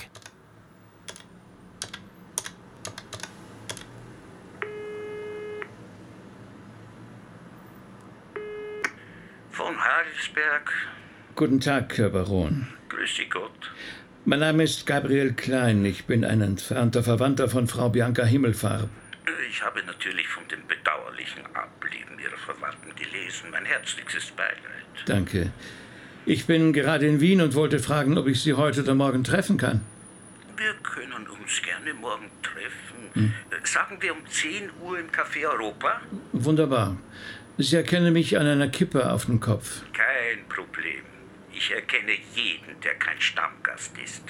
Von 9.65 9.77
Hagelsberg. 9.79 10.73
Guten 11.37 11.61
Tag, 11.61 11.97
Herr 11.97 12.09
Baron. 12.11 12.67
Grüß 12.89 13.15
Sie 13.15 13.29
Gott. 13.29 13.71
Mein 14.25 14.41
Name 14.41 14.65
ist 14.65 14.87
Gabriel 14.87 15.35
Klein. 15.35 15.85
Ich 15.85 16.05
bin 16.07 16.25
ein 16.25 16.41
entfernter 16.41 17.05
Verwandter 17.05 17.49
von 17.49 17.69
Frau 17.69 17.89
Bianca 17.89 18.25
Himmelfarb. 18.25 18.89
Ich 19.49 19.63
habe 19.63 19.85
natürlich 19.85 20.27
von 20.27 20.43
dem 20.49 20.67
bedauerlichen 20.67 21.47
Ableben 21.55 22.19
Ihrer 22.19 22.39
Verwandten 22.39 22.91
gelesen. 22.97 23.51
Mein 23.53 23.65
herzlichstes 23.65 24.33
Beileid. 24.33 24.57
Danke. 25.07 25.53
Ich 26.27 26.47
bin 26.47 26.73
gerade 26.73 27.07
in 27.07 27.21
Wien 27.21 27.41
und 27.41 27.55
wollte 27.55 27.79
fragen, 27.79 28.19
ob 28.19 28.27
ich 28.27 28.43
Sie 28.43 28.55
heute 28.55 28.83
oder 28.83 28.97
morgen 28.97 29.23
treffen 29.23 29.59
kann. 29.59 29.83
Wir 30.57 30.75
können 30.83 31.29
uns 31.29 31.63
gerne 31.63 31.95
morgen 31.95 32.33
treffen. 32.43 33.11
Hm. 33.13 33.33
Äh, 33.51 33.65
Sagen 33.65 33.97
wir 34.01 34.13
um 34.13 34.27
10 34.27 34.71
Uhr 34.83 34.99
im 34.99 35.07
Café 35.11 35.49
Europa? 35.49 36.01
Wunderbar. 36.33 36.97
Sie 37.59 37.77
erkennen 37.77 38.13
mich 38.13 38.39
an 38.39 38.47
einer 38.47 38.69
Kippe 38.69 39.13
auf 39.13 39.27
dem 39.27 39.41
Kopf. 39.41 39.83
Kein 39.93 40.47
Problem. 40.49 41.03
Ich 41.53 41.71
erkenne 41.71 42.13
jeden, 42.35 42.81
der 42.83 42.95
kein 42.95 43.21
Stammgast 43.21 43.93
ist. 44.03 44.23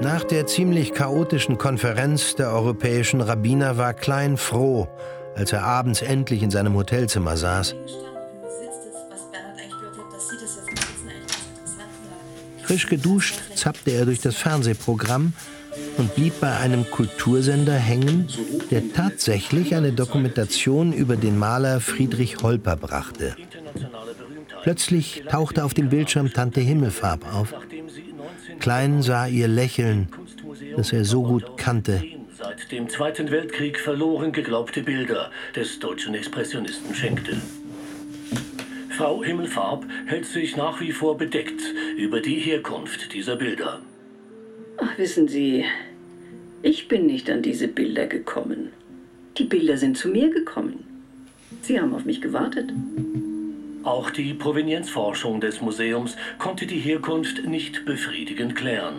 Nach 0.00 0.22
der 0.22 0.46
ziemlich 0.46 0.92
chaotischen 0.92 1.58
Konferenz 1.58 2.34
der 2.36 2.50
europäischen 2.50 3.20
Rabbiner 3.20 3.78
war 3.78 3.94
Klein 3.94 4.36
froh, 4.36 4.88
als 5.34 5.52
er 5.52 5.64
abends 5.64 6.02
endlich 6.02 6.42
in 6.42 6.50
seinem 6.50 6.74
Hotelzimmer 6.74 7.36
saß. 7.36 7.74
Frisch 12.62 12.86
geduscht 12.86 13.40
zappte 13.54 13.90
er 13.90 14.04
durch 14.06 14.20
das 14.20 14.36
Fernsehprogramm 14.36 15.32
und 15.98 16.14
blieb 16.14 16.40
bei 16.40 16.56
einem 16.56 16.90
Kultursender 16.90 17.74
hängen, 17.74 18.28
der 18.70 18.92
tatsächlich 18.92 19.74
eine 19.74 19.92
Dokumentation 19.92 20.92
über 20.92 21.16
den 21.16 21.38
Maler 21.38 21.80
Friedrich 21.80 22.42
Holper 22.42 22.76
brachte. 22.76 23.36
Plötzlich 24.62 25.24
tauchte 25.28 25.64
auf 25.64 25.74
dem 25.74 25.88
Bildschirm 25.88 26.32
Tante 26.32 26.60
Himmelfarb 26.60 27.32
auf. 27.34 27.54
Klein 28.60 29.02
sah 29.02 29.26
ihr 29.26 29.48
Lächeln, 29.48 30.08
das 30.76 30.92
er 30.92 31.04
so 31.04 31.22
gut 31.22 31.56
kannte. 31.56 32.02
Seit 32.36 32.72
dem 32.72 32.88
Zweiten 32.88 33.30
Weltkrieg 33.30 33.78
verloren 33.78 34.32
geglaubte 34.32 34.82
Bilder 34.82 35.30
des 35.54 35.78
deutschen 35.78 36.14
Expressionisten 36.14 36.94
schenkte. 36.94 37.36
Frau 38.96 39.24
Himmelfarb 39.24 39.84
hält 40.06 40.26
sich 40.26 40.56
nach 40.56 40.80
wie 40.80 40.92
vor 40.92 41.16
bedeckt 41.16 41.60
über 41.96 42.20
die 42.20 42.38
Herkunft 42.38 43.12
dieser 43.12 43.36
Bilder. 43.36 43.80
Wissen 44.96 45.26
Sie, 45.26 45.64
ich 46.62 46.88
bin 46.88 47.06
nicht 47.06 47.28
an 47.28 47.42
diese 47.42 47.66
Bilder 47.66 48.06
gekommen. 48.06 48.70
Die 49.38 49.44
Bilder 49.44 49.76
sind 49.76 49.98
zu 49.98 50.08
mir 50.08 50.30
gekommen. 50.30 50.84
Sie 51.62 51.80
haben 51.80 51.94
auf 51.94 52.04
mich 52.04 52.20
gewartet. 52.20 52.72
Auch 53.82 54.10
die 54.10 54.34
Provenienzforschung 54.34 55.40
des 55.40 55.60
Museums 55.60 56.16
konnte 56.38 56.66
die 56.66 56.78
Herkunft 56.78 57.44
nicht 57.44 57.84
befriedigend 57.84 58.54
klären. 58.54 58.94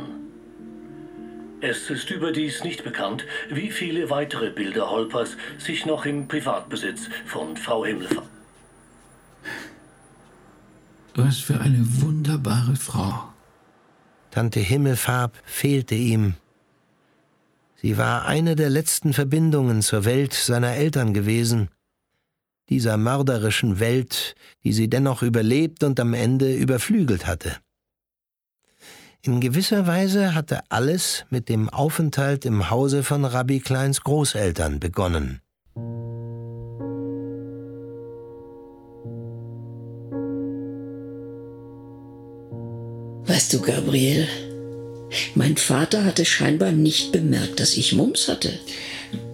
Es 1.61 1.89
ist 1.89 2.11
überdies 2.11 2.63
nicht 2.63 2.83
bekannt, 2.83 3.25
wie 3.49 3.71
viele 3.71 4.09
weitere 4.09 4.49
Bilder 4.51 4.91
Holpers 4.91 5.37
sich 5.57 5.85
noch 5.85 6.05
im 6.05 6.27
Privatbesitz 6.27 7.09
von 7.25 7.55
Frau 7.55 7.85
Himmelfarb. 7.85 8.27
Was 11.15 11.39
für 11.39 11.59
eine 11.61 11.79
wunderbare 12.01 12.75
Frau. 12.75 13.34
Tante 14.35 14.59
Himmelfarb 14.59 15.31
fehlte 15.45 15.95
ihm. 15.95 16.33
Sie 17.77 17.97
war 17.97 18.25
eine 18.25 18.57
der 18.57 18.69
letzten 18.69 19.13
Verbindungen 19.13 19.81
zur 19.81 20.03
Welt 20.03 20.33
seiner 20.33 20.73
Eltern 20.73 21.13
gewesen, 21.13 21.69
dieser 22.67 22.97
mörderischen 22.97 23.79
Welt, 23.79 24.35
die 24.65 24.73
sie 24.73 24.89
dennoch 24.89 25.23
überlebt 25.23 25.85
und 25.85 26.01
am 26.01 26.13
Ende 26.13 26.53
überflügelt 26.53 27.25
hatte. 27.25 27.55
In 29.21 29.39
gewisser 29.39 29.87
Weise 29.87 30.35
hatte 30.35 30.63
alles 30.67 31.25
mit 31.29 31.47
dem 31.47 31.69
Aufenthalt 31.69 32.43
im 32.43 32.69
Hause 32.69 33.03
von 33.03 33.23
Rabbi 33.23 33.61
Kleins 33.61 34.01
Großeltern 34.01 34.81
begonnen. 34.81 35.39
Weißt 43.27 43.53
du, 43.53 43.59
Gabriel, 43.59 44.27
mein 45.33 45.57
Vater 45.57 46.03
hatte 46.03 46.25
scheinbar 46.25 46.71
nicht 46.71 47.11
bemerkt, 47.11 47.59
dass 47.59 47.75
ich 47.75 47.93
Mumps 47.93 48.27
hatte. 48.27 48.53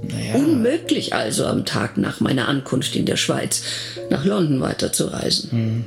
Naja. 0.04 0.36
Unmöglich 0.36 1.14
also 1.14 1.46
am 1.46 1.66
Tag 1.66 1.98
nach 1.98 2.20
meiner 2.20 2.48
Ankunft 2.48 2.96
in 2.96 3.06
der 3.06 3.18
Schweiz 3.18 3.64
nach 4.10 4.26
London 4.26 4.62
weiterzureisen. 4.62 5.52
Hm. 5.52 5.84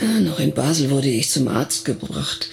Ja, 0.00 0.20
noch 0.20 0.38
in 0.38 0.54
Basel 0.54 0.90
wurde 0.90 1.08
ich 1.08 1.30
zum 1.30 1.48
Arzt 1.48 1.84
gebracht. 1.84 2.48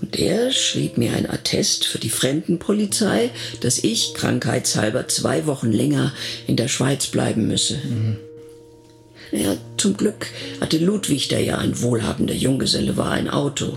Und 0.00 0.18
er 0.18 0.52
schrieb 0.52 0.96
mir 0.96 1.14
ein 1.14 1.28
Attest 1.28 1.84
für 1.84 1.98
die 1.98 2.10
Fremdenpolizei, 2.10 3.30
dass 3.60 3.78
ich 3.78 4.14
krankheitshalber 4.14 5.08
zwei 5.08 5.46
Wochen 5.46 5.72
länger 5.72 6.12
in 6.46 6.56
der 6.56 6.68
Schweiz 6.68 7.08
bleiben 7.08 7.48
müsse. 7.48 7.78
Mhm. 7.84 8.16
Ja, 9.32 9.56
zum 9.76 9.96
Glück 9.96 10.26
hatte 10.60 10.78
Ludwig, 10.78 11.28
der 11.28 11.40
ja 11.40 11.58
ein 11.58 11.80
wohlhabender 11.82 12.34
Junggeselle 12.34 12.96
war, 12.96 13.10
ein 13.10 13.28
Auto. 13.28 13.76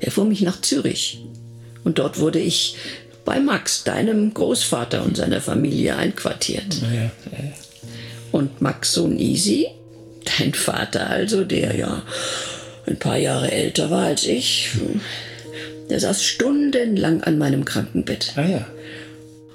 Er 0.00 0.10
fuhr 0.10 0.24
mich 0.24 0.42
nach 0.42 0.60
Zürich. 0.60 1.24
Und 1.82 1.98
dort 1.98 2.18
wurde 2.18 2.40
ich 2.40 2.76
bei 3.24 3.40
Max, 3.40 3.84
deinem 3.84 4.34
Großvater 4.34 5.02
und 5.02 5.16
seiner 5.16 5.40
Familie 5.40 5.96
einquartiert. 5.96 6.82
Naja, 6.82 7.10
Und 8.32 8.60
Max 8.60 8.92
Sohn 8.92 9.18
Easy, 9.18 9.68
dein 10.38 10.52
Vater 10.52 11.08
also, 11.08 11.44
der 11.44 11.76
ja 11.76 12.02
ein 12.86 12.98
paar 12.98 13.16
Jahre 13.16 13.50
älter 13.50 13.90
war 13.90 14.04
als 14.04 14.26
ich, 14.26 14.70
der 15.88 16.00
saß 16.00 16.22
stundenlang 16.22 17.22
an 17.22 17.38
meinem 17.38 17.64
Krankenbett. 17.64 18.32
Ah 18.36 18.46
ja. 18.46 18.66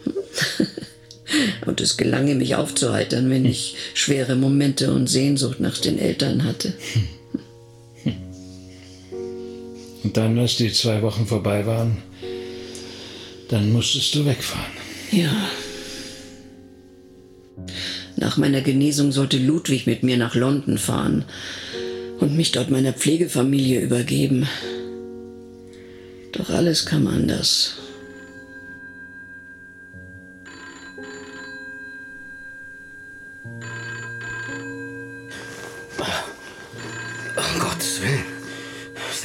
Und 1.66 1.82
es 1.82 1.98
gelang 1.98 2.28
ihm, 2.28 2.40
mich 2.40 2.56
aufzuheitern, 2.56 3.30
wenn 3.30 3.46
ich 3.46 3.76
schwere 3.94 4.36
Momente 4.36 4.92
und 4.94 5.08
Sehnsucht 5.08 5.60
nach 5.60 5.78
den 5.78 6.00
Eltern 6.00 6.44
hatte. 6.44 6.74
Und 10.02 10.16
dann, 10.16 10.40
als 10.40 10.56
die 10.56 10.72
zwei 10.72 11.02
Wochen 11.02 11.28
vorbei 11.28 11.66
waren, 11.66 11.98
dann 13.50 13.74
musstest 13.74 14.16
du 14.16 14.26
wegfahren. 14.26 14.72
Ja. 15.12 15.30
Nach 18.16 18.38
meiner 18.38 18.62
Genesung 18.62 19.12
sollte 19.12 19.38
Ludwig 19.38 19.88
mit 19.88 20.04
mir 20.04 20.18
nach 20.18 20.36
London 20.36 20.78
fahren 20.78 21.26
und 22.20 22.36
mich 22.36 22.52
dort 22.52 22.70
meiner 22.70 22.94
Pflegefamilie 22.94 23.82
übergeben. 23.82 24.48
Doch 26.32 26.50
alles 26.50 26.86
kam 26.86 27.08
anders. 27.08 27.79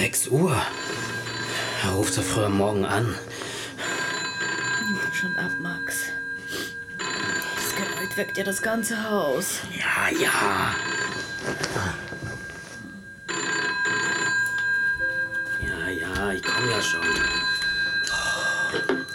6 0.05 0.29
Uhr. 0.29 0.55
Er 1.83 1.91
ruft 1.93 2.13
so 2.13 2.21
früh 2.21 2.45
am 2.45 2.59
Morgen 2.59 2.85
an. 2.85 3.15
Schon 5.15 5.35
ab, 5.39 5.51
Max. 5.63 6.11
Das 6.99 7.75
Geräusch 7.75 8.15
weckt 8.19 8.37
ja 8.37 8.45
das 8.45 8.61
ganze 8.61 9.03
Haus. 9.03 9.61
Ja, 9.73 10.11
ja. 10.11 10.75
Ja, 15.63 15.89
ja, 15.89 16.33
ich 16.35 16.43
komm 16.43 16.69
ja 16.69 16.83
schon. 16.83 17.01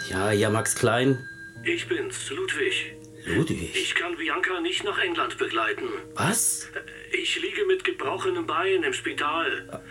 Ja, 0.08 0.32
ja, 0.32 0.50
Max 0.50 0.74
Klein. 0.74 1.18
Ich 1.62 1.86
bin's, 1.86 2.30
Ludwig. 2.30 2.99
Ludwig? 3.36 3.70
Ich 3.74 3.94
kann 3.94 4.16
Bianca 4.16 4.60
nicht 4.60 4.84
nach 4.84 4.98
England 4.98 5.38
begleiten. 5.38 5.88
Was? 6.14 6.68
Ich 7.12 7.40
liege 7.40 7.64
mit 7.66 7.84
gebrochenem 7.84 8.46
Bein 8.46 8.82
im 8.82 8.92
Spital. 8.92 9.82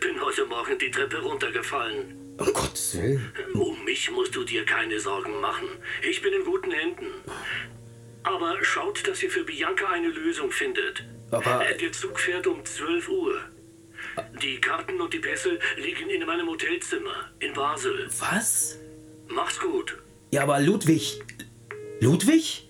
Bin 0.00 0.20
heute 0.20 0.46
Morgen 0.46 0.78
die 0.78 0.90
Treppe 0.90 1.18
runtergefallen. 1.18 2.36
Um 2.38 2.52
Gottes 2.52 2.96
Willen. 3.00 3.32
Um 3.54 3.84
mich 3.84 4.10
musst 4.10 4.34
du 4.36 4.44
dir 4.44 4.64
keine 4.64 5.00
Sorgen 5.00 5.40
machen. 5.40 5.68
Ich 6.02 6.20
bin 6.22 6.32
in 6.34 6.44
guten 6.44 6.70
Händen. 6.70 7.06
Aber 8.22 8.56
schaut, 8.62 9.06
dass 9.06 9.22
ihr 9.22 9.30
für 9.30 9.44
Bianca 9.44 9.88
eine 9.88 10.08
Lösung 10.08 10.50
findet. 10.50 11.04
Aber- 11.30 11.64
Der 11.80 11.92
Zug 11.92 12.18
fährt 12.20 12.46
um 12.46 12.64
12 12.64 13.08
Uhr. 13.08 13.40
Die 14.42 14.60
Karten 14.60 15.00
und 15.00 15.12
die 15.14 15.18
Pässe 15.18 15.58
liegen 15.76 16.10
in 16.10 16.24
meinem 16.26 16.48
Hotelzimmer 16.48 17.30
in 17.40 17.52
Basel. 17.54 18.06
Was? 18.18 18.78
Mach's 19.28 19.58
gut. 19.58 19.96
Ja, 20.30 20.42
aber 20.42 20.60
Ludwig. 20.60 21.20
Ludwig? 22.00 22.65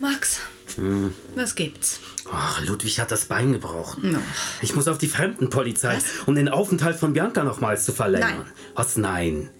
Max, 0.00 0.38
Hm. 0.76 1.12
was 1.34 1.54
gibt's? 1.54 2.00
Ach, 2.30 2.60
Ludwig 2.64 3.00
hat 3.00 3.10
das 3.10 3.24
Bein 3.24 3.52
gebrochen. 3.52 4.12
No. 4.12 4.18
Ich 4.62 4.74
muss 4.74 4.86
auf 4.86 4.98
die 4.98 5.08
Fremdenpolizei, 5.08 5.98
um 6.26 6.34
den 6.34 6.48
Aufenthalt 6.48 6.96
von 6.96 7.14
Bianca 7.14 7.42
nochmals 7.42 7.84
zu 7.84 7.92
verlängern. 7.92 8.38
Nein. 8.44 8.52
Was? 8.74 8.96
Nein. 8.96 9.50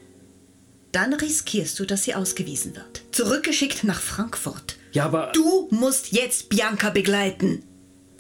Dann 0.93 1.15
riskierst 1.15 1.79
du, 1.81 1.87
dass 1.87 2.05
sie 2.05 2.15
ausgewiesen 2.15 2.77
wird. 2.77 3.03
Zurückgeschickt 3.13 3.85
nach 3.85 4.01
Frankfurt. 4.01 4.77
Ja, 4.93 5.07
aber. 5.07 5.33
Du 5.35 5.69
musst 5.71 6.13
jetzt 6.13 6.51
Bianca 6.51 6.91
begleiten. 6.91 7.65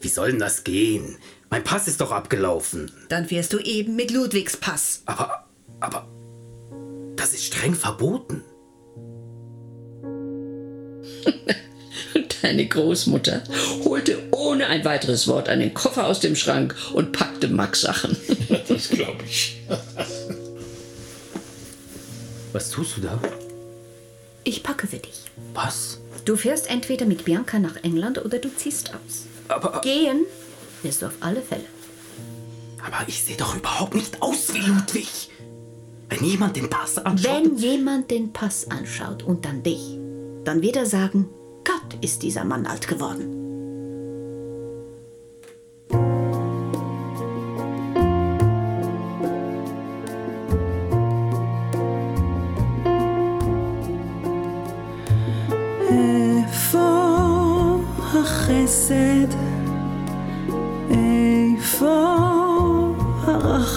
Wie 0.01 0.09
soll 0.09 0.30
denn 0.30 0.40
das 0.40 0.64
gehen? 0.64 1.18
Mein 1.51 1.64
Pass 1.64 1.88
ist 1.88 2.01
doch 2.01 2.12
abgelaufen. 2.12 2.90
Dann 3.09 3.26
fährst 3.26 3.53
du 3.53 3.59
eben 3.59 3.96
mit 3.96 4.11
Ludwigs 4.11 4.57
Pass. 4.57 5.03
Aber. 5.07 5.44
Aber. 5.80 6.07
Das 7.16 7.32
ist 7.32 7.44
streng 7.44 7.74
verboten. 7.74 8.42
Deine 12.42 12.66
Großmutter 12.66 13.42
holte 13.84 14.18
ohne 14.32 14.66
ein 14.68 14.84
weiteres 14.84 15.26
Wort 15.26 15.49
einen 15.49 15.74
Koffer 15.74 16.07
aus 16.07 16.20
dem 16.20 16.36
Schrank 16.36 16.76
und 16.92 17.12
packte 17.12 17.49
Max 17.49 17.80
Sachen. 17.82 18.16
Das 18.68 18.90
glaube 18.90 19.24
ich. 19.24 19.61
Was 22.53 22.70
tust 22.70 22.96
du 22.96 23.01
da? 23.03 23.20
Ich 24.44 24.62
packe 24.62 24.86
für 24.86 24.99
dich. 24.99 25.24
Was? 25.53 25.99
Du 26.24 26.36
fährst 26.36 26.70
entweder 26.70 27.07
mit 27.07 27.24
Bianca 27.24 27.59
nach 27.59 27.76
England 27.82 28.24
oder 28.24 28.38
du 28.38 28.55
ziehst 28.55 28.90
aus. 28.90 29.26
Aber. 29.49 29.80
Gehen 29.80 30.24
wirst 30.83 31.03
du 31.03 31.07
auf 31.07 31.14
alle 31.20 31.43
Fälle. 31.43 31.64
Aber 32.85 33.09
ich 33.09 33.22
sehe 33.22 33.37
doch 33.37 33.57
überhaupt 33.57 33.95
nicht 33.95 34.22
aus 34.22 34.53
wie 34.55 34.61
Ludwig. 34.61 35.31
Wenn 36.09 36.24
jemand 36.24 36.57
den 36.57 36.70
Pass 36.70 36.99
anschaut. 36.99 37.45
Wenn 37.45 37.57
jemand 37.59 38.11
den 38.11 38.33
Pass 38.33 38.70
anschaut 38.70 39.22
und 39.22 39.45
dann 39.45 39.62
dich, 39.62 39.99
dann 40.45 40.62
wird 40.62 40.76
er 40.76 40.87
sagen, 40.87 41.29
Gott 41.64 42.03
ist 42.03 42.22
dieser 42.22 42.45
Mann 42.45 42.66
alt 42.66 42.89
geworden. 42.89 43.47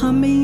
Honey. 0.01 0.40